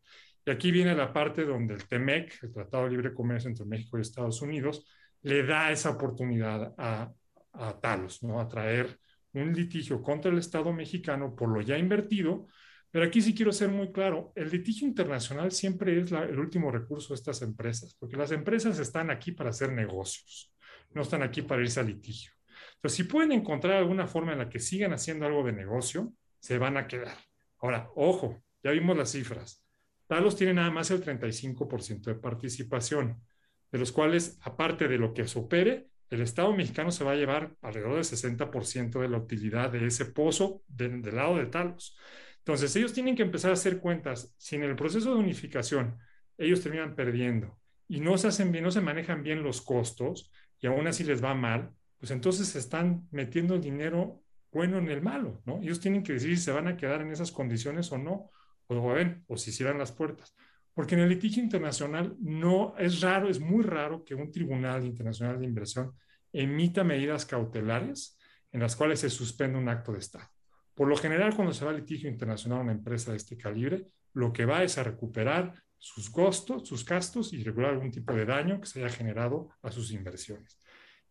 Y 0.45 0.51
aquí 0.51 0.71
viene 0.71 0.95
la 0.95 1.13
parte 1.13 1.45
donde 1.45 1.75
el 1.75 1.87
TEMEC, 1.87 2.43
el 2.43 2.53
Tratado 2.53 2.85
de 2.85 2.91
Libre 2.91 3.15
Comercio 3.15 3.51
entre 3.51 3.67
México 3.67 3.99
y 3.99 4.03
Estados 4.03 4.41
Unidos, 4.43 4.87
le 5.23 5.45
da 5.45 5.71
esa 5.71 5.91
oportunidad 5.91 6.75
a, 6.79 7.13
a 7.53 7.81
Talos, 7.81 8.23
¿no? 8.23 8.41
a 8.41 8.49
traer 8.49 8.99
un 9.33 9.53
litigio 9.53 10.03
contra 10.03 10.31
el 10.31 10.39
Estado 10.39 10.73
mexicano 10.73 11.35
por 11.37 11.49
lo 11.51 11.61
ya 11.61 11.79
invertido, 11.79 12.47
pero 12.91 13.05
aquí 13.05 13.21
sí 13.21 13.35
quiero 13.35 13.53
ser 13.53 13.69
muy 13.69 13.93
claro, 13.93 14.33
el 14.35 14.51
litigio 14.51 14.87
internacional 14.87 15.53
siempre 15.53 16.01
es 16.01 16.11
el 16.11 16.39
último 16.39 16.73
recurso 16.73 17.15
de 17.15 17.19
estas 17.19 17.41
empresas, 17.43 17.95
porque 17.99 18.17
las 18.17 18.33
empresas 18.33 18.79
están 18.79 19.11
aquí 19.11 19.31
para 19.33 19.51
hacer 19.51 19.73
negocios, 19.73 20.53
no 20.93 21.03
están 21.03 21.23
aquí 21.23 21.43
para 21.43 21.63
irse 21.63 21.79
al 21.79 21.87
litigio. 21.87 22.33
Entonces, 22.81 22.97
si 22.97 23.05
pueden 23.05 23.33
encontrar 23.33 23.75
alguna 23.75 24.07
forma 24.07 24.33
en 24.33 24.39
la 24.39 24.49
que 24.49 24.59
sigan 24.59 24.95
haciendo 24.95 25.27
algo 25.27 25.45
de 25.45 25.53
negocio, 25.53 26.15
se 26.39 26.57
van 26.57 26.79
a 26.79 26.89
quedar. 26.89 27.15
Ahora, 27.59 27.91
ojo, 27.95 28.43
ya 28.63 28.71
vimos 28.71 28.97
las 28.97 29.13
cifras. 29.13 29.67
Talos 30.07 30.35
tiene 30.35 30.55
nada 30.55 30.71
más 30.71 30.91
el 30.91 31.05
35% 31.05 32.05
de 32.05 32.15
participación, 32.15 33.23
de 33.71 33.79
los 33.79 33.93
cuales, 33.93 34.39
aparte 34.41 34.89
de 34.89 34.97
lo 34.97 35.13
que 35.13 35.29
se 35.29 35.39
opere, 35.39 35.89
el 36.09 36.23
Estado 36.23 36.55
mexicano 36.55 36.91
se 36.91 37.05
va 37.05 37.13
a 37.13 37.17
llevar 37.17 37.55
alrededor 37.61 37.97
del 37.97 38.05
60% 38.05 38.99
de 38.99 39.09
la 39.11 39.19
utilidad 39.19 39.71
de 39.71 39.87
ese 39.87 40.07
pozo 40.07 40.63
del 40.67 41.03
lado 41.15 41.37
de 41.37 41.47
Talos. 41.47 41.99
Entonces, 42.39 42.75
ellos 42.77 42.95
tienen 42.95 43.15
que 43.15 43.23
empezar 43.23 43.51
a 43.51 43.55
hacer 43.55 43.79
cuentas. 43.79 44.35
Si 44.39 44.57
en 44.57 44.65
el 44.65 44.75
proceso 44.75 45.15
de 45.15 45.21
unificación 45.21 45.99
ellos 46.39 46.63
terminan 46.63 46.97
perdiendo 46.97 47.61
y 47.87 48.01
no 48.01 48.17
se 48.17 48.29
hacen 48.29 48.53
bien, 48.53 48.65
no 48.65 48.71
se 48.71 48.81
manejan 48.81 49.23
bien 49.23 49.43
los 49.43 49.61
costos 49.61 50.33
y 50.59 50.67
aún 50.67 50.87
así 50.87 51.05
les 51.05 51.23
va 51.23 51.35
mal, 51.35 51.75
pues 52.01 52.11
entonces 52.11 52.57
están 52.57 53.07
metiendo 53.11 53.55
el 53.55 53.61
dinero 53.61 54.25
bueno 54.51 54.79
en 54.79 54.89
el 54.89 55.03
malo, 55.03 55.43
¿no? 55.45 55.61
Ellos 55.61 55.81
tienen 55.81 56.03
que 56.03 56.15
decir 56.15 56.37
si 56.37 56.43
se 56.43 56.51
van 56.51 56.67
a 56.67 56.77
quedar 56.77 57.03
en 57.03 57.13
esas 57.13 57.31
condiciones 57.31 57.93
o 57.93 57.99
no, 57.99 58.31
o, 58.67 58.89
ven, 58.89 59.23
o 59.29 59.37
si 59.37 59.53
cierran 59.53 59.79
las 59.79 59.93
puertas. 59.93 60.35
Porque 60.73 60.95
en 60.95 61.03
el 61.03 61.11
litigio 61.11 61.43
internacional 61.43 62.17
no 62.21 62.75
es 62.79 63.01
raro, 63.01 63.29
es 63.29 63.39
muy 63.39 63.63
raro 63.63 64.03
que 64.03 64.15
un 64.15 64.33
tribunal 64.33 64.85
internacional 64.85 65.39
de 65.39 65.45
inversión 65.45 65.93
emita 66.33 66.85
medidas 66.85 67.27
cautelares 67.27 68.19
en 68.51 68.61
las 68.61 68.77
cuales 68.77 69.01
se 69.01 69.11
suspende 69.11 69.59
un 69.59 69.69
acto 69.69 69.93
de 69.93 69.99
Estado. 69.99 70.29
Por 70.75 70.89
lo 70.89 70.97
general, 70.97 71.35
cuando 71.37 71.53
se 71.53 71.65
va 71.65 71.73
a 71.73 71.75
litigio 71.75 72.09
internacional 72.09 72.61
a 72.61 72.63
una 72.63 72.73
empresa 72.73 73.11
de 73.11 73.19
este 73.19 73.37
calibre, 73.37 73.89
lo 74.15 74.33
que 74.33 74.47
va 74.47 74.63
es 74.63 74.79
a 74.79 74.85
recuperar 74.85 75.53
sus 75.77 76.09
costos, 76.09 76.67
sus 76.67 76.85
gastos 76.85 77.33
y 77.33 77.43
regular 77.45 77.73
algún 77.73 77.91
tipo 77.91 78.15
de 78.15 78.25
daño 78.25 78.61
que 78.61 78.67
se 78.67 78.83
haya 78.83 78.95
generado 78.95 79.51
a 79.63 79.71
sus 79.71 79.93
inversiones. 79.93 80.59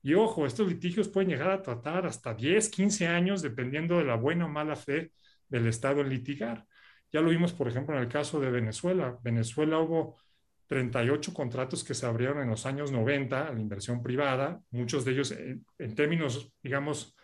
Y 0.02 0.14
ojo, 0.14 0.46
estos 0.46 0.68
litigios 0.68 1.10
pueden 1.10 1.30
llegar 1.30 1.52
a 1.52 1.62
tratar 1.62 2.06
hasta 2.06 2.34
10, 2.34 2.70
15 2.70 3.08
años, 3.08 3.42
dependiendo 3.42 3.98
de 3.98 4.06
la 4.06 4.16
buena 4.16 4.46
o 4.46 4.50
mala 4.50 4.76
fe 4.76 5.12
del 5.48 5.68
Estado 5.68 6.02
en 6.02 6.10
litigar. 6.10 6.66
Ya 7.12 7.22
lo 7.22 7.30
vimos, 7.30 7.54
por 7.54 7.68
ejemplo, 7.68 7.96
en 7.96 8.04
el 8.04 8.10
caso 8.10 8.40
de 8.40 8.52
Venezuela. 8.52 9.18
Venezuela 9.24 9.80
hubo 9.80 10.18
38 10.68 11.34
contratos 11.34 11.84
que 11.84 11.96
se 11.96 12.06
abrieron 12.06 12.42
en 12.42 12.50
los 12.50 12.66
años 12.66 12.92
90 12.92 13.48
a 13.48 13.54
la 13.54 13.60
inversión 13.60 14.04
privada, 14.04 14.62
muchos 14.70 15.04
de 15.04 15.12
ellos 15.12 15.32
en, 15.32 15.66
en 15.80 15.96
términos, 15.96 16.54
digamos, 16.62 17.16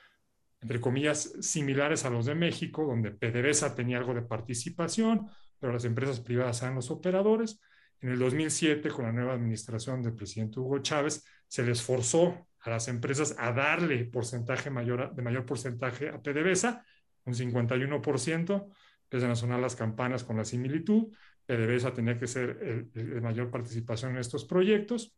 entre 0.61 0.82
comillas, 0.82 1.34
similares 1.41 2.05
a 2.05 2.09
los 2.09 2.26
de 2.26 2.34
México, 2.34 2.86
donde 2.86 3.11
PDVSA 3.11 3.76
tenía 3.76 3.99
algo 3.99 4.15
de 4.15 4.23
participación, 4.23 5.30
pero 5.59 5.71
las 5.71 5.86
empresas 5.86 6.19
privadas 6.19 6.61
eran 6.63 6.76
los 6.76 6.89
operadores. 6.89 7.61
En 8.01 8.09
el 8.09 8.19
2007, 8.19 8.89
con 8.89 9.05
la 9.05 9.11
nueva 9.11 9.34
administración 9.34 10.01
del 10.01 10.15
presidente 10.15 10.59
Hugo 10.59 10.80
Chávez, 10.80 11.23
se 11.47 11.63
les 11.63 11.82
forzó 11.84 12.47
a 12.66 12.72
las 12.72 12.88
empresas 12.88 13.36
a 13.38 13.51
darle 13.51 14.05
porcentaje 14.05 14.72
mayor, 14.72 15.13
de 15.13 15.22
mayor 15.22 15.45
porcentaje 15.45 16.09
a 16.09 16.20
PDVSA, 16.20 16.84
un 17.26 17.34
51%, 17.34 18.68
empiezan 19.03 19.32
a 19.32 19.36
sonar 19.36 19.59
las 19.59 19.76
campanas 19.76 20.24
con 20.24 20.38
la 20.38 20.45
similitud, 20.45 21.13
PDVSA 21.45 21.93
tenía 21.93 22.18
que 22.18 22.26
ser 22.26 22.89
el 22.95 23.22
mayor 23.22 23.51
participación 23.51 24.13
en 24.13 24.18
estos 24.18 24.45
proyectos, 24.45 25.16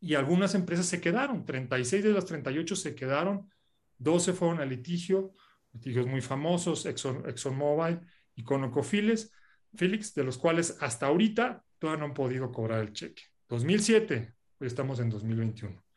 y 0.00 0.14
algunas 0.14 0.54
empresas 0.54 0.86
se 0.86 1.02
quedaron, 1.02 1.44
36 1.44 2.02
de 2.02 2.12
las 2.12 2.24
38 2.24 2.74
se 2.74 2.94
quedaron 2.94 3.50
12 3.98 4.32
fueron 4.32 4.60
a 4.60 4.64
litigio, 4.64 5.34
litigios 5.74 6.06
muy 6.06 6.22
famosos, 6.22 6.86
Exxon, 6.86 7.28
ExxonMobil 7.28 8.00
y 8.34 8.42
ConocoPhillips, 8.42 9.30
Felix, 9.74 10.14
de 10.14 10.24
los 10.24 10.38
cuales 10.38 10.78
hasta 10.80 11.06
ahorita 11.06 11.62
todavía 11.78 12.00
no 12.00 12.06
han 12.06 12.14
podido 12.14 12.50
cobrar 12.50 12.80
el 12.80 12.94
cheque. 12.94 13.24
2007, 13.50 14.34
hoy 14.58 14.66
estamos 14.66 14.98
en 15.00 15.10
2021. 15.10 15.89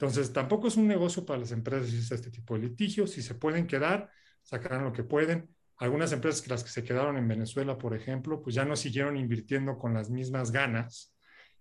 Entonces, 0.00 0.32
tampoco 0.32 0.68
es 0.68 0.78
un 0.78 0.88
negocio 0.88 1.26
para 1.26 1.40
las 1.40 1.52
empresas 1.52 1.90
si 1.90 1.98
este 1.98 2.30
tipo 2.30 2.54
de 2.54 2.60
litigios. 2.60 3.10
Si 3.10 3.20
se 3.20 3.34
pueden 3.34 3.66
quedar, 3.66 4.08
sacarán 4.42 4.82
lo 4.82 4.94
que 4.94 5.04
pueden. 5.04 5.54
Algunas 5.76 6.10
empresas, 6.12 6.48
las 6.48 6.64
que 6.64 6.70
se 6.70 6.82
quedaron 6.82 7.18
en 7.18 7.28
Venezuela, 7.28 7.76
por 7.76 7.94
ejemplo, 7.94 8.40
pues 8.40 8.54
ya 8.54 8.64
no 8.64 8.76
siguieron 8.76 9.18
invirtiendo 9.18 9.76
con 9.76 9.92
las 9.92 10.08
mismas 10.08 10.52
ganas 10.52 11.14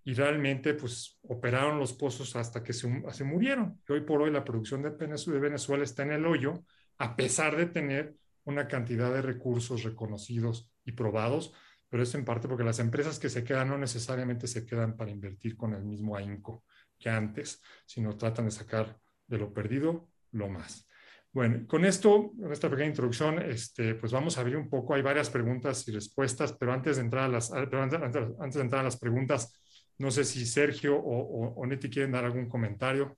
y 0.06 0.14
realmente 0.14 0.74
pues 0.74 1.20
operaron 1.24 1.80
los 1.80 1.92
pozos 1.92 2.34
hasta 2.38 2.64
que 2.64 2.72
se, 2.72 2.90
se 3.12 3.26
murieron. 3.26 3.82
Y 3.86 3.92
hoy 3.92 4.02
por 4.06 4.22
hoy 4.22 4.32
la 4.32 4.46
producción 4.46 4.84
de 4.84 4.92
Venezuela 4.92 5.84
está 5.84 6.04
en 6.04 6.14
el 6.14 6.26
hoyo, 6.26 6.64
a 6.98 7.18
pesar 7.18 7.58
de 7.58 7.66
tener 7.66 8.16
una 8.46 8.70
cantidad 8.70 9.14
de 9.14 9.22
recursos 9.22 9.84
reconocidos 9.84 10.72
y 10.86 10.94
probados, 10.94 11.52
pero 11.90 12.04
es 12.04 12.16
en 12.16 12.24
parte 12.24 12.48
porque 12.48 12.64
las 12.64 12.80
empresas 12.80 13.20
que 13.20 13.28
se 13.28 13.44
quedan 13.44 13.68
no 13.68 13.78
necesariamente 13.78 14.48
se 14.48 14.66
quedan 14.66 14.96
para 14.96 15.12
invertir 15.12 15.58
con 15.58 15.74
el 15.74 15.84
mismo 15.84 16.16
ahínco 16.16 16.64
que 17.00 17.10
antes, 17.10 17.62
sino 17.86 18.18
tratan 18.18 18.46
de 18.46 18.52
sacar 18.52 19.00
de 19.28 19.38
lo 19.38 19.54
perdido 19.54 20.10
lo 20.32 20.50
más. 20.50 20.88
Bueno, 21.32 21.68
con 21.68 21.86
esto, 21.86 22.34
con 22.40 22.52
esta 22.52 22.70
pequeña 22.70 22.90
introducción, 22.90 23.40
este, 23.40 23.94
pues 23.96 24.12
vamos 24.12 24.38
a 24.38 24.42
abrir 24.42 24.58
un 24.58 24.70
poco. 24.70 24.96
Hay 24.96 25.02
varias 25.02 25.30
preguntas 25.30 25.88
y 25.88 25.92
respuestas, 25.92 26.54
pero 26.54 26.74
antes 26.74 26.98
de 26.98 27.04
entrar 27.04 27.26
a 27.26 27.28
las, 27.28 27.52
antes, 27.52 28.56
de 28.56 28.62
entrar 28.62 28.82
a 28.82 28.86
las 28.86 28.98
preguntas, 28.98 29.54
no 30.00 30.10
sé 30.10 30.24
si 30.24 30.46
Sergio 30.46 30.98
o, 30.98 31.54
o, 31.54 31.66
Neti 31.68 31.90
quieren 31.90 32.12
dar 32.12 32.26
algún 32.26 32.50
comentario. 32.50 33.18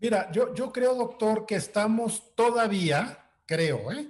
Mira, 0.00 0.32
yo, 0.32 0.52
yo 0.52 0.72
creo, 0.72 0.96
doctor, 0.96 1.46
que 1.46 1.54
estamos 1.54 2.34
todavía, 2.34 3.30
creo, 3.46 3.92
¿eh? 3.92 4.08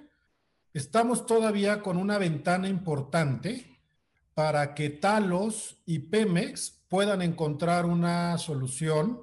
estamos 0.73 1.27
todavía 1.27 1.83
con 1.83 1.99
una 1.99 2.17
ventana 2.17 2.67
importante 2.67 3.72
para 4.35 4.75
que 4.75 4.91
Talos 4.91 5.83
y 5.87 6.01
Pemex 6.01 6.83
puedan 6.89 7.23
encontrar 7.23 7.87
una 7.87 8.39
solución 8.39 9.23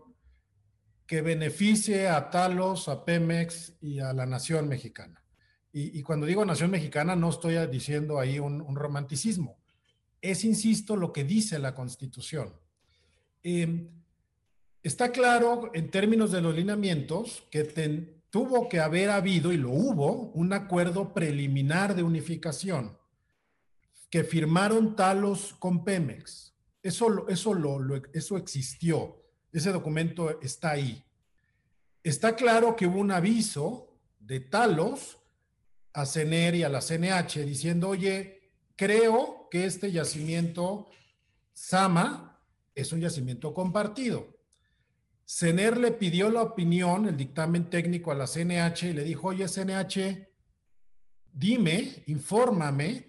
que 1.05 1.21
beneficie 1.21 2.07
a 2.07 2.29
Talos, 2.29 2.87
a 2.87 3.03
Pemex 3.05 3.73
y 3.81 3.99
a 3.99 4.13
la 4.13 4.25
nación 4.25 4.67
mexicana. 4.67 5.23
Y, 5.71 6.01
cuando 6.01 6.25
digo 6.25 6.43
nación 6.45 6.71
mexicana, 6.71 7.15
no 7.15 7.29
estoy 7.29 7.55
diciendo 7.67 8.19
ahí 8.19 8.39
un 8.39 8.75
romanticismo 8.75 9.59
es, 10.21 10.43
insisto, 10.43 10.95
lo 10.95 11.13
que 11.13 11.23
dice 11.23 11.59
la 11.59 11.75
Constitución. 11.75 12.53
Em, 13.43 13.89
está 14.83 15.11
claro 15.11 15.71
en 15.73 15.89
términos 15.89 16.31
de 16.31 16.41
los 16.41 16.55
lineamientos 16.55 17.43
que 17.49 17.63
tuvo 18.29 18.69
que 18.69 18.79
haber 18.79 19.09
habido, 19.09 19.51
y 19.51 19.57
lo 19.57 19.71
hubo, 19.71 20.31
un 20.33 20.53
acuerdo 20.53 21.13
preliminar 21.13 21.95
de 21.95 22.03
unificación 22.03 22.97
que 24.09 24.23
firmaron 24.23 24.95
Talos 24.95 25.55
con 25.59 25.83
Pemex. 25.83 26.55
Eso, 26.81 27.27
eso, 27.27 27.55
eso 28.13 28.37
existió. 28.37 29.21
Ese 29.51 29.71
documento 29.71 30.41
está 30.41 30.71
ahí. 30.71 31.03
Está 32.03 32.35
claro 32.35 32.75
que 32.75 32.87
hubo 32.87 32.99
un 32.99 33.11
aviso 33.11 33.97
de 34.19 34.39
Talos 34.39 35.19
a 35.93 36.05
CENER 36.05 36.55
y 36.55 36.63
a 36.63 36.69
la 36.69 36.81
CNH 36.81 37.45
diciendo, 37.45 37.89
oye, 37.89 38.51
creo 38.75 39.47
que 39.51 39.65
este 39.65 39.91
yacimiento 39.91 40.89
Sama 41.53 42.39
es 42.73 42.93
un 42.93 43.01
yacimiento 43.01 43.53
compartido. 43.53 44.37
CENER 45.25 45.77
le 45.77 45.91
pidió 45.91 46.29
la 46.31 46.41
opinión, 46.41 47.07
el 47.07 47.17
dictamen 47.17 47.69
técnico 47.69 48.11
a 48.11 48.15
la 48.15 48.25
CNH 48.25 48.89
y 48.89 48.93
le 48.93 49.03
dijo, 49.03 49.27
oye 49.27 49.47
CNH, 49.47 50.27
dime, 51.31 52.03
infórmame 52.07 53.08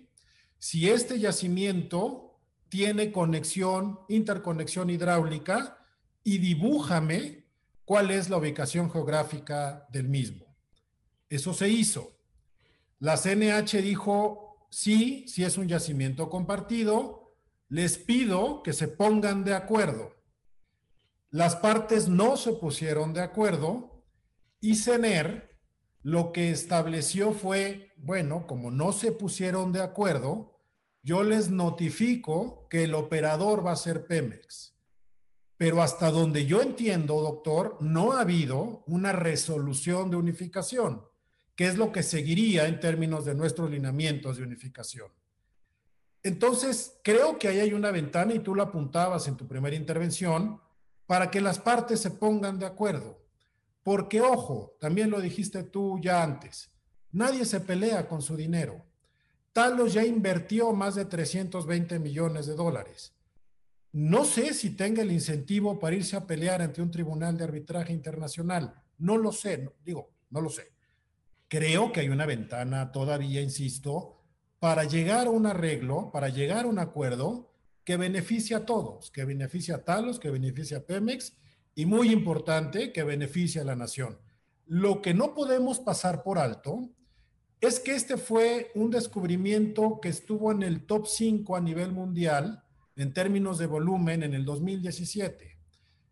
si 0.61 0.91
este 0.91 1.19
yacimiento 1.19 2.39
tiene 2.69 3.11
conexión, 3.11 3.99
interconexión 4.09 4.91
hidráulica 4.91 5.85
y 6.23 6.39
dibújame 6.39 7.47
cuál 7.85 8.11
es 8.11 8.29
la 8.29 8.37
ubicación 8.37 8.91
geográfica 8.91 9.89
del 9.91 10.09
mismo. 10.09 10.47
Eso 11.31 11.55
se 11.55 11.69
hizo. 11.69 12.13
La 12.99 13.17
CNH 13.17 13.81
dijo, 13.83 14.69
sí, 14.71 15.25
sí 15.27 15.45
es 15.45 15.57
un 15.57 15.67
yacimiento 15.67 16.29
compartido, 16.29 17.35
les 17.69 17.97
pido 17.97 18.63
que 18.63 18.75
se 18.75 18.87
pongan 18.87 19.45
de 19.45 19.55
acuerdo. 19.55 20.15
Las 21.31 21.57
partes 21.57 22.09
no 22.09 22.37
se 22.37 22.53
pusieron 22.53 23.15
de 23.15 23.23
acuerdo 23.23 24.05
y 24.61 24.75
CENER 24.77 25.59
lo 26.03 26.33
que 26.33 26.51
estableció 26.51 27.33
fue, 27.33 27.90
bueno, 28.03 28.47
como 28.47 28.71
no 28.71 28.93
se 28.93 29.13
pusieron 29.13 29.73
de 29.73 29.83
acuerdo, 29.83 30.59
yo 31.03 31.23
les 31.23 31.51
notifico 31.51 32.67
que 32.69 32.85
el 32.85 32.95
operador 32.95 33.65
va 33.65 33.73
a 33.73 33.77
ser 33.77 34.07
Pemex. 34.07 34.75
Pero 35.57 35.83
hasta 35.83 36.11
donde 36.11 36.47
yo 36.47 36.63
entiendo, 36.63 37.21
doctor, 37.21 37.77
no 37.81 38.13
ha 38.13 38.23
habido 38.23 38.83
una 38.87 39.13
resolución 39.13 40.11
de 40.11 40.17
unificación, 40.17 41.05
que 41.55 41.67
es 41.67 41.77
lo 41.77 41.93
que 41.93 42.03
seguiría 42.03 42.67
en 42.67 42.81
términos 42.81 43.25
de 43.25 43.35
nuestros 43.35 43.71
lineamientos 43.71 44.39
de 44.39 44.45
unificación. 44.45 45.13
Entonces, 46.23 46.99
creo 47.03 47.39
que 47.39 47.49
ahí 47.49 47.61
hay 47.61 47.73
una 47.73 47.91
ventana, 47.91 48.35
y 48.35 48.41
tú 48.41 48.55
lo 48.55 48.63
apuntabas 48.63 49.29
en 49.29 49.37
tu 49.37 49.47
primera 49.47 49.77
intervención, 49.77 50.61
para 51.07 51.31
que 51.31 51.41
las 51.41 51.59
partes 51.59 52.01
se 52.01 52.11
pongan 52.11 52.59
de 52.59 52.67
acuerdo. 52.67 53.19
Porque, 53.83 54.21
ojo, 54.21 54.77
también 54.79 55.11
lo 55.11 55.21
dijiste 55.21 55.63
tú 55.63 55.99
ya 56.01 56.23
antes, 56.23 56.71
nadie 57.13 57.45
se 57.45 57.61
pelea 57.61 58.09
con 58.09 58.23
su 58.23 58.37
dinero. 58.37 58.85
Talos 59.53 59.93
ya 59.93 60.05
invirtió 60.05 60.73
más 60.73 60.95
de 60.95 61.05
320 61.05 61.99
millones 61.99 62.47
de 62.47 62.55
dólares. 62.55 63.15
No 63.93 64.25
sé 64.25 64.55
si 64.55 64.71
tenga 64.71 65.03
el 65.03 65.11
incentivo 65.11 65.81
para 65.81 65.97
irse 65.97 66.17
a 66.17 66.27
pelear 66.27 66.63
ante 66.63 66.81
un 66.81 66.91
tribunal 66.91 67.37
de 67.37 67.45
arbitraje 67.45 67.93
internacional. 67.93 68.75
No 68.99 69.17
lo 69.17 69.33
sé, 69.33 69.69
digo, 69.85 70.13
no 70.31 70.41
lo 70.41 70.49
sé. 70.49 70.73
Creo 71.49 71.91
que 71.91 72.01
hay 72.01 72.09
una 72.09 72.27
ventana 72.27 72.93
todavía, 72.93 73.41
insisto, 73.41 74.21
para 74.61 74.85
llegar 74.85 75.27
a 75.27 75.31
un 75.31 75.47
arreglo, 75.47 76.13
para 76.13 76.29
llegar 76.29 76.67
a 76.67 76.69
un 76.69 76.79
acuerdo 76.79 77.51
que 77.83 77.97
beneficie 77.97 78.55
a 78.55 78.65
todos, 78.65 79.11
que 79.11 79.25
beneficie 79.25 79.75
a 79.75 79.85
Talos, 79.85 80.21
que 80.21 80.31
beneficie 80.31 80.77
a 80.77 80.87
Pemex 80.87 81.37
y 81.75 81.87
muy 81.87 82.13
importante, 82.13 82.93
que 82.93 83.03
beneficie 83.03 83.61
a 83.61 83.65
la 83.65 83.75
nación. 83.75 84.21
Lo 84.67 85.03
que 85.03 85.15
no 85.15 85.35
podemos 85.35 85.81
pasar 85.81 86.23
por 86.23 86.39
alto 86.39 86.91
es 87.61 87.79
que 87.79 87.95
este 87.95 88.17
fue 88.17 88.71
un 88.75 88.91
descubrimiento 88.91 90.01
que 90.01 90.09
estuvo 90.09 90.51
en 90.51 90.63
el 90.63 90.87
top 90.87 91.07
5 91.07 91.57
a 91.57 91.61
nivel 91.61 91.93
mundial 91.93 92.65
en 92.97 93.13
términos 93.13 93.59
de 93.59 93.67
volumen 93.67 94.23
en 94.23 94.35
el 94.35 94.45
2017. 94.45 95.59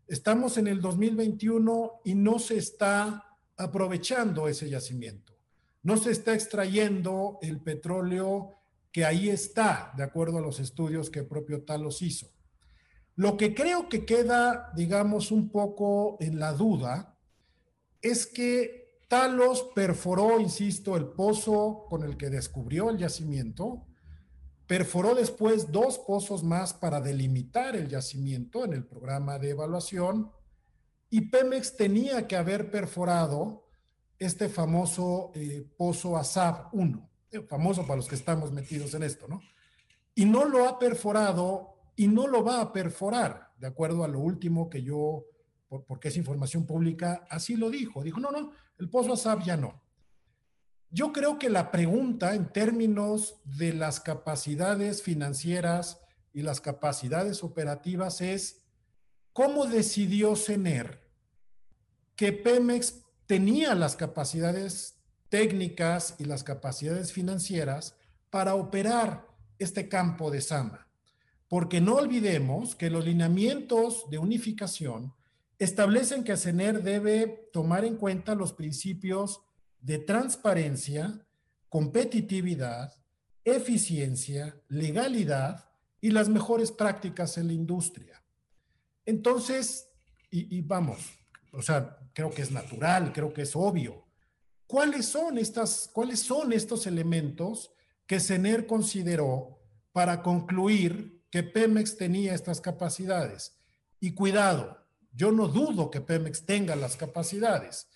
Estamos 0.07 0.59
en 0.59 0.67
el 0.67 0.81
2021 0.81 2.01
y 2.05 2.15
no 2.15 2.39
se 2.39 2.59
está 2.59 3.25
aprovechando 3.57 4.49
ese 4.49 4.69
yacimiento. 4.69 5.35
No 5.83 5.97
se 5.97 6.11
está 6.11 6.35
extrayendo 6.35 7.39
el 7.41 7.61
petróleo 7.61 8.55
que 8.93 9.05
ahí 9.05 9.29
está, 9.29 9.93
de 9.97 10.03
acuerdo 10.03 10.39
a 10.39 10.43
los 10.43 10.61
estudios 10.61 11.11
que 11.11 11.21
el 11.21 11.27
propio 11.27 11.63
Talos 11.63 12.03
hizo. 12.03 12.31
Lo 13.17 13.37
que 13.37 13.55
creo 13.55 13.89
que 13.89 14.05
queda, 14.05 14.73
digamos, 14.77 15.33
un 15.33 15.51
poco 15.51 16.19
en 16.21 16.39
la 16.39 16.53
duda 16.53 17.19
es 18.01 18.27
que 18.27 18.88
Talos 19.09 19.71
perforó, 19.75 20.39
insisto, 20.39 20.97
el 20.97 21.07
pozo 21.07 21.87
con 21.89 22.03
el 22.03 22.19
que 22.19 22.29
descubrió 22.29 22.91
el 22.91 22.99
yacimiento, 22.99 23.87
perforó 24.67 25.15
después 25.15 25.73
dos 25.73 25.99
pozos 25.99 26.45
más 26.45 26.75
para 26.75 27.01
delimitar 27.01 27.75
el 27.75 27.89
yacimiento 27.89 28.67
en 28.67 28.75
el 28.75 28.85
programa 28.85 29.39
de 29.39 29.51
evaluación 29.51 30.31
y 31.09 31.23
Pemex 31.23 31.77
tenía 31.77 32.27
que 32.27 32.37
haber 32.37 32.71
perforado 32.71 33.65
este 34.19 34.51
famoso 34.51 35.33
eh, 35.35 35.67
pozo 35.77 36.19
ASAB 36.19 36.69
1, 36.73 37.11
eh, 37.31 37.41
famoso 37.41 37.83
para 37.83 37.97
los 37.97 38.09
que 38.09 38.15
estamos 38.15 38.53
metidos 38.53 38.93
en 38.93 39.05
esto, 39.05 39.27
¿no? 39.27 39.41
Y 40.15 40.27
no 40.27 40.45
lo 40.45 40.69
ha 40.69 40.79
perforado 40.79 41.77
y 41.97 42.09
no 42.09 42.27
lo 42.27 42.45
va 42.45 42.61
a 42.61 42.73
perforar, 42.73 43.53
de 43.57 43.69
acuerdo 43.69 44.05
a 44.05 44.09
lo 44.09 44.21
último 44.21 44.69
que 44.69 44.83
yo, 44.83 45.25
porque 45.87 46.09
es 46.09 46.17
información 46.17 46.67
pública, 46.67 47.27
así 47.31 47.57
lo 47.57 47.71
dijo. 47.71 48.03
Dijo, 48.03 48.21
no, 48.21 48.31
no, 48.31 48.53
el 48.79 48.89
pozo 48.91 49.13
ASAP 49.13 49.43
ya 49.45 49.57
no. 49.57 49.83
Yo 50.91 51.13
creo 51.13 51.39
que 51.39 51.51
la 51.51 51.71
pregunta 51.71 52.35
en 52.35 52.51
términos 52.51 53.41
de 53.45 53.75
las 53.75 54.01
capacidades 54.01 55.03
financieras 55.03 56.01
y 56.33 56.43
las 56.43 56.61
capacidades 56.61 57.45
operativas 57.45 58.21
es, 58.21 58.63
¿cómo 59.33 59.67
decidió 59.67 60.35
CENER 60.37 61.07
que 62.17 62.33
Pemex 62.33 63.03
tenía 63.27 63.75
las 63.75 63.97
capacidades 63.97 64.99
técnicas 65.29 66.15
y 66.19 66.25
las 66.25 66.43
capacidades 66.43 67.13
financieras 67.13 67.97
para 68.31 68.55
operar 68.55 69.27
este 69.59 69.89
campo 69.89 70.31
de 70.31 70.41
Sama? 70.41 70.89
porque 71.49 71.81
no 71.81 71.97
olvidemos 71.97 72.77
que 72.77 72.91
los 72.91 73.05
lineamientos 73.05 74.09
de 74.11 74.19
unificación 74.19 75.15
establecen 75.59 76.25
que 76.25 76.37
CENER 76.37 76.83
debe 76.83 77.51
tomar 77.53 77.85
en 77.85 77.97
cuenta 77.97 78.35
los 78.35 78.53
principios 78.53 79.43
de 79.81 79.99
transparencia, 79.99 81.27
competitividad, 81.69 82.93
eficiencia, 83.45 84.61
legalidad 84.69 85.71
y 86.01 86.11
las 86.11 86.29
mejores 86.29 86.71
prácticas 86.71 87.39
en 87.39 87.49
la 87.49 87.53
industria. 87.53 88.23
Entonces, 89.05 89.89
y, 90.31 90.61
vamos, 90.61 90.99
o 91.53 91.63
sea, 91.63 91.99
creo 92.13 92.31
que 92.31 92.43
es 92.43 92.51
natural, 92.51 93.13
creo 93.13 93.33
que 93.33 93.43
es 93.43 93.57
obvio. 93.57 94.05
¿Cuáles 94.67 95.07
son, 95.07 95.39
estas, 95.39 95.91
¿Cuáles 95.93 96.21
son 96.21 96.53
estos 96.53 96.87
elementos 96.87 97.73
que 98.07 98.21
CENER 98.21 98.67
consideró 98.67 99.59
para 99.93 100.23
concluir 100.23 101.19
que 101.31 101.43
Pemex 101.43 101.97
tenía 101.97 102.35
estas 102.35 102.61
capacidades. 102.61 103.59
Y 104.01 104.15
cuidado, 104.15 104.79
yo 105.13 105.33
no 105.33 105.49
dudo 105.49 105.91
que 105.91 106.01
Pemex 106.01 106.47
tenga 106.47 106.77
las 106.77 106.97
capacidades. 106.97 107.89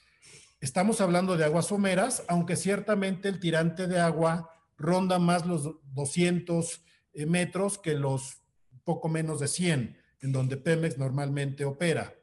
Estamos 0.61 1.01
hablando 1.01 1.37
de 1.37 1.45
aguas 1.45 1.67
someras, 1.67 2.23
aunque 2.29 2.57
ciertamente 2.57 3.29
el 3.29 3.41
tirante 3.41 3.87
de 3.87 3.99
agua 3.99 4.51
ronda 4.77 5.19
más 5.19 5.47
los 5.47 5.77
200 5.95 6.85
eh, 7.15 7.27
metros 7.27 7.79
que 7.79 7.95
los 7.95 8.43
poco 8.85 9.09
menos 9.09 9.41
de 9.41 9.49
100, 9.49 9.99
en 10.21 10.33
donde 10.33 10.57
Pemex 10.57 10.99
normalmente 10.99 11.65
opera. 11.65 12.15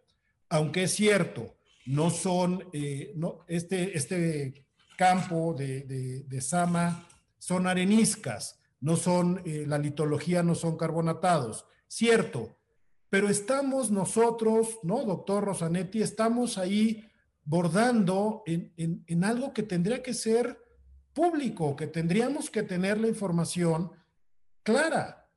Aunque 0.50 0.84
es 0.84 0.92
cierto, 0.94 1.56
no 1.86 2.10
son, 2.10 2.66
eh, 2.74 3.14
no, 3.16 3.46
este, 3.48 3.98
este 3.98 4.66
campo 4.98 5.54
de, 5.54 5.82
de, 5.82 6.24
de 6.24 6.42
Sama 6.42 7.08
son 7.38 7.68
areniscas, 7.68 8.60
no 8.82 8.96
son, 8.96 9.42
eh, 9.46 9.66
la 9.68 9.78
litología 9.78 10.44
no 10.44 10.56
son 10.56 10.78
carbonatados, 10.78 11.66
cierto, 11.88 12.59
pero 13.10 13.30
estamos 13.30 13.92
nosotros, 13.92 14.80
¿no, 14.84 15.04
doctor 15.04 15.44
Rosanetti? 15.46 16.02
Estamos 16.02 16.58
ahí 16.58 17.06
bordando 17.44 18.44
en, 18.46 18.74
en 18.78 19.24
algo 19.24 19.54
que 19.54 19.64
tendría 19.64 20.04
que 20.04 20.14
ser 20.14 20.60
público, 21.14 21.76
que 21.76 21.88
tendríamos 21.88 22.50
que 22.50 22.64
tener 22.64 23.00
la 23.00 23.08
información 23.08 23.92
clara. 24.64 25.28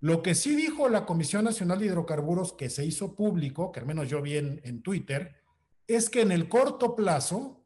Lo 0.00 0.22
que 0.22 0.34
sí 0.34 0.54
dijo 0.54 0.88
la 0.88 1.04
Comisión 1.04 1.44
Nacional 1.44 1.80
de 1.80 1.86
Hidrocarburos, 1.86 2.52
que 2.52 2.70
se 2.70 2.84
hizo 2.84 3.14
público, 3.14 3.72
que 3.72 3.80
al 3.80 3.86
menos 3.86 4.08
yo 4.08 4.22
vi 4.22 4.36
en, 4.36 4.60
en 4.64 4.82
Twitter, 4.82 5.36
es 5.86 6.08
que 6.08 6.20
en 6.22 6.32
el 6.32 6.48
corto 6.48 6.94
plazo, 6.94 7.64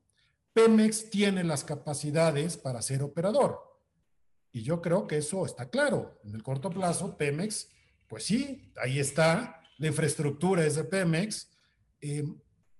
Pemex 0.54 1.10
tiene 1.10 1.44
las 1.44 1.64
capacidades 1.64 2.56
para 2.56 2.82
ser 2.82 3.02
operador. 3.02 3.60
Y 4.50 4.62
yo 4.62 4.80
creo 4.82 5.06
que 5.06 5.18
eso 5.18 5.44
está 5.46 5.70
claro. 5.70 6.20
En 6.24 6.34
el 6.34 6.42
corto 6.42 6.70
plazo, 6.70 7.16
Pemex, 7.16 7.68
pues 8.12 8.24
sí, 8.24 8.70
ahí 8.76 8.98
está, 8.98 9.62
la 9.78 9.86
infraestructura 9.86 10.66
es 10.66 10.74
de 10.74 10.84
Pemex 10.84 11.48
eh, 12.02 12.22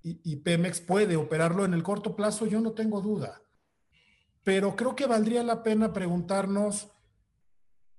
y, 0.03 0.37
Pemex 0.37 0.78
puede 0.83 1.16
operarlo 1.16 1.64
en 1.64 1.72
el 1.72 1.83
corto 1.83 2.14
plazo, 2.14 2.45
yo 2.45 2.61
no 2.61 2.72
tengo 2.72 3.01
duda. 3.01 3.41
Pero 4.45 4.76
creo 4.76 4.95
que 4.95 5.07
valdría 5.07 5.43
la 5.43 5.62
pena 5.62 5.95
preguntarnos 5.95 6.91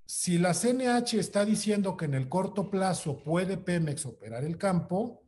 si 0.05 0.37
la 0.37 0.53
CNH 0.53 1.17
está 1.17 1.43
diciendo 1.43 1.97
que 1.97 2.05
en 2.05 2.13
el 2.13 2.29
corto 2.29 2.69
plazo 2.69 3.23
puede 3.23 3.57
Pemex 3.57 4.05
operar 4.05 4.43
el 4.43 4.59
campo, 4.59 5.23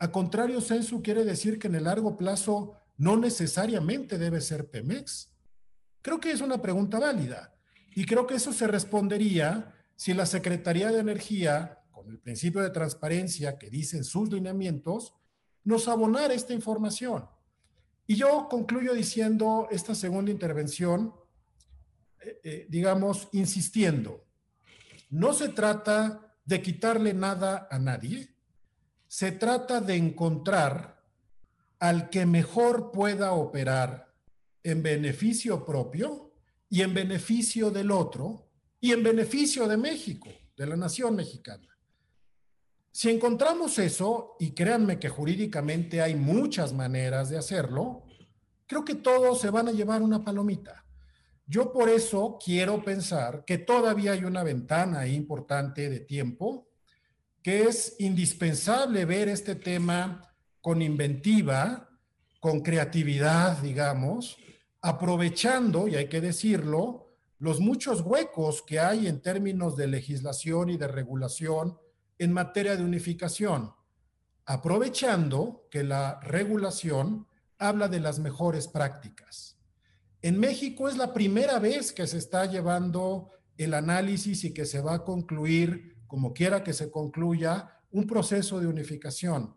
a 0.00 0.10
contrario, 0.10 0.60
Censu 0.60 1.00
quiere 1.00 1.24
decir 1.24 1.60
que 1.60 1.68
en 1.68 1.76
el 1.76 1.84
largo 1.84 2.18
plazo 2.18 2.72
no 2.96 3.16
necesariamente 3.16 4.18
debe 4.18 4.40
ser 4.40 4.68
Pemex. 4.68 5.32
Creo 6.02 6.18
que 6.18 6.32
es 6.32 6.40
una 6.40 6.60
pregunta 6.60 6.98
válida. 6.98 7.54
Y 7.94 8.04
creo 8.04 8.26
que 8.26 8.34
eso 8.34 8.52
se 8.52 8.66
respondería 8.66 9.74
si 9.96 10.12
la 10.14 10.26
Secretaría 10.26 10.90
de 10.92 11.00
Energía, 11.00 11.82
con 11.90 12.10
el 12.10 12.18
principio 12.18 12.62
de 12.62 12.70
transparencia 12.70 13.58
que 13.58 13.70
dicen 13.70 14.04
sus 14.04 14.30
lineamientos, 14.30 15.14
nos 15.64 15.88
abonara 15.88 16.34
esta 16.34 16.52
información. 16.52 17.26
Y 18.06 18.14
yo 18.14 18.46
concluyo 18.48 18.94
diciendo 18.94 19.66
esta 19.70 19.94
segunda 19.94 20.30
intervención, 20.30 21.12
eh, 22.20 22.40
eh, 22.44 22.66
digamos, 22.68 23.28
insistiendo, 23.32 24.24
no 25.10 25.32
se 25.32 25.48
trata 25.48 26.36
de 26.44 26.62
quitarle 26.62 27.14
nada 27.14 27.66
a 27.70 27.78
nadie, 27.78 28.28
se 29.08 29.32
trata 29.32 29.80
de 29.80 29.96
encontrar 29.96 31.02
al 31.78 32.10
que 32.10 32.26
mejor 32.26 32.92
pueda 32.92 33.32
operar 33.32 34.12
en 34.62 34.82
beneficio 34.82 35.64
propio 35.64 36.32
y 36.68 36.82
en 36.82 36.94
beneficio 36.94 37.70
del 37.70 37.90
otro 37.90 38.45
y 38.86 38.92
en 38.92 39.02
beneficio 39.02 39.66
de 39.66 39.76
México, 39.76 40.28
de 40.56 40.64
la 40.64 40.76
nación 40.76 41.16
mexicana. 41.16 41.66
Si 42.92 43.10
encontramos 43.10 43.80
eso, 43.80 44.36
y 44.38 44.52
créanme 44.52 45.00
que 45.00 45.08
jurídicamente 45.08 46.00
hay 46.00 46.14
muchas 46.14 46.72
maneras 46.72 47.28
de 47.28 47.36
hacerlo, 47.36 48.04
creo 48.64 48.84
que 48.84 48.94
todos 48.94 49.40
se 49.40 49.50
van 49.50 49.66
a 49.66 49.72
llevar 49.72 50.02
una 50.02 50.22
palomita. 50.22 50.84
Yo 51.46 51.72
por 51.72 51.88
eso 51.88 52.38
quiero 52.42 52.84
pensar 52.84 53.44
que 53.44 53.58
todavía 53.58 54.12
hay 54.12 54.22
una 54.22 54.44
ventana 54.44 55.08
importante 55.08 55.90
de 55.90 55.98
tiempo, 55.98 56.68
que 57.42 57.62
es 57.62 57.96
indispensable 57.98 59.04
ver 59.04 59.28
este 59.28 59.56
tema 59.56 60.32
con 60.60 60.80
inventiva, 60.80 61.90
con 62.38 62.60
creatividad, 62.60 63.58
digamos, 63.58 64.36
aprovechando, 64.80 65.88
y 65.88 65.96
hay 65.96 66.08
que 66.08 66.20
decirlo, 66.20 67.05
los 67.38 67.60
muchos 67.60 68.00
huecos 68.00 68.62
que 68.62 68.80
hay 68.80 69.06
en 69.06 69.20
términos 69.20 69.76
de 69.76 69.86
legislación 69.86 70.70
y 70.70 70.76
de 70.76 70.88
regulación 70.88 71.78
en 72.18 72.32
materia 72.32 72.76
de 72.76 72.84
unificación, 72.84 73.74
aprovechando 74.46 75.66
que 75.70 75.84
la 75.84 76.18
regulación 76.20 77.26
habla 77.58 77.88
de 77.88 78.00
las 78.00 78.18
mejores 78.18 78.68
prácticas. 78.68 79.58
En 80.22 80.40
México 80.40 80.88
es 80.88 80.96
la 80.96 81.12
primera 81.12 81.58
vez 81.58 81.92
que 81.92 82.06
se 82.06 82.18
está 82.18 82.46
llevando 82.46 83.30
el 83.58 83.74
análisis 83.74 84.44
y 84.44 84.54
que 84.54 84.64
se 84.64 84.80
va 84.80 84.94
a 84.94 85.04
concluir, 85.04 85.96
como 86.06 86.32
quiera 86.32 86.64
que 86.64 86.72
se 86.72 86.90
concluya, 86.90 87.80
un 87.90 88.06
proceso 88.06 88.60
de 88.60 88.66
unificación. 88.66 89.56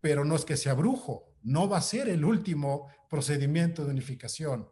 Pero 0.00 0.24
no 0.24 0.36
es 0.36 0.44
que 0.44 0.56
sea 0.56 0.74
brujo, 0.74 1.34
no 1.42 1.68
va 1.68 1.78
a 1.78 1.82
ser 1.82 2.08
el 2.08 2.24
último 2.24 2.88
procedimiento 3.08 3.84
de 3.84 3.90
unificación. 3.90 4.68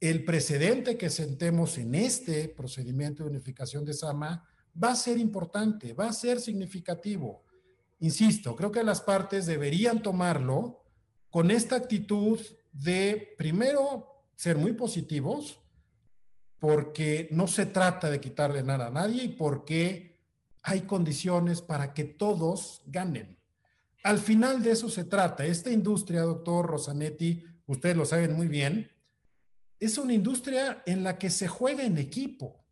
El 0.00 0.24
precedente 0.24 0.96
que 0.96 1.10
sentemos 1.10 1.76
en 1.78 1.94
este 1.94 2.48
procedimiento 2.48 3.24
de 3.24 3.30
unificación 3.30 3.84
de 3.84 3.94
SAMA 3.94 4.48
va 4.82 4.92
a 4.92 4.96
ser 4.96 5.18
importante, 5.18 5.92
va 5.92 6.08
a 6.08 6.12
ser 6.12 6.40
significativo. 6.40 7.44
Insisto, 7.98 8.54
creo 8.54 8.70
que 8.70 8.84
las 8.84 9.00
partes 9.00 9.46
deberían 9.46 10.02
tomarlo 10.02 10.84
con 11.30 11.50
esta 11.50 11.76
actitud 11.76 12.38
de, 12.72 13.34
primero, 13.36 14.24
ser 14.36 14.56
muy 14.56 14.72
positivos, 14.72 15.60
porque 16.60 17.28
no 17.32 17.48
se 17.48 17.66
trata 17.66 18.08
de 18.08 18.20
quitarle 18.20 18.62
nada 18.62 18.86
a 18.86 18.90
nadie 18.90 19.24
y 19.24 19.28
porque 19.28 20.20
hay 20.62 20.82
condiciones 20.82 21.60
para 21.60 21.92
que 21.92 22.04
todos 22.04 22.82
ganen. 22.86 23.38
Al 24.04 24.18
final 24.18 24.62
de 24.62 24.72
eso 24.72 24.88
se 24.88 25.04
trata. 25.04 25.44
Esta 25.44 25.70
industria, 25.70 26.22
doctor 26.22 26.66
Rosanetti, 26.66 27.44
ustedes 27.66 27.96
lo 27.96 28.06
saben 28.06 28.34
muy 28.34 28.48
bien, 28.48 28.90
es 29.80 29.98
una 29.98 30.14
industria 30.14 30.82
en 30.86 31.04
la 31.04 31.18
que 31.18 31.30
se 31.30 31.48
juega 31.48 31.84
en 31.84 31.98
equipo. 31.98 32.64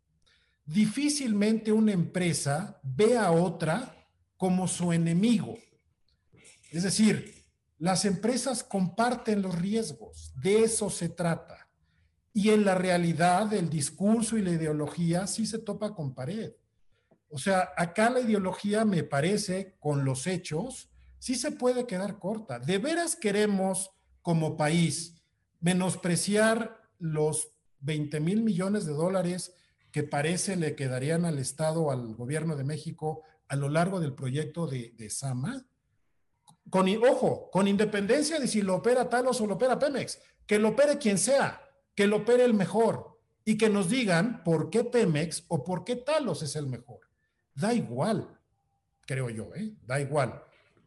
Difícilmente 0.65 1.71
una 1.71 1.93
empresa 1.93 2.79
ve 2.83 3.17
a 3.17 3.31
otra 3.31 3.95
como 4.35 4.67
su 4.67 4.91
enemigo. 4.91 5.57
Es 6.71 6.83
decir, 6.83 7.33
las 7.79 8.05
empresas 8.05 8.63
comparten 8.63 9.41
los 9.41 9.55
riesgos, 9.55 10.33
de 10.41 10.63
eso 10.63 10.89
se 10.89 11.09
trata. 11.09 11.69
Y 12.33 12.49
en 12.49 12.65
la 12.65 12.75
realidad, 12.75 13.53
el 13.53 13.69
discurso 13.69 14.37
y 14.37 14.41
la 14.41 14.51
ideología 14.51 15.25
sí 15.25 15.45
se 15.45 15.59
topa 15.59 15.95
con 15.95 16.13
pared. 16.13 16.53
O 17.29 17.37
sea, 17.37 17.71
acá 17.75 18.09
la 18.09 18.19
ideología 18.19 18.85
me 18.85 19.03
parece, 19.03 19.75
con 19.79 20.05
los 20.05 20.27
hechos, 20.27 20.89
sí 21.19 21.35
se 21.35 21.51
puede 21.51 21.87
quedar 21.87 22.19
corta. 22.19 22.59
¿De 22.59 22.77
veras 22.77 23.15
queremos 23.15 23.91
como 24.21 24.57
país 24.57 25.21
menospreciar 25.59 26.86
los 26.99 27.49
20 27.79 28.19
mil 28.19 28.43
millones 28.43 28.85
de 28.85 28.93
dólares 28.93 29.53
que 29.91 30.03
parece 30.03 30.55
le 30.55 30.75
quedarían 30.75 31.25
al 31.25 31.39
Estado, 31.39 31.91
al 31.91 32.15
gobierno 32.15 32.55
de 32.55 32.63
México, 32.63 33.23
a 33.47 33.55
lo 33.55 33.69
largo 33.69 33.99
del 33.99 34.13
proyecto 34.13 34.67
de, 34.67 34.93
de 34.97 35.09
Sama? 35.09 35.65
con, 36.69 36.87
ojo, 37.05 37.49
con 37.51 37.67
independencia 37.67 38.39
de 38.39 38.47
si 38.47 38.61
lo 38.61 38.75
opera 38.75 39.09
Talos 39.09 39.39
o 39.41 39.47
lo 39.47 39.55
opera 39.55 39.79
Pemex, 39.79 40.19
que 40.45 40.59
lo 40.59 40.69
opere 40.69 40.97
quien 40.97 41.17
sea, 41.17 41.61
que 41.95 42.07
lo 42.07 42.17
opere 42.17 42.43
el 42.43 42.53
mejor 42.53 43.19
y 43.45 43.57
que 43.57 43.69
nos 43.69 43.89
digan 43.89 44.43
por 44.43 44.69
qué 44.69 44.83
Pemex 44.83 45.45
o 45.47 45.63
por 45.63 45.83
qué 45.83 45.95
Talos 45.95 46.41
es 46.43 46.55
el 46.55 46.67
mejor. 46.67 46.99
Da 47.53 47.73
igual, 47.73 48.39
creo 49.05 49.29
yo, 49.29 49.53
¿eh? 49.55 49.73
da 49.85 49.99
igual. 49.99 50.43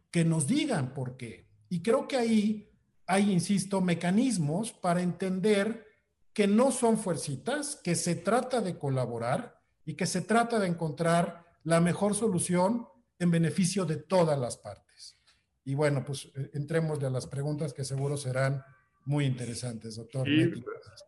Que 0.09 0.23
nos 0.23 0.47
digan 0.47 0.93
por 0.93 1.17
qué. 1.17 1.47
Y 1.69 1.81
creo 1.81 2.07
que 2.07 2.17
ahí 2.17 2.69
hay, 3.07 3.31
insisto, 3.31 3.81
mecanismos 3.81 4.71
para 4.71 5.01
entender 5.01 5.85
que 6.33 6.47
no 6.47 6.71
son 6.71 6.97
fuercitas, 6.97 7.79
que 7.83 7.95
se 7.95 8.15
trata 8.15 8.61
de 8.61 8.77
colaborar 8.77 9.59
y 9.85 9.95
que 9.95 10.05
se 10.05 10.21
trata 10.21 10.59
de 10.59 10.67
encontrar 10.67 11.45
la 11.63 11.81
mejor 11.81 12.15
solución 12.15 12.87
en 13.19 13.31
beneficio 13.31 13.85
de 13.85 13.97
todas 13.97 14.39
las 14.39 14.57
partes. 14.57 15.17
Y 15.63 15.75
bueno, 15.75 16.03
pues 16.03 16.25
eh, 16.35 16.51
entremos 16.53 17.03
a 17.03 17.09
las 17.09 17.27
preguntas 17.27 17.73
que 17.73 17.83
seguro 17.83 18.17
serán 18.17 18.63
muy 19.05 19.25
interesantes, 19.25 19.95
doctor. 19.95 20.27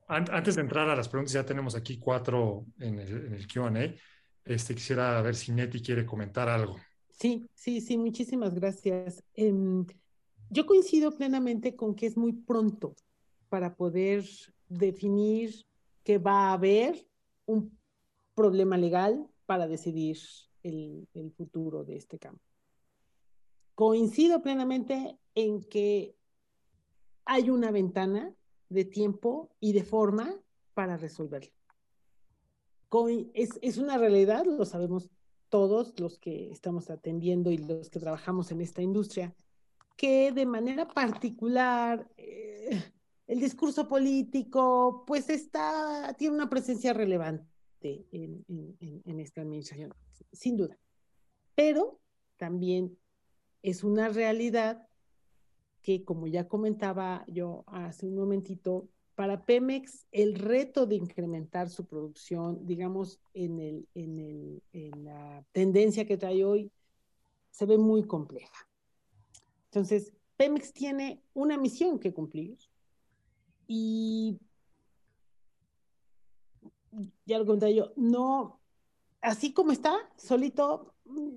antes 0.08 0.56
de 0.56 0.62
entrar 0.62 0.90
a 0.90 0.96
las 0.96 1.08
preguntas, 1.08 1.34
ya 1.34 1.46
tenemos 1.46 1.76
aquí 1.76 1.98
cuatro 1.98 2.66
en 2.80 3.00
el, 3.00 3.28
en 3.28 3.34
el 3.34 3.48
QA. 3.48 3.72
Este, 4.46 4.76
quisiera 4.76 5.22
ver 5.22 5.36
si 5.36 5.52
Neti 5.52 5.82
quiere 5.82 6.06
comentar 6.06 6.50
algo. 6.50 6.78
Sí, 7.12 7.48
sí, 7.54 7.82
sí, 7.82 7.98
muchísimas 7.98 8.54
gracias. 8.56 9.24
Em, 9.36 9.86
yo 10.50 10.66
coincido 10.66 11.16
plenamente 11.16 11.76
con 11.76 11.96
que 11.96 12.08
es 12.08 12.18
muy 12.18 12.34
pronto 12.34 12.96
para 13.50 13.76
poder 13.76 14.26
definir 14.78 15.66
que 16.04 16.18
va 16.18 16.50
a 16.50 16.54
haber 16.54 17.08
un 17.46 17.78
problema 18.36 18.78
legal 18.78 19.28
para 19.46 19.68
decidir 19.68 20.18
el, 20.64 21.08
el 21.14 21.32
futuro 21.32 21.84
de 21.84 21.98
este 21.98 22.20
campo 22.20 22.54
coincido 23.76 24.42
plenamente 24.42 25.18
en 25.36 25.64
que 25.64 26.16
hay 27.26 27.50
una 27.50 27.72
ventana 27.72 28.34
de 28.70 28.86
tiempo 28.86 29.50
y 29.60 29.74
de 29.74 29.84
forma 29.84 30.36
para 30.74 30.98
resolverlo. 30.98 31.52
Es, 33.34 33.58
es, 33.64 33.78
una 33.80 33.98
realidad, 33.98 34.46
lo 34.46 34.66
sabemos 34.66 35.10
todos 35.50 36.00
los 36.00 36.20
que 36.20 36.52
estamos 36.52 36.92
atendiendo 36.92 37.50
y 37.50 37.58
los 37.58 37.90
que 37.90 38.00
trabajamos 38.00 38.52
en 38.52 38.62
esta 38.62 38.84
industria, 38.84 39.34
que 39.98 40.32
de 40.32 40.46
manera 40.46 40.88
particular 40.88 42.08
eh, 42.18 42.93
el 43.28 43.40
discurso 43.40 43.88
político 43.88 45.04
pues 45.08 45.30
está, 45.30 46.16
tiene 46.18 46.36
una 46.36 46.50
presencia 46.50 46.94
relevante 46.94 47.46
en, 47.82 49.20
esta 49.20 49.42
administración, 49.42 49.94
sin 50.32 50.58
duda. 50.58 50.78
Pero 51.56 52.00
también 52.38 52.98
es 53.62 53.84
una 53.84 54.10
realidad 54.10 54.88
que, 55.82 56.04
como 56.04 56.28
ya 56.28 56.48
comentaba 56.48 57.26
yo 57.28 57.64
hace 57.68 58.08
un 58.08 58.16
momentito, 58.16 58.90
para 59.16 59.46
Pemex 59.46 60.08
el 60.12 60.36
reto 60.36 60.88
de 60.88 60.96
incrementar 60.96 61.70
su 61.70 61.86
producción, 61.86 62.66
digamos, 62.66 63.20
en, 63.34 63.60
el, 63.60 63.88
en, 63.94 64.20
el, 64.20 64.64
en 64.72 65.04
la 65.04 65.46
tendencia 65.52 66.06
que 66.06 66.18
trae 66.18 66.44
hoy, 66.44 66.72
se 67.52 67.66
ve 67.66 67.78
muy 67.78 68.04
compleja. 68.04 68.68
Entonces, 69.66 70.14
Pemex 70.36 70.74
tiene 70.74 71.22
una 71.34 71.58
misión 71.58 72.00
que 72.00 72.14
cumplir 72.14 72.58
y 73.68 74.40
ya 77.26 77.40
lo 77.40 77.46
comenté 77.46 77.74
yo, 77.74 77.92
no, 77.96 78.60
así 79.22 79.54
como 79.54 79.72
está, 79.72 79.96
solito, 80.18 80.94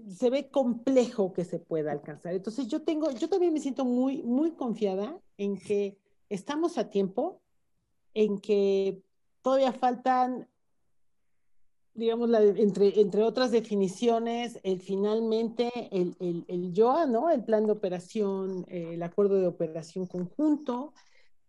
se 0.09 0.31
ve 0.31 0.51
complejo 0.51 1.33
que 1.33 1.45
se 1.45 1.59
pueda 1.59 1.93
alcanzar. 1.93 2.35
Entonces 2.35 2.69
yo 2.69 2.83
tengo, 2.83 3.11
yo 3.13 3.29
también 3.29 3.53
me 3.53 3.61
siento 3.61 3.85
muy, 3.85 4.23
muy 4.23 4.53
confiada 4.53 5.19
en 5.39 5.59
que 5.59 5.99
estamos 6.29 6.79
a 6.79 6.91
tiempo, 6.91 7.41
en 8.15 8.39
que 8.39 9.03
todavía 9.43 9.73
faltan, 9.73 10.49
digamos, 11.95 12.31
entre, 12.57 13.01
entre 13.01 13.23
otras 13.23 13.51
definiciones, 13.51 14.61
finalmente 14.81 15.71
el, 15.93 16.17
el, 16.21 16.45
el 16.49 16.73
YOA. 16.73 17.05
El 17.33 17.45
plan 17.45 17.67
de 17.67 17.73
operación, 17.73 18.65
el 18.69 19.03
acuerdo 19.03 19.37
de 19.37 19.47
operación 19.47 20.07
conjunto, 20.07 20.93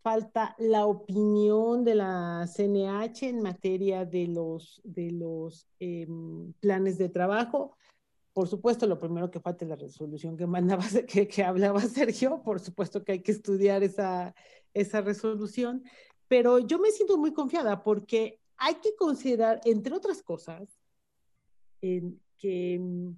falta 0.07 0.55
la 0.57 0.85
opinión 0.85 1.83
de 1.83 1.95
la 1.95 2.47
CNH 2.47 3.23
en 3.23 3.41
materia 3.41 4.05
de 4.05 4.25
los, 4.27 4.79
de 4.85 5.11
los 5.11 5.67
em, 5.81 6.53
planes 6.61 6.97
de 6.97 7.09
trabajo. 7.09 7.75
Por 8.31 8.47
supuesto, 8.47 8.87
lo 8.87 8.99
primero 8.99 9.29
que 9.29 9.41
falta 9.41 9.65
es 9.65 9.69
la 9.69 9.75
resolución 9.75 10.37
que 10.37 10.47
mandaba, 10.47 10.85
que, 11.09 11.27
que 11.27 11.43
hablaba 11.43 11.81
Sergio. 11.81 12.41
Por 12.41 12.61
supuesto 12.61 13.03
que 13.03 13.11
hay 13.11 13.21
que 13.21 13.33
estudiar 13.33 13.83
esa, 13.83 14.33
esa 14.73 15.01
resolución. 15.01 15.83
Pero 16.29 16.59
yo 16.59 16.79
me 16.79 16.91
siento 16.91 17.17
muy 17.17 17.33
confiada 17.33 17.83
porque 17.83 18.39
hay 18.55 18.75
que 18.75 18.95
considerar, 18.95 19.59
entre 19.65 19.93
otras 19.93 20.23
cosas, 20.23 20.79
en 21.81 22.21
que 22.37 22.79
mm, 22.79 23.09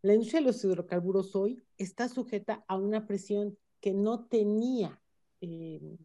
la 0.00 0.14
industria 0.14 0.40
de 0.40 0.46
los 0.46 0.64
hidrocarburos 0.64 1.36
hoy 1.36 1.62
está 1.76 2.08
sujeta 2.08 2.64
a 2.66 2.78
una 2.78 3.06
presión 3.06 3.58
que 3.82 3.92
no 3.92 4.24
tenía, 4.24 5.02
eh, 5.42 5.98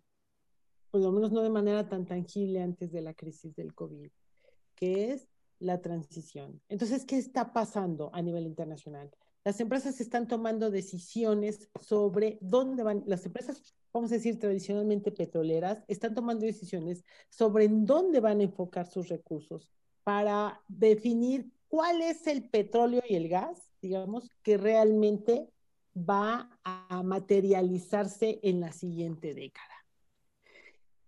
por 0.96 1.04
lo 1.04 1.12
menos 1.12 1.34
no 1.34 1.42
de 1.42 1.50
manera 1.50 1.90
tan 1.90 2.06
tangible 2.06 2.62
antes 2.62 2.90
de 2.90 3.02
la 3.02 3.14
crisis 3.14 3.54
del 3.54 3.76
COVID, 3.76 4.10
que 4.76 5.12
es 5.12 5.28
la 5.60 5.82
transición. 5.82 6.62
Entonces, 6.70 7.04
¿qué 7.04 7.18
está 7.18 7.52
pasando 7.52 8.12
a 8.14 8.22
nivel 8.22 8.46
internacional? 8.46 9.12
Las 9.44 9.60
empresas 9.60 10.00
están 10.00 10.30
tomando 10.30 10.72
decisiones 10.72 11.70
sobre 11.82 12.38
dónde 12.40 12.84
van, 12.84 13.04
las 13.08 13.26
empresas, 13.26 13.76
vamos 13.92 14.10
a 14.10 14.16
decir 14.16 14.40
tradicionalmente 14.40 15.12
petroleras, 15.12 15.84
están 15.90 16.16
tomando 16.16 16.46
decisiones 16.46 17.04
sobre 17.28 17.66
en 17.66 17.86
dónde 17.86 18.22
van 18.22 18.40
a 18.40 18.44
enfocar 18.44 18.86
sus 18.86 19.10
recursos 19.10 19.74
para 20.06 20.62
definir 20.70 21.52
cuál 21.68 22.02
es 22.04 22.26
el 22.26 22.50
petróleo 22.50 23.04
y 23.06 23.16
el 23.16 23.28
gas, 23.28 23.70
digamos, 23.82 24.30
que 24.44 24.56
realmente 24.56 25.50
va 25.94 26.58
a 26.64 27.04
materializarse 27.04 28.40
en 28.44 28.62
la 28.62 28.72
siguiente 28.72 29.34
década. 29.34 29.75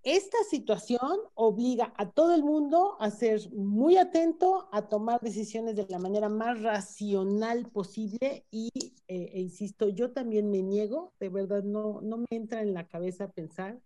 Esta 0.10 0.38
situación 0.50 1.20
obliga 1.34 1.94
a 1.98 2.10
todo 2.10 2.34
el 2.34 2.42
mundo 2.42 2.96
a 3.02 3.12
ser 3.12 3.52
muy 3.52 3.98
atento, 3.98 4.70
a 4.72 4.88
tomar 4.88 5.20
decisiones 5.20 5.76
de 5.76 5.86
la 5.90 6.00
manera 6.00 6.30
más 6.30 6.62
racional 6.62 7.70
posible 7.70 8.46
y, 8.50 8.70
eh, 9.10 9.32
e 9.34 9.42
insisto, 9.42 9.90
yo 9.90 10.14
también 10.14 10.50
me 10.50 10.62
niego, 10.62 11.12
de 11.20 11.28
verdad 11.28 11.62
no, 11.62 12.00
no 12.00 12.20
me 12.20 12.28
entra 12.30 12.62
en 12.62 12.74
la 12.74 12.88
cabeza 12.88 13.34
pensar 13.34 13.82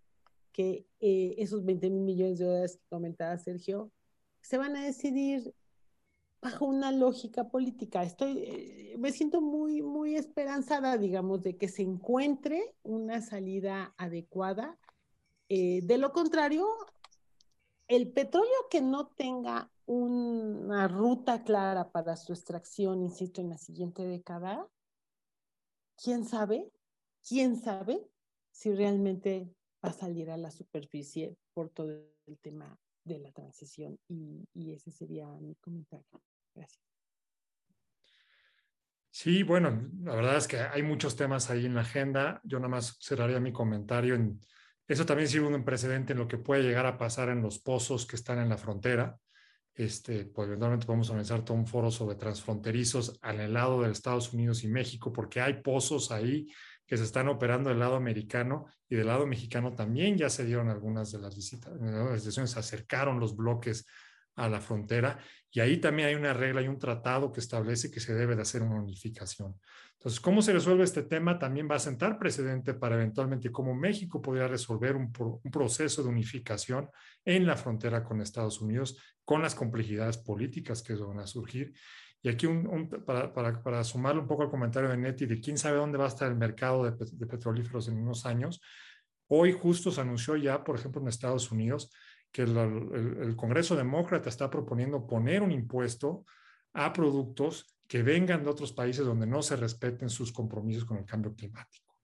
que 0.52 0.86
eh, 1.00 1.34
esos 1.38 1.64
20 1.64 1.90
mil 1.90 2.04
millones 2.04 2.38
de 2.38 2.44
dólares 2.44 2.76
que 2.76 2.88
comentaba 2.88 3.36
Sergio 3.38 3.90
se 4.42 4.58
van 4.58 4.76
a 4.76 4.84
decidir 4.84 5.52
bajo 6.40 6.66
una 6.66 6.92
lógica 6.92 7.48
política. 7.48 8.04
Estoy, 8.04 8.38
eh, 8.46 8.94
me 8.96 9.10
siento 9.10 9.40
muy, 9.40 9.82
muy 9.82 10.14
esperanzada, 10.14 10.98
digamos, 10.98 11.42
de 11.42 11.56
que 11.56 11.66
se 11.66 11.82
encuentre 11.82 12.76
una 12.84 13.22
salida 13.22 13.92
adecuada 13.96 14.78
eh, 15.54 15.80
de 15.82 15.98
lo 15.98 16.12
contrario, 16.12 16.66
el 17.86 18.10
petróleo 18.10 18.68
que 18.70 18.80
no 18.80 19.08
tenga 19.08 19.70
una 19.84 20.88
ruta 20.88 21.44
clara 21.44 21.90
para 21.90 22.16
su 22.16 22.32
extracción, 22.32 23.02
insisto, 23.02 23.42
en 23.42 23.50
la 23.50 23.58
siguiente 23.58 24.02
década, 24.02 24.66
¿quién 26.02 26.24
sabe? 26.24 26.72
¿Quién 27.28 27.60
sabe 27.60 28.00
si 28.50 28.72
realmente 28.74 29.54
va 29.84 29.90
a 29.90 29.92
salir 29.92 30.30
a 30.30 30.38
la 30.38 30.50
superficie 30.50 31.36
por 31.52 31.68
todo 31.68 31.90
el 31.90 32.38
tema 32.38 32.78
de 33.04 33.18
la 33.18 33.30
transición? 33.30 33.98
Y, 34.08 34.72
ese 34.72 34.90
sería 34.90 35.26
mi 35.26 35.54
comentario. 35.56 36.22
Gracias. 36.54 36.82
Sí, 39.10 39.42
bueno, 39.42 39.90
la 40.00 40.14
verdad 40.14 40.38
es 40.38 40.48
que 40.48 40.56
hay 40.56 40.82
muchos 40.82 41.14
temas 41.14 41.50
ahí 41.50 41.66
en 41.66 41.74
la 41.74 41.82
agenda. 41.82 42.40
Yo 42.42 42.58
nada 42.58 42.70
más 42.70 42.96
cerraría 43.02 43.38
mi 43.38 43.52
comentario 43.52 44.14
en 44.14 44.40
eso 44.88 45.06
también 45.06 45.28
sirve 45.28 45.46
un 45.46 45.64
precedente 45.64 46.12
en 46.12 46.18
lo 46.18 46.28
que 46.28 46.38
puede 46.38 46.62
llegar 46.62 46.86
a 46.86 46.98
pasar 46.98 47.28
en 47.28 47.42
los 47.42 47.58
pozos 47.58 48.06
que 48.06 48.16
están 48.16 48.38
en 48.38 48.48
la 48.48 48.58
frontera. 48.58 49.16
Este, 49.74 50.26
pues 50.26 50.48
eventualmente 50.48 50.84
podemos 50.84 51.08
organizar 51.08 51.44
todo 51.44 51.56
un 51.56 51.66
foro 51.66 51.90
sobre 51.90 52.16
transfronterizos 52.16 53.18
al 53.22 53.52
lado 53.52 53.82
de 53.82 53.90
Estados 53.90 54.32
Unidos 54.32 54.64
y 54.64 54.68
México, 54.68 55.12
porque 55.12 55.40
hay 55.40 55.62
pozos 55.62 56.10
ahí 56.12 56.46
que 56.86 56.98
se 56.98 57.04
están 57.04 57.28
operando 57.28 57.70
del 57.70 57.78
lado 57.78 57.96
americano 57.96 58.66
y 58.86 58.96
del 58.96 59.06
lado 59.06 59.26
mexicano 59.26 59.74
también 59.74 60.18
ya 60.18 60.28
se 60.28 60.44
dieron 60.44 60.68
algunas 60.68 61.10
de 61.10 61.20
las 61.20 61.34
visitas, 61.34 61.72
las 61.80 62.12
decisiones, 62.12 62.50
se 62.50 62.58
acercaron 62.58 63.18
los 63.18 63.34
bloques 63.34 63.86
a 64.36 64.48
la 64.48 64.60
frontera 64.60 65.18
y 65.50 65.60
ahí 65.60 65.78
también 65.78 66.08
hay 66.08 66.14
una 66.14 66.32
regla 66.32 66.62
y 66.62 66.68
un 66.68 66.78
tratado 66.78 67.30
que 67.30 67.40
establece 67.40 67.90
que 67.90 68.00
se 68.00 68.14
debe 68.14 68.34
de 68.34 68.42
hacer 68.42 68.62
una 68.62 68.80
unificación. 68.80 69.54
Entonces, 69.98 70.18
¿cómo 70.18 70.40
se 70.40 70.52
resuelve 70.52 70.82
este 70.82 71.02
tema? 71.02 71.38
También 71.38 71.68
va 71.70 71.76
a 71.76 71.78
sentar 71.78 72.18
precedente 72.18 72.72
para 72.72 72.96
eventualmente 72.96 73.52
cómo 73.52 73.74
México 73.74 74.20
podría 74.20 74.48
resolver 74.48 74.96
un, 74.96 75.12
proceso 75.12 76.02
de 76.02 76.08
unificación 76.08 76.88
en 77.24 77.46
la 77.46 77.56
frontera 77.56 78.02
con 78.02 78.20
Estados 78.22 78.62
Unidos, 78.62 78.96
con 79.24 79.42
las 79.42 79.54
complejidades 79.54 80.16
políticas 80.16 80.82
que 80.82 80.94
van 80.94 81.20
a 81.20 81.26
surgir. 81.26 81.74
Y 82.22 82.30
aquí, 82.30 82.48
para, 83.06 83.32
para, 83.32 83.82
un 84.18 84.26
poco 84.26 84.42
al 84.42 84.50
comentario 84.50 84.88
de 84.88 84.96
Neti 84.96 85.26
de 85.26 85.38
quién 85.38 85.58
sabe 85.58 85.76
dónde 85.76 85.98
va 85.98 86.06
a 86.06 86.08
estar 86.08 86.28
el 86.28 86.36
mercado 86.36 86.84
de, 86.84 86.92
de 87.12 87.26
petrolíferos 87.26 87.88
en 87.88 87.98
unos 87.98 88.24
años, 88.24 88.60
hoy 89.28 89.52
justo 89.52 89.90
se 89.90 90.00
anunció 90.00 90.34
ya, 90.36 90.64
por 90.64 90.76
ejemplo, 90.76 91.00
en 91.02 91.08
Estados 91.08 91.52
Unidos, 91.52 91.92
que 92.32 92.42
el, 92.42 92.56
el 92.56 93.36
Congreso 93.36 93.76
Demócrata 93.76 94.28
está 94.28 94.50
proponiendo 94.50 95.06
poner 95.06 95.42
un 95.42 95.52
impuesto 95.52 96.24
a 96.72 96.92
productos 96.92 97.76
que 97.86 98.02
vengan 98.02 98.42
de 98.42 98.50
otros 98.50 98.72
países 98.72 99.04
donde 99.04 99.26
no 99.26 99.42
se 99.42 99.54
respeten 99.54 100.08
sus 100.08 100.32
compromisos 100.32 100.84
con 100.86 100.96
el 100.96 101.04
cambio 101.04 101.34
climático. 101.34 101.94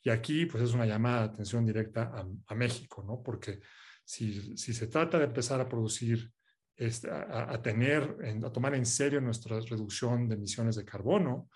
Y 0.00 0.10
aquí, 0.10 0.46
pues 0.46 0.62
es 0.62 0.74
una 0.74 0.86
llamada 0.86 1.20
de 1.20 1.32
atención 1.32 1.64
directa 1.66 2.12
a, 2.46 2.54
México, 2.54 3.02
¿no? 3.02 3.22
Porque 3.22 3.60
si, 4.04 4.56
si, 4.56 4.74
se 4.74 4.86
trata 4.86 5.18
de 5.18 5.24
empezar 5.24 5.60
a 5.60 5.68
producir, 5.68 6.30
este, 6.76 7.10
a, 7.10 7.50
a, 7.50 7.62
tener, 7.62 8.16
a 8.44 8.52
tomar 8.52 8.74
en 8.74 8.84
serio 8.84 9.20
nuestra 9.20 9.58
reducción 9.60 10.28
de 10.28 10.34
emisiones 10.34 10.76
de 10.76 10.84
carbono, 10.84 11.48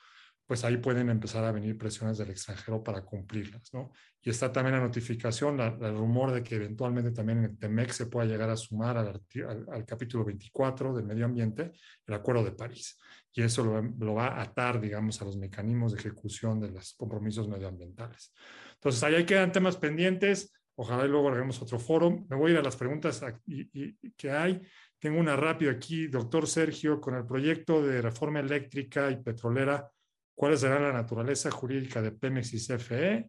pues 0.48 0.64
ahí 0.64 0.78
pueden 0.78 1.10
empezar 1.10 1.44
a 1.44 1.52
venir 1.52 1.76
presiones 1.76 2.16
del 2.16 2.30
extranjero 2.30 2.82
para 2.82 3.02
cumplirlas, 3.04 3.70
¿no? 3.74 3.92
Y 4.22 4.30
está 4.30 4.50
también 4.50 4.76
la 4.76 4.80
notificación, 4.80 5.60
el 5.60 5.94
rumor 5.94 6.32
de 6.32 6.42
que 6.42 6.54
eventualmente 6.54 7.10
también 7.10 7.44
el 7.44 7.58
TEMEC 7.58 7.90
se 7.90 8.06
pueda 8.06 8.26
llegar 8.26 8.48
a 8.48 8.56
sumar 8.56 8.96
al, 8.96 9.84
capítulo 9.84 10.24
24 10.24 10.94
del 10.94 11.04
medio 11.04 11.26
ambiente, 11.26 11.72
el 12.06 12.14
Acuerdo 12.14 12.44
de 12.44 12.52
París. 12.52 12.98
Y 13.30 13.42
eso 13.42 13.62
lo, 13.62 14.14
va 14.14 14.28
a 14.28 14.42
atar, 14.42 14.80
digamos, 14.80 15.20
a 15.20 15.26
los 15.26 15.36
mecanismos 15.36 15.92
de 15.92 15.98
ejecución 15.98 16.58
de 16.60 16.70
los 16.70 16.94
compromisos 16.94 17.46
medioambientales. 17.46 18.32
Entonces, 18.72 19.02
ahí 19.02 19.26
quedan 19.26 19.52
temas 19.52 19.76
pendientes. 19.76 20.50
Ojalá 20.76 21.04
y 21.04 21.08
luego 21.08 21.28
hagamos 21.28 21.60
otro 21.60 21.78
foro. 21.78 22.24
Me 22.26 22.36
voy 22.36 22.52
a 22.52 22.54
ir 22.54 22.60
a 22.60 22.62
las 22.62 22.76
preguntas 22.76 23.22
que 24.16 24.30
hay. 24.30 24.62
Tengo 24.98 25.20
una 25.20 25.36
rápida 25.36 25.72
aquí, 25.72 26.06
doctor 26.06 26.46
Sergio, 26.46 27.02
con 27.02 27.16
el 27.16 27.26
proyecto 27.26 27.82
de 27.82 28.00
reforma 28.00 28.40
eléctrica 28.40 29.10
y 29.10 29.16
petrolera 29.16 29.86
¿Cuál 30.38 30.56
será 30.56 30.78
la 30.78 30.92
naturaleza 30.92 31.50
jurídica 31.50 32.00
de 32.00 32.12
Pemex 32.12 32.54
y 32.54 32.64
CFE? 32.64 33.28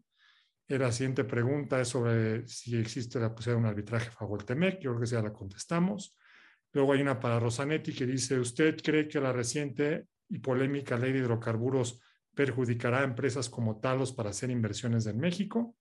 La 0.68 0.91
siguiente 0.91 1.24
pregunta 1.24 1.82
es 1.82 1.88
sobre 1.88 2.47
si 2.47 2.78
existe 2.78 3.20
la 3.20 3.34
posibilidad 3.34 3.60
de 3.60 3.66
un 3.66 3.70
arbitraje 3.72 4.12
favor 4.12 4.43
TEMEC. 4.43 4.80
Yo 4.80 4.91
creo 4.91 5.01
que 5.01 5.07
ya 5.07 5.22
la 5.24 5.34
contestamos. 5.34 6.16
Luego 6.72 6.93
hay 6.93 7.01
una 7.01 7.20
para 7.20 7.39
Rosanetti 7.39 7.93
que 7.93 8.05
dice, 8.05 8.38
¿usted 8.38 8.78
cree 8.80 9.07
que 9.07 9.20
la 9.20 9.34
reciente 9.34 10.05
y 10.30 10.38
polémica 10.38 10.99
ley 10.99 11.12
de 11.12 11.18
hidrocarburos 11.18 11.99
perjudicará 12.36 12.99
a 12.99 13.05
empresas 13.05 13.49
como 13.49 13.80
Talos 13.80 14.14
para 14.14 14.30
hacer 14.30 14.51
inversiones 14.51 15.07
en 15.07 15.18
México? 15.18 15.76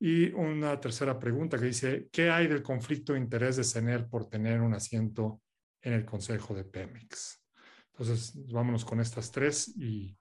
Y 0.00 0.32
una 0.32 0.80
tercera 0.80 1.20
pregunta 1.20 1.56
que 1.56 1.66
dice, 1.66 2.08
¿qué 2.10 2.30
hay 2.30 2.48
del 2.48 2.64
conflicto 2.64 3.12
de 3.12 3.20
interés 3.20 3.54
de 3.58 3.62
CENER 3.62 4.08
por 4.08 4.28
tener 4.28 4.60
un 4.60 4.74
asiento 4.74 5.40
en 5.80 5.92
el 5.92 6.04
Consejo 6.04 6.52
de 6.52 6.64
Pemex? 6.64 7.44
Entonces, 7.92 8.32
vámonos 8.50 8.84
con 8.84 8.98
estas 8.98 9.30
tres 9.30 9.68
y 9.76 10.18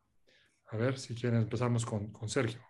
a 0.69 0.77
ver, 0.77 0.99
si 0.99 1.15
quieren, 1.15 1.41
empezamos 1.41 1.85
con, 1.85 2.11
con 2.11 2.29
Sergio. 2.29 2.61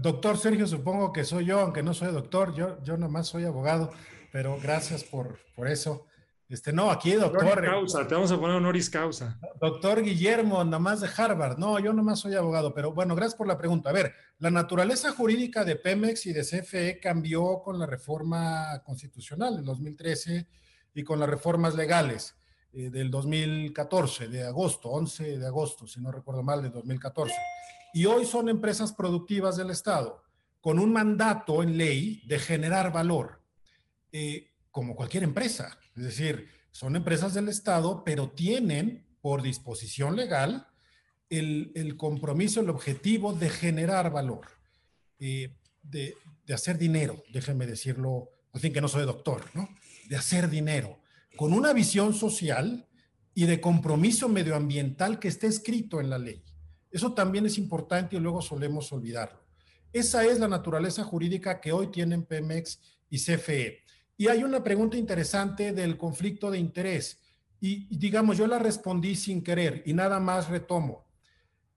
doctor 0.00 0.36
Sergio, 0.36 0.66
supongo 0.66 1.12
que 1.12 1.24
soy 1.24 1.46
yo, 1.46 1.60
aunque 1.60 1.82
no 1.82 1.94
soy 1.94 2.12
doctor, 2.12 2.54
yo, 2.54 2.82
yo 2.82 2.96
nomás 2.96 3.28
soy 3.28 3.44
abogado, 3.44 3.92
pero 4.32 4.58
gracias 4.60 5.04
por, 5.04 5.38
por 5.54 5.68
eso. 5.68 6.06
Este, 6.48 6.72
no, 6.72 6.90
aquí 6.90 7.12
doctor. 7.12 7.42
Honoris 7.42 7.70
causa, 7.70 8.06
te 8.06 8.14
vamos 8.14 8.30
a 8.30 8.38
poner 8.38 8.56
honoris 8.56 8.90
causa. 8.90 9.40
Doctor 9.60 10.02
Guillermo, 10.02 10.62
nomás 10.62 11.00
de 11.00 11.08
Harvard. 11.16 11.58
No, 11.58 11.78
yo 11.78 11.92
nomás 11.92 12.20
soy 12.20 12.34
abogado, 12.34 12.74
pero 12.74 12.92
bueno, 12.92 13.14
gracias 13.14 13.36
por 13.36 13.46
la 13.46 13.56
pregunta. 13.56 13.90
A 13.90 13.92
ver, 13.92 14.12
la 14.38 14.50
naturaleza 14.50 15.10
jurídica 15.12 15.64
de 15.64 15.76
Pemex 15.76 16.26
y 16.26 16.32
de 16.32 16.42
CFE 16.42 17.00
cambió 17.00 17.62
con 17.62 17.78
la 17.78 17.86
reforma 17.86 18.82
constitucional 18.84 19.58
en 19.58 19.64
2013 19.64 20.46
y 20.94 21.02
con 21.02 21.18
las 21.18 21.30
reformas 21.30 21.74
legales. 21.74 22.36
Eh, 22.76 22.90
del 22.90 23.08
2014, 23.08 24.26
de 24.26 24.42
agosto, 24.42 24.88
11 24.88 25.38
de 25.38 25.46
agosto, 25.46 25.86
si 25.86 26.00
no 26.00 26.10
recuerdo 26.10 26.42
mal, 26.42 26.60
de 26.60 26.70
2014. 26.70 27.32
Y 27.92 28.06
hoy 28.06 28.26
son 28.26 28.48
empresas 28.48 28.92
productivas 28.92 29.56
del 29.56 29.70
Estado, 29.70 30.24
con 30.60 30.80
un 30.80 30.92
mandato 30.92 31.62
en 31.62 31.78
ley 31.78 32.20
de 32.26 32.40
generar 32.40 32.92
valor, 32.92 33.40
eh, 34.10 34.50
como 34.72 34.96
cualquier 34.96 35.22
empresa. 35.22 35.78
Es 35.94 36.02
decir, 36.02 36.48
son 36.72 36.96
empresas 36.96 37.32
del 37.32 37.48
Estado, 37.48 38.02
pero 38.02 38.30
tienen 38.30 39.06
por 39.20 39.42
disposición 39.42 40.16
legal 40.16 40.66
el, 41.30 41.70
el 41.76 41.96
compromiso, 41.96 42.60
el 42.60 42.70
objetivo 42.70 43.34
de 43.34 43.50
generar 43.50 44.10
valor, 44.10 44.48
eh, 45.20 45.54
de, 45.80 46.16
de 46.44 46.54
hacer 46.54 46.76
dinero, 46.76 47.22
déjenme 47.32 47.66
decirlo, 47.68 48.30
fin 48.54 48.72
que 48.72 48.80
no 48.80 48.88
soy 48.88 49.04
doctor, 49.04 49.44
¿no? 49.54 49.68
De 50.08 50.16
hacer 50.16 50.50
dinero 50.50 51.03
con 51.36 51.52
una 51.52 51.72
visión 51.72 52.14
social 52.14 52.86
y 53.34 53.46
de 53.46 53.60
compromiso 53.60 54.28
medioambiental 54.28 55.18
que 55.18 55.28
esté 55.28 55.48
escrito 55.48 56.00
en 56.00 56.10
la 56.10 56.18
ley. 56.18 56.44
Eso 56.90 57.12
también 57.12 57.46
es 57.46 57.58
importante 57.58 58.16
y 58.16 58.20
luego 58.20 58.40
solemos 58.40 58.92
olvidarlo. 58.92 59.40
Esa 59.92 60.24
es 60.24 60.38
la 60.38 60.48
naturaleza 60.48 61.04
jurídica 61.04 61.60
que 61.60 61.72
hoy 61.72 61.88
tienen 61.88 62.24
Pemex 62.24 62.80
y 63.10 63.18
CFE. 63.18 63.80
Y 64.16 64.28
hay 64.28 64.44
una 64.44 64.62
pregunta 64.62 64.96
interesante 64.96 65.72
del 65.72 65.96
conflicto 65.96 66.50
de 66.50 66.58
interés. 66.58 67.20
Y, 67.60 67.96
digamos, 67.96 68.36
yo 68.36 68.46
la 68.46 68.58
respondí 68.58 69.16
sin 69.16 69.42
querer 69.42 69.82
y 69.86 69.92
nada 69.92 70.20
más 70.20 70.48
retomo. 70.48 71.04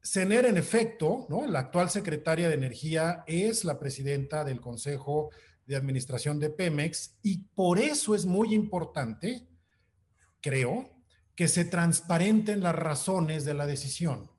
CENER, 0.04 0.46
en 0.46 0.58
efecto, 0.58 1.26
¿no? 1.30 1.48
la 1.48 1.60
actual 1.60 1.90
secretaria 1.90 2.48
de 2.48 2.56
Energía 2.56 3.24
es 3.28 3.66
la 3.66 3.80
presidenta 3.80 4.44
del 4.44 4.62
Consejo 4.62 5.32
de 5.68 5.76
administración 5.76 6.40
de 6.40 6.50
Pemex 6.50 7.18
y 7.22 7.40
por 7.54 7.78
eso 7.78 8.16
es 8.16 8.26
muy 8.26 8.56
importante, 8.56 9.48
creo, 10.42 10.90
que 11.36 11.48
se 11.48 11.66
transparenten 11.66 12.62
las 12.62 12.74
razones 12.74 13.46
de 13.46 13.54
la 13.54 13.68
decisión. 13.68 14.32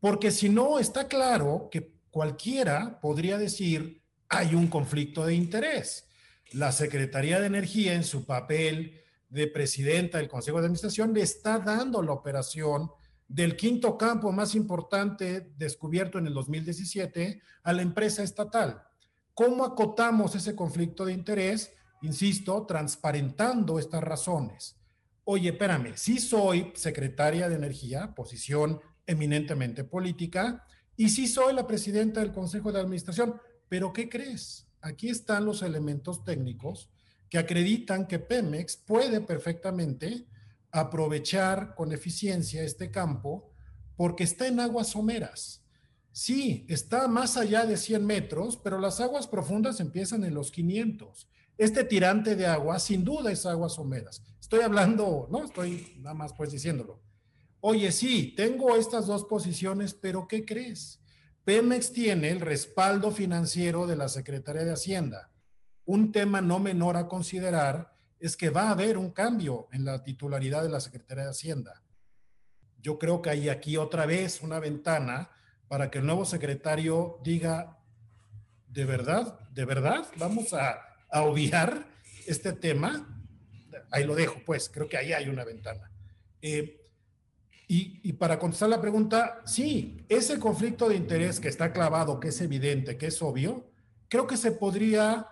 Porque 0.00 0.30
si 0.30 0.48
no, 0.48 0.78
está 0.78 1.08
claro 1.08 1.68
que 1.70 1.92
cualquiera 2.10 3.00
podría 3.00 3.36
decir, 3.36 4.02
hay 4.28 4.54
un 4.54 4.68
conflicto 4.68 5.26
de 5.26 5.34
interés. 5.34 6.08
La 6.52 6.72
Secretaría 6.72 7.40
de 7.40 7.46
Energía, 7.46 7.94
en 7.94 8.04
su 8.04 8.24
papel 8.24 9.02
de 9.28 9.48
presidenta 9.48 10.18
del 10.18 10.28
Consejo 10.28 10.58
de 10.58 10.66
Administración, 10.66 11.12
le 11.12 11.22
está 11.22 11.58
dando 11.58 12.02
la 12.02 12.12
operación 12.12 12.90
del 13.28 13.56
quinto 13.56 13.98
campo 13.98 14.30
más 14.30 14.54
importante 14.54 15.52
descubierto 15.56 16.18
en 16.18 16.28
el 16.28 16.34
2017 16.34 17.42
a 17.64 17.72
la 17.72 17.82
empresa 17.82 18.22
estatal. 18.22 18.82
¿Cómo 19.36 19.66
acotamos 19.66 20.34
ese 20.34 20.56
conflicto 20.56 21.04
de 21.04 21.12
interés? 21.12 21.70
Insisto, 22.00 22.64
transparentando 22.64 23.78
estas 23.78 24.02
razones. 24.02 24.80
Oye, 25.24 25.50
espérame, 25.50 25.92
sí 25.94 26.20
soy 26.20 26.72
secretaria 26.74 27.46
de 27.46 27.56
Energía, 27.56 28.14
posición 28.14 28.80
eminentemente 29.06 29.84
política, 29.84 30.64
y 30.96 31.10
sí 31.10 31.26
soy 31.26 31.52
la 31.52 31.66
presidenta 31.66 32.20
del 32.20 32.32
Consejo 32.32 32.72
de 32.72 32.80
Administración, 32.80 33.38
pero 33.68 33.92
¿qué 33.92 34.08
crees? 34.08 34.70
Aquí 34.80 35.10
están 35.10 35.44
los 35.44 35.60
elementos 35.60 36.24
técnicos 36.24 36.88
que 37.28 37.36
acreditan 37.36 38.06
que 38.06 38.18
Pemex 38.18 38.78
puede 38.78 39.20
perfectamente 39.20 40.26
aprovechar 40.70 41.74
con 41.74 41.92
eficiencia 41.92 42.62
este 42.62 42.90
campo 42.90 43.52
porque 43.96 44.24
está 44.24 44.46
en 44.46 44.60
aguas 44.60 44.88
someras. 44.88 45.65
Sí, 46.16 46.64
está 46.70 47.08
más 47.08 47.36
allá 47.36 47.66
de 47.66 47.76
100 47.76 48.06
metros, 48.06 48.56
pero 48.56 48.78
las 48.78 49.00
aguas 49.02 49.26
profundas 49.26 49.80
empiezan 49.80 50.24
en 50.24 50.32
los 50.32 50.50
500. 50.50 51.28
Este 51.58 51.84
tirante 51.84 52.34
de 52.36 52.46
agua, 52.46 52.78
sin 52.78 53.04
duda, 53.04 53.30
es 53.30 53.44
aguas 53.44 53.74
someras. 53.74 54.22
Estoy 54.40 54.60
hablando, 54.60 55.28
no 55.30 55.44
estoy 55.44 55.94
nada 55.98 56.14
más 56.14 56.32
pues 56.32 56.52
diciéndolo. 56.52 57.02
Oye, 57.60 57.92
sí, 57.92 58.32
tengo 58.34 58.76
estas 58.76 59.06
dos 59.06 59.26
posiciones, 59.26 59.92
pero 59.92 60.26
¿qué 60.26 60.46
crees? 60.46 61.02
Pemex 61.44 61.92
tiene 61.92 62.30
el 62.30 62.40
respaldo 62.40 63.10
financiero 63.10 63.86
de 63.86 63.96
la 63.96 64.08
Secretaría 64.08 64.64
de 64.64 64.72
Hacienda. 64.72 65.30
Un 65.84 66.12
tema 66.12 66.40
no 66.40 66.58
menor 66.58 66.96
a 66.96 67.08
considerar 67.08 67.94
es 68.18 68.38
que 68.38 68.48
va 68.48 68.68
a 68.68 68.70
haber 68.70 68.96
un 68.96 69.10
cambio 69.10 69.68
en 69.70 69.84
la 69.84 70.02
titularidad 70.02 70.62
de 70.62 70.70
la 70.70 70.80
Secretaría 70.80 71.24
de 71.24 71.30
Hacienda. 71.32 71.82
Yo 72.80 72.98
creo 72.98 73.20
que 73.20 73.28
hay 73.28 73.50
aquí 73.50 73.76
otra 73.76 74.06
vez 74.06 74.40
una 74.40 74.60
ventana 74.60 75.28
para 75.68 75.90
que 75.90 75.98
el 75.98 76.06
nuevo 76.06 76.24
secretario 76.24 77.18
diga, 77.22 77.78
de 78.68 78.84
verdad, 78.84 79.38
de 79.50 79.64
verdad, 79.64 80.06
vamos 80.16 80.52
a, 80.52 80.82
obviar 81.12 81.86
este 82.26 82.52
tema. 82.52 83.24
Ahí 83.90 84.04
lo 84.04 84.14
dejo, 84.14 84.42
pues, 84.44 84.68
creo 84.68 84.88
que 84.88 84.96
ahí 84.96 85.12
hay 85.12 85.28
una 85.28 85.44
ventana. 85.44 85.90
Eh, 86.42 86.82
y, 87.68 88.00
y, 88.02 88.12
para 88.12 88.38
contestar 88.38 88.68
la 88.68 88.80
pregunta, 88.80 89.40
sí, 89.46 90.04
ese 90.08 90.38
conflicto 90.38 90.88
de 90.88 90.96
interés 90.96 91.40
que 91.40 91.48
está 91.48 91.72
clavado, 91.72 92.20
que 92.20 92.28
es 92.28 92.40
evidente, 92.40 92.98
que 92.98 93.06
es 93.06 93.22
obvio, 93.22 93.70
creo 94.08 94.26
que 94.26 94.36
se 94.36 94.52
podría 94.52 95.26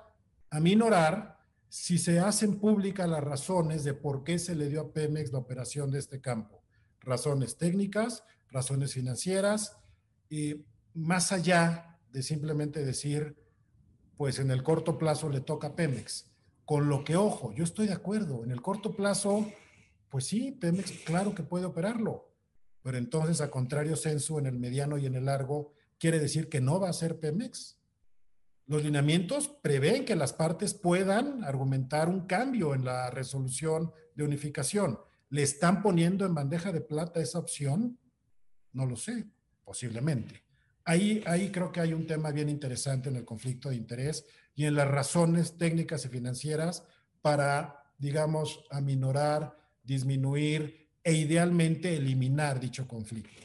aminorar 0.50 1.34
si 1.68 1.98
se 1.98 2.20
hacen 2.20 2.60
públicas 2.60 3.08
las 3.08 3.22
razones 3.22 3.82
de 3.82 3.94
por 3.94 4.22
qué 4.22 4.38
se 4.38 4.54
le 4.54 4.68
dio 4.68 4.80
a 4.80 4.92
Pemex 4.92 5.32
la 5.32 5.40
operación 5.40 5.90
de 5.90 5.98
este 5.98 6.20
campo. 6.20 6.62
Razones 7.00 7.58
técnicas, 7.58 8.22
razones 8.50 8.94
financieras, 8.94 9.76
y 10.34 10.66
más 10.94 11.30
allá 11.30 11.96
de 12.10 12.20
simplemente 12.20 12.84
decir, 12.84 13.36
pues 14.16 14.40
en 14.40 14.50
el 14.50 14.64
corto 14.64 14.98
plazo 14.98 15.28
le 15.28 15.40
toca 15.40 15.68
a 15.68 15.76
Pemex. 15.76 16.28
Con 16.64 16.88
lo 16.88 17.04
que, 17.04 17.14
ojo, 17.14 17.52
yo 17.52 17.62
estoy 17.62 17.86
de 17.86 17.92
acuerdo, 17.92 18.42
en 18.42 18.50
el 18.50 18.60
corto 18.60 18.96
plazo, 18.96 19.46
pues 20.08 20.26
sí, 20.26 20.50
Pemex 20.50 20.90
claro 21.04 21.36
que 21.36 21.44
puede 21.44 21.66
operarlo, 21.66 22.34
pero 22.82 22.98
entonces 22.98 23.40
a 23.40 23.50
contrario 23.52 23.94
censo 23.94 24.40
en 24.40 24.46
el 24.46 24.58
mediano 24.58 24.98
y 24.98 25.06
en 25.06 25.14
el 25.14 25.26
largo, 25.26 25.72
quiere 25.98 26.18
decir 26.18 26.48
que 26.48 26.60
no 26.60 26.80
va 26.80 26.88
a 26.88 26.94
ser 26.94 27.20
Pemex. 27.20 27.78
Los 28.66 28.82
lineamientos 28.82 29.46
prevén 29.62 30.04
que 30.04 30.16
las 30.16 30.32
partes 30.32 30.74
puedan 30.74 31.44
argumentar 31.44 32.08
un 32.08 32.26
cambio 32.26 32.74
en 32.74 32.84
la 32.84 33.08
resolución 33.10 33.92
de 34.16 34.24
unificación. 34.24 34.98
¿Le 35.28 35.44
están 35.44 35.80
poniendo 35.80 36.26
en 36.26 36.34
bandeja 36.34 36.72
de 36.72 36.80
plata 36.80 37.20
esa 37.20 37.38
opción? 37.38 38.00
No 38.72 38.84
lo 38.84 38.96
sé, 38.96 39.28
posiblemente. 39.64 40.42
Ahí, 40.84 41.22
ahí 41.26 41.50
creo 41.50 41.72
que 41.72 41.80
hay 41.80 41.92
un 41.92 42.06
tema 42.06 42.30
bien 42.30 42.48
interesante 42.48 43.08
en 43.08 43.16
el 43.16 43.24
conflicto 43.24 43.70
de 43.70 43.76
interés 43.76 44.26
y 44.54 44.66
en 44.66 44.74
las 44.74 44.88
razones 44.88 45.56
técnicas 45.56 46.04
y 46.04 46.08
financieras 46.08 46.84
para, 47.22 47.82
digamos, 47.98 48.64
aminorar, 48.70 49.56
disminuir 49.82 50.90
e 51.02 51.14
idealmente 51.14 51.96
eliminar 51.96 52.60
dicho 52.60 52.86
conflicto. 52.86 53.44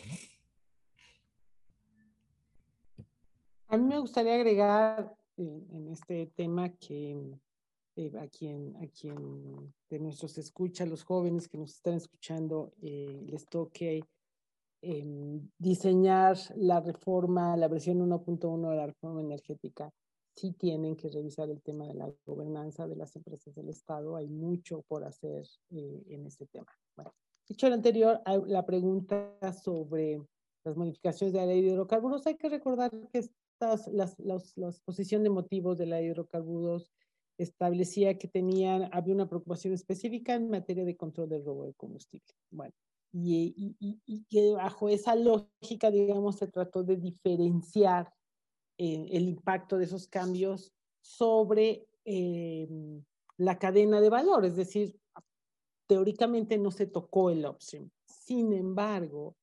A 3.67 3.77
mí 3.77 3.85
me 3.85 3.99
gustaría 3.99 4.33
agregar 4.33 5.15
en, 5.37 5.89
este 5.91 6.25
tema 6.35 6.69
que 6.69 7.15
eh, 7.95 8.11
a, 8.19 8.27
quien, 8.27 8.75
a 8.77 8.87
quien 8.87 9.73
de 9.89 9.99
nuestros 9.99 10.37
escucha, 10.39 10.85
los 10.85 11.03
jóvenes 11.03 11.47
que 11.47 11.59
nos 11.59 11.75
están 11.75 11.93
escuchando, 11.93 12.73
eh, 12.81 13.21
les 13.27 13.45
toque 13.45 14.03
em, 14.81 15.49
diseñar 15.57 16.37
la 16.55 16.79
reforma, 16.79 17.57
la 17.57 17.67
versión 17.67 17.99
1.1 18.01 18.69
de 18.69 18.75
la 18.75 18.87
reforma 18.87 19.21
energética, 19.21 19.91
sí 20.35 20.53
tienen 20.53 20.95
que 20.95 21.09
revisar 21.09 21.49
el 21.49 21.61
tema 21.61 21.85
de 21.85 21.93
la 21.93 22.11
gobernanza 22.25 22.87
de 22.87 22.95
las 22.95 23.15
empresas 23.15 23.53
del 23.55 23.69
Estado. 23.69 24.15
Hay 24.15 24.29
mucho 24.29 24.83
por 24.87 25.03
hacer 25.03 25.45
eh, 25.71 26.03
en 26.07 26.25
este 26.25 26.45
tema. 26.47 26.67
Bueno, 26.95 27.13
dicho 27.47 27.67
lo 27.67 27.75
anterior, 27.75 28.21
la 28.47 28.65
pregunta 28.65 29.35
sobre 29.51 30.21
las 30.63 30.77
modificaciones 30.77 31.33
de 31.33 31.39
la 31.39 31.45
ley 31.45 31.61
de 31.61 31.69
hidrocarburos, 31.69 32.25
hay 32.27 32.37
que 32.37 32.49
recordar 32.49 32.91
que 33.11 33.29
las, 33.59 34.17
la 34.19 34.67
exposición 34.67 35.23
de 35.23 35.29
motivos 35.29 35.77
de 35.77 35.85
la 35.85 36.01
hidrocarburos 36.01 36.91
establecía 37.37 38.17
que 38.17 38.27
tenían, 38.27 38.89
había 38.91 39.15
una 39.15 39.29
preocupación 39.29 39.73
específica 39.73 40.35
en 40.35 40.49
materia 40.49 40.85
de 40.85 40.97
control 40.97 41.29
del 41.29 41.45
robo 41.45 41.65
de 41.65 41.73
combustible. 41.73 42.27
Bueno, 42.51 42.73
y, 43.11 43.75
y, 43.79 44.01
y 44.05 44.23
que 44.25 44.53
bajo 44.53 44.89
esa 44.89 45.15
lógica, 45.15 45.89
digamos, 45.91 46.37
se 46.37 46.47
trató 46.47 46.83
de 46.83 46.97
diferenciar 46.97 48.13
eh, 48.77 49.09
el 49.11 49.27
impacto 49.27 49.77
de 49.77 49.83
esos 49.85 50.07
cambios 50.07 50.71
sobre 51.01 51.85
eh, 52.05 52.67
la 53.37 53.59
cadena 53.59 53.99
de 53.99 54.09
valor, 54.09 54.45
es 54.45 54.55
decir, 54.55 54.97
teóricamente 55.85 56.57
no 56.57 56.71
se 56.71 56.85
tocó 56.85 57.29
el 57.29 57.45
upstream. 57.45 57.89
Sin 58.05 58.53
embargo, 58.53 59.35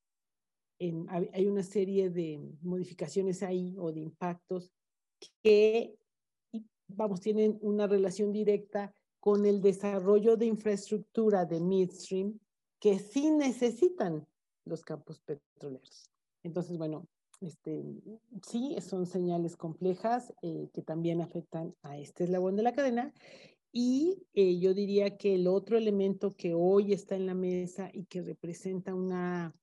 hay 0.79 1.47
una 1.47 1.62
serie 1.62 2.09
de 2.09 2.41
modificaciones 2.62 3.43
ahí 3.43 3.75
o 3.79 3.93
de 3.93 4.01
impactos 4.01 4.71
que, 5.43 5.99
vamos, 6.89 7.21
tienen 7.21 7.59
una 7.61 7.87
relación 7.87 8.33
directa 8.33 8.95
con 9.21 9.45
el 9.45 9.61
desarrollo 9.61 10.37
de 10.37 10.47
infraestructura 10.47 11.45
de 11.45 11.61
midstream 11.61 12.39
que 12.81 12.99
sí 12.99 13.31
necesitan 13.31 14.27
los 14.64 14.83
campos 14.83 15.20
petroleros. 15.20 16.11
Entonces, 16.43 16.79
bueno, 16.79 17.07
este, 17.41 17.85
sí, 18.47 18.77
son 18.81 19.07
señales 19.07 19.57
complejas 19.57 20.33
eh, 20.43 20.68
que 20.72 20.83
también 20.83 21.20
afectan 21.20 21.74
a 21.83 21.99
este 21.99 22.24
eslabón 22.24 22.57
de 22.57 22.62
la 22.62 22.72
cadena. 22.72 23.12
Y 23.72 24.27
eh, 24.33 24.59
yo 24.59 24.72
diría 24.74 25.18
que 25.18 25.35
el 25.35 25.47
otro 25.47 25.77
elemento 25.77 26.35
que 26.35 26.55
hoy 26.55 26.93
está 26.93 27.14
en 27.14 27.27
la 27.27 27.35
mesa 27.35 27.91
y 27.93 28.05
que 28.07 28.22
representa 28.22 28.95
una 28.95 29.55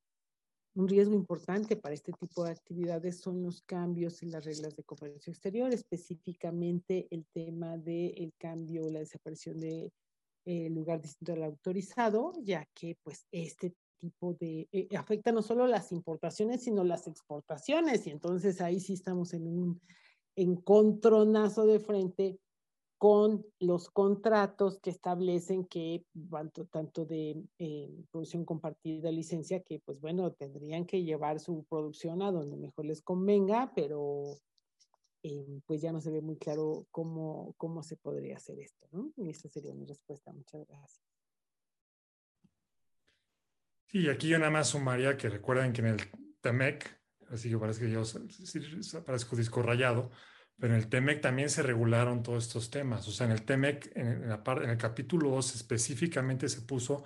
un 0.76 0.88
riesgo 0.88 1.14
importante 1.14 1.76
para 1.76 1.94
este 1.94 2.12
tipo 2.14 2.44
de 2.44 2.52
actividades 2.52 3.20
son 3.20 3.44
los 3.44 3.62
cambios 3.62 4.24
en 4.24 4.32
las 4.32 4.44
reglas 4.44 4.76
de 4.76 4.84
comercio 4.84 5.32
exterior, 5.32 5.72
específicamente 5.72 7.08
el 7.12 7.26
tema 7.32 7.78
del 7.78 8.34
cambio, 8.38 8.90
la 8.90 9.00
desaparición 9.00 9.60
de 9.60 9.92
eh, 10.46 10.70
lugar 10.70 11.02
distinto 11.02 11.34
al 11.34 11.44
autorizado, 11.44 12.34
ya 12.44 12.68
que 12.74 12.98
pues 13.04 13.26
este 13.32 13.74
tipo 14.00 14.34
de 14.34 14.68
eh, 14.72 14.88
afecta 14.98 15.32
no 15.32 15.42
solo 15.42 15.68
las 15.68 15.92
importaciones, 15.92 16.64
sino 16.64 16.84
las 16.84 17.08
exportaciones, 17.08 18.06
y 18.08 18.12
entonces 18.12 18.60
ahí 18.62 18.80
sí 18.80 18.94
estamos 18.94 19.34
en 19.34 19.48
un 19.48 19.82
encontronazo 20.36 21.66
de 21.66 21.80
frente 21.80 22.40
con 22.98 23.46
los 23.60 23.90
contratos 23.90 24.80
que 24.80 24.90
establecen 24.90 25.66
que 25.66 26.06
tanto, 26.32 26.66
tanto 26.68 27.06
de 27.06 27.44
eh, 27.60 27.92
producción 28.10 28.46
compartida, 28.46 29.12
licencia, 29.12 29.62
que 29.62 29.82
pues 29.84 30.00
bueno, 30.00 30.32
tendrían 30.32 30.86
que 30.86 31.04
llevar 31.04 31.42
su 31.42 31.66
producción 31.70 32.22
a 32.22 32.32
donde 32.32 32.56
mejor 32.56 32.86
les 32.86 33.02
convenga, 33.02 33.74
pero 33.76 34.38
eh, 35.24 35.62
pues 35.66 35.82
ya 35.82 35.92
no 35.94 36.02
se 36.02 36.12
ve 36.12 36.22
muy 36.22 36.38
claro 36.38 36.86
cómo, 36.92 37.56
cómo 37.58 37.82
se 37.82 37.96
podría 37.96 38.36
hacer 38.36 38.60
esto, 38.60 38.88
¿no? 38.92 39.14
Y 39.16 39.30
esa 39.30 39.48
sería 39.48 39.74
mi 39.74 39.86
respuesta. 39.86 40.34
Muchas 40.34 40.68
gracias. 40.68 41.02
Sí, 43.88 44.10
aquí 44.10 44.28
yo 44.28 44.38
nada 44.38 44.52
más 44.52 44.68
sumaría 44.68 45.16
que 45.16 45.30
recuerden 45.30 45.72
que 45.72 45.82
en 45.82 45.88
el 45.88 46.02
TEMEC, 46.42 47.00
así 47.30 47.50
que 47.50 47.58
parece 47.58 47.82
que 47.82 47.92
yo 47.92 48.04
parezco 49.06 49.36
disco 49.36 49.62
rayado, 49.62 50.12
pero 50.60 50.74
en 50.74 50.80
el 50.80 50.90
TEMEC 50.90 51.22
también 51.22 51.50
se 51.50 51.64
regularon 51.64 52.22
todos 52.22 52.46
estos 52.46 52.70
temas. 52.70 53.08
O 53.08 53.12
sea, 53.12 53.28
en 53.28 53.32
el 53.32 53.46
TEMEC, 53.46 53.92
en, 53.96 54.28
la 54.28 54.44
en 54.62 54.70
el 54.70 54.78
capítulo 54.78 55.30
2 55.30 55.56
específicamente 55.56 56.50
se 56.50 56.62
puso 56.62 57.06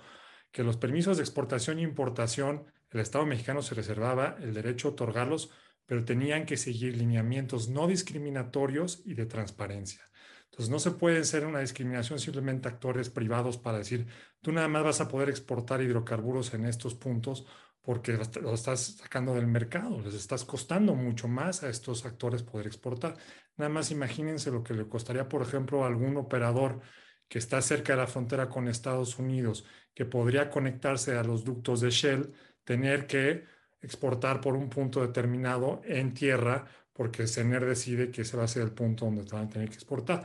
que 0.50 0.64
los 0.64 0.76
permisos 0.76 1.18
de 1.18 1.22
exportación 1.22 1.78
e 1.78 1.82
importación, 1.82 2.66
el 2.90 3.00
Estado 3.00 3.26
mexicano 3.26 3.62
se 3.62 3.74
reservaba 3.74 4.36
el 4.40 4.54
derecho 4.54 4.88
a 4.88 4.90
otorgarlos, 4.92 5.50
pero 5.88 6.04
tenían 6.04 6.44
que 6.44 6.58
seguir 6.58 6.98
lineamientos 6.98 7.70
no 7.70 7.86
discriminatorios 7.86 9.00
y 9.06 9.14
de 9.14 9.24
transparencia. 9.24 10.02
Entonces, 10.44 10.70
no 10.70 10.78
se 10.78 10.90
puede 10.90 11.24
ser 11.24 11.46
una 11.46 11.60
discriminación 11.60 12.18
simplemente 12.18 12.68
actores 12.68 13.08
privados 13.08 13.56
para 13.56 13.78
decir, 13.78 14.06
tú 14.42 14.52
nada 14.52 14.68
más 14.68 14.84
vas 14.84 15.00
a 15.00 15.08
poder 15.08 15.30
exportar 15.30 15.80
hidrocarburos 15.80 16.52
en 16.52 16.66
estos 16.66 16.94
puntos 16.94 17.46
porque 17.80 18.18
lo 18.42 18.52
estás 18.52 18.96
sacando 18.98 19.34
del 19.34 19.46
mercado, 19.46 20.02
les 20.02 20.12
estás 20.12 20.44
costando 20.44 20.94
mucho 20.94 21.26
más 21.26 21.62
a 21.62 21.70
estos 21.70 22.04
actores 22.04 22.42
poder 22.42 22.66
exportar. 22.66 23.16
Nada 23.56 23.70
más 23.70 23.90
imagínense 23.90 24.50
lo 24.50 24.62
que 24.62 24.74
le 24.74 24.86
costaría, 24.86 25.26
por 25.26 25.40
ejemplo, 25.40 25.84
a 25.84 25.86
algún 25.86 26.18
operador 26.18 26.80
que 27.28 27.38
está 27.38 27.62
cerca 27.62 27.94
de 27.94 28.00
la 28.00 28.06
frontera 28.06 28.50
con 28.50 28.68
Estados 28.68 29.18
Unidos, 29.18 29.64
que 29.94 30.04
podría 30.04 30.50
conectarse 30.50 31.16
a 31.16 31.24
los 31.24 31.44
ductos 31.44 31.80
de 31.80 31.88
Shell, 31.88 32.34
tener 32.64 33.06
que 33.06 33.46
exportar 33.80 34.40
por 34.40 34.54
un 34.54 34.68
punto 34.68 35.00
determinado 35.00 35.80
en 35.84 36.14
tierra, 36.14 36.66
porque 36.92 37.26
CENER 37.26 37.64
decide 37.64 38.10
que 38.10 38.22
ese 38.22 38.36
va 38.36 38.44
a 38.44 38.48
ser 38.48 38.62
el 38.62 38.72
punto 38.72 39.04
donde 39.04 39.22
van 39.22 39.46
a 39.46 39.48
tener 39.48 39.68
que 39.68 39.76
exportar. 39.76 40.24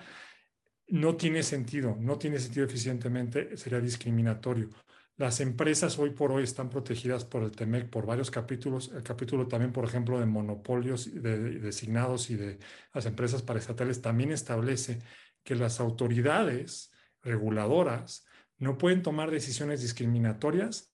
No 0.87 1.15
tiene 1.15 1.43
sentido, 1.43 1.95
no 1.99 2.17
tiene 2.17 2.39
sentido 2.39 2.65
eficientemente, 2.65 3.55
sería 3.57 3.79
discriminatorio. 3.79 4.69
Las 5.17 5.39
empresas 5.41 5.99
hoy 5.99 6.09
por 6.09 6.31
hoy 6.31 6.43
están 6.43 6.69
protegidas 6.69 7.23
por 7.23 7.43
el 7.43 7.51
TEMEC 7.51 7.89
por 7.89 8.07
varios 8.07 8.31
capítulos. 8.31 8.91
El 8.95 9.03
capítulo 9.03 9.47
también, 9.47 9.71
por 9.71 9.85
ejemplo, 9.85 10.19
de 10.19 10.25
monopolios 10.25 11.13
de, 11.13 11.59
designados 11.59 12.31
y 12.31 12.35
de 12.35 12.57
las 12.93 13.05
empresas 13.05 13.43
paraestatales 13.43 14.01
también 14.01 14.31
establece 14.31 14.99
que 15.43 15.55
las 15.55 15.79
autoridades 15.79 16.91
reguladoras 17.21 18.25
no 18.57 18.77
pueden 18.77 19.03
tomar 19.03 19.29
decisiones 19.29 19.81
discriminatorias 19.81 20.92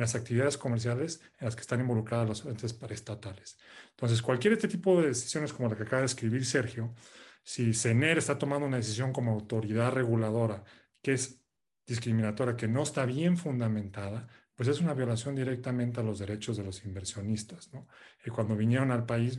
en 0.00 0.04
las 0.04 0.14
actividades 0.14 0.56
comerciales 0.56 1.20
en 1.38 1.44
las 1.44 1.54
que 1.54 1.60
están 1.60 1.80
involucradas 1.80 2.26
los 2.26 2.46
entes 2.46 2.72
paraestatales. 2.72 3.58
Entonces, 3.90 4.22
cualquier 4.22 4.54
este 4.54 4.66
tipo 4.66 4.98
de 4.98 5.08
decisiones 5.08 5.52
como 5.52 5.68
la 5.68 5.76
que 5.76 5.82
acaba 5.82 6.00
de 6.00 6.06
escribir 6.06 6.46
Sergio, 6.46 6.94
si 7.42 7.74
CENER 7.74 8.16
está 8.16 8.38
tomando 8.38 8.66
una 8.66 8.78
decisión 8.78 9.12
como 9.12 9.30
autoridad 9.30 9.92
reguladora 9.92 10.64
que 11.02 11.12
es 11.12 11.42
discriminatoria 11.86 12.56
que 12.56 12.66
no 12.66 12.82
está 12.82 13.04
bien 13.04 13.36
fundamentada, 13.36 14.26
pues 14.54 14.70
es 14.70 14.80
una 14.80 14.94
violación 14.94 15.34
directamente 15.34 16.00
a 16.00 16.02
los 16.02 16.18
derechos 16.18 16.56
de 16.56 16.64
los 16.64 16.82
inversionistas. 16.86 17.70
¿no? 17.74 17.86
Y 18.24 18.30
cuando 18.30 18.56
vinieron 18.56 18.92
al 18.92 19.04
país, 19.04 19.38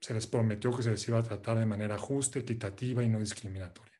se 0.00 0.14
les 0.14 0.28
prometió 0.28 0.70
que 0.76 0.84
se 0.84 0.90
les 0.92 1.08
iba 1.08 1.18
a 1.18 1.24
tratar 1.24 1.58
de 1.58 1.66
manera 1.66 1.98
justa, 1.98 2.38
equitativa 2.38 3.02
y 3.02 3.08
no 3.08 3.18
discriminatoria. 3.18 3.94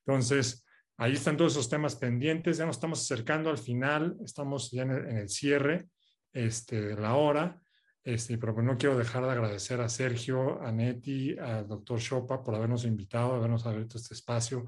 Entonces, 0.00 0.66
ahí 0.98 1.14
están 1.14 1.36
todos 1.36 1.52
esos 1.52 1.70
temas 1.70 1.96
pendientes, 1.96 2.58
ya 2.58 2.66
nos 2.66 2.76
estamos 2.76 3.00
acercando 3.00 3.48
al 3.50 3.58
final, 3.58 4.16
estamos 4.22 4.70
ya 4.70 4.82
en 4.82 4.90
el, 4.90 5.28
cierre 5.28 5.88
este, 6.32 6.82
de 6.82 6.96
la 6.96 7.14
hora, 7.14 7.58
este, 8.04 8.36
pero 8.36 8.54
pues 8.54 8.66
no 8.66 8.76
quiero 8.76 8.98
dejar 8.98 9.24
de 9.24 9.30
agradecer 9.30 9.80
a 9.80 9.88
Sergio, 9.88 10.62
a 10.62 10.70
Neti, 10.70 11.38
al 11.38 11.66
doctor 11.66 11.98
Chopa 11.98 12.42
por 12.42 12.54
habernos 12.54 12.84
invitado, 12.84 13.34
habernos 13.34 13.64
abierto 13.64 13.96
este 13.96 14.14
espacio. 14.14 14.66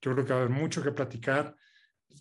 Yo 0.00 0.12
creo 0.12 0.24
que 0.24 0.32
va 0.32 0.40
a 0.40 0.42
haber 0.42 0.54
mucho 0.54 0.82
que 0.82 0.92
platicar 0.92 1.54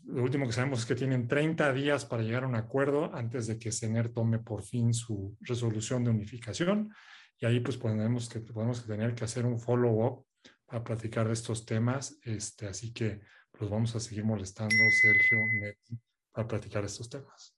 lo 0.05 0.23
último 0.23 0.45
que 0.45 0.53
sabemos 0.53 0.79
es 0.79 0.85
que 0.85 0.95
tienen 0.95 1.27
30 1.27 1.73
días 1.73 2.05
para 2.05 2.23
llegar 2.23 2.43
a 2.43 2.47
un 2.47 2.55
acuerdo 2.55 3.13
antes 3.13 3.47
de 3.47 3.59
que 3.59 3.71
CENER 3.71 4.09
tome 4.09 4.39
por 4.39 4.63
fin 4.63 4.93
su 4.93 5.37
resolución 5.41 6.03
de 6.03 6.11
unificación. 6.11 6.93
Y 7.39 7.45
ahí 7.45 7.59
pues 7.59 7.77
podemos, 7.77 8.29
que, 8.29 8.39
podemos 8.39 8.85
tener 8.85 9.13
que 9.13 9.25
hacer 9.25 9.45
un 9.45 9.59
follow-up 9.59 10.25
para 10.65 10.83
platicar 10.83 11.27
de 11.27 11.33
estos 11.33 11.65
temas. 11.65 12.17
Este, 12.23 12.67
así 12.67 12.93
que 12.93 13.21
los 13.59 13.69
vamos 13.69 13.95
a 13.95 13.99
seguir 13.99 14.23
molestando, 14.23 14.75
Sergio, 15.01 15.37
Neti, 15.61 15.99
para 16.31 16.47
platicar 16.47 16.81
de 16.81 16.87
estos 16.87 17.09
temas. 17.09 17.55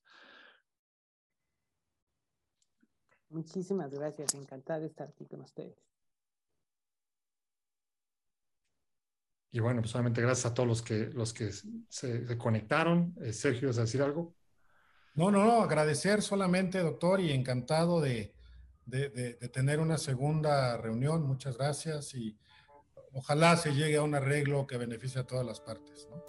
Muchísimas 3.30 3.91
gracias. 3.91 4.34
Encantada 4.34 4.80
de 4.80 4.88
estar 4.88 5.08
aquí 5.10 5.26
con 5.26 5.41
ustedes. 5.41 5.78
Y 9.52 9.60
bueno, 9.60 9.82
pues 9.82 9.91
solamente 9.91 10.22
gracias 10.22 10.52
a 10.52 10.54
todos 10.54 10.68
los 10.68 10.82
que, 10.82 11.08
los 11.08 11.34
que 11.34 11.52
se, 11.89 12.38
conectaron. 12.38 13.16
Eh, 13.22 13.34
Sergio, 13.34 13.70
¿vas 13.70 13.80
a 13.80 13.82
decir 13.82 14.02
algo? 14.02 14.36
No, 15.16 15.32
no, 15.32 15.43
no, 15.43 15.62
agradecer 15.62 16.22
solamente, 16.22 16.80
doctor, 16.80 17.20
y 17.20 17.32
encantado 17.32 18.00
de, 18.00 18.34
de, 18.86 19.10
de, 19.10 19.50
tener 19.50 19.80
una 19.80 19.97
segunda 19.97 20.78
reunión. 20.78 21.24
Muchas 21.24 21.58
gracias 21.58 22.14
y 22.14 22.38
ojalá 23.14 23.57
se 23.57 23.74
llegue 23.74 23.97
a 23.97 24.03
un 24.03 24.16
arreglo 24.16 24.68
que 24.68 24.78
beneficie 24.78 25.22
a 25.22 25.24
todas 25.26 25.45
las 25.45 25.60
partes. 25.60 26.07
¿no? 26.10 26.24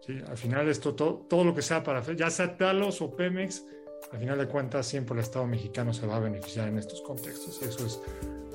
Sí, 0.00 0.18
al 0.26 0.36
final 0.36 0.68
esto, 0.68 0.94
todo, 0.94 1.26
todo 1.28 1.44
lo 1.44 1.54
que 1.54 1.62
sea 1.62 1.82
para, 1.82 2.02
ya 2.14 2.30
sea 2.30 2.56
Talos 2.56 3.00
o 3.00 3.14
Pemex, 3.16 3.64
al 4.12 4.18
final 4.18 4.38
de 4.38 4.46
cuentas 4.46 4.86
siempre 4.86 5.14
el 5.14 5.20
Estado 5.20 5.46
mexicano 5.46 5.94
se 5.94 6.06
va 6.06 6.16
a 6.16 6.20
beneficiar 6.20 6.68
en 6.68 6.78
estos 6.78 7.00
contextos. 7.02 7.60
Y 7.62 7.64
eso 7.64 7.86
es 7.86 8.00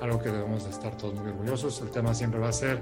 algo 0.02 0.22
que 0.22 0.30
debemos 0.30 0.64
de 0.64 0.70
estar 0.70 0.96
todos 0.98 1.16
muy 1.16 1.30
orgullosos. 1.30 1.82
El 1.82 1.90
tema 1.90 2.14
siempre 2.14 2.40
va 2.40 2.50
a 2.50 2.54
ser 2.54 2.82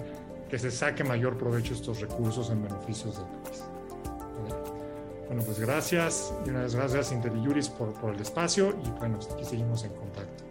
que 0.49 0.59
se 0.59 0.71
saque 0.71 1.03
mayor 1.03 1.37
provecho 1.37 1.73
estos 1.73 2.01
recursos 2.01 2.49
en 2.49 2.63
beneficios 2.63 3.17
del 3.17 3.27
país. 3.41 3.63
Bueno, 5.27 5.43
pues 5.43 5.59
gracias 5.59 6.33
y 6.45 6.49
una 6.49 6.61
vez 6.61 6.73
gracias 6.73 7.11
Interiuris 7.11 7.67
por, 7.67 7.93
por 7.95 8.13
el 8.13 8.21
espacio 8.21 8.73
y 8.85 8.89
bueno, 8.91 9.19
aquí 9.33 9.43
seguimos 9.43 9.83
en 9.83 9.93
contacto. 9.93 10.46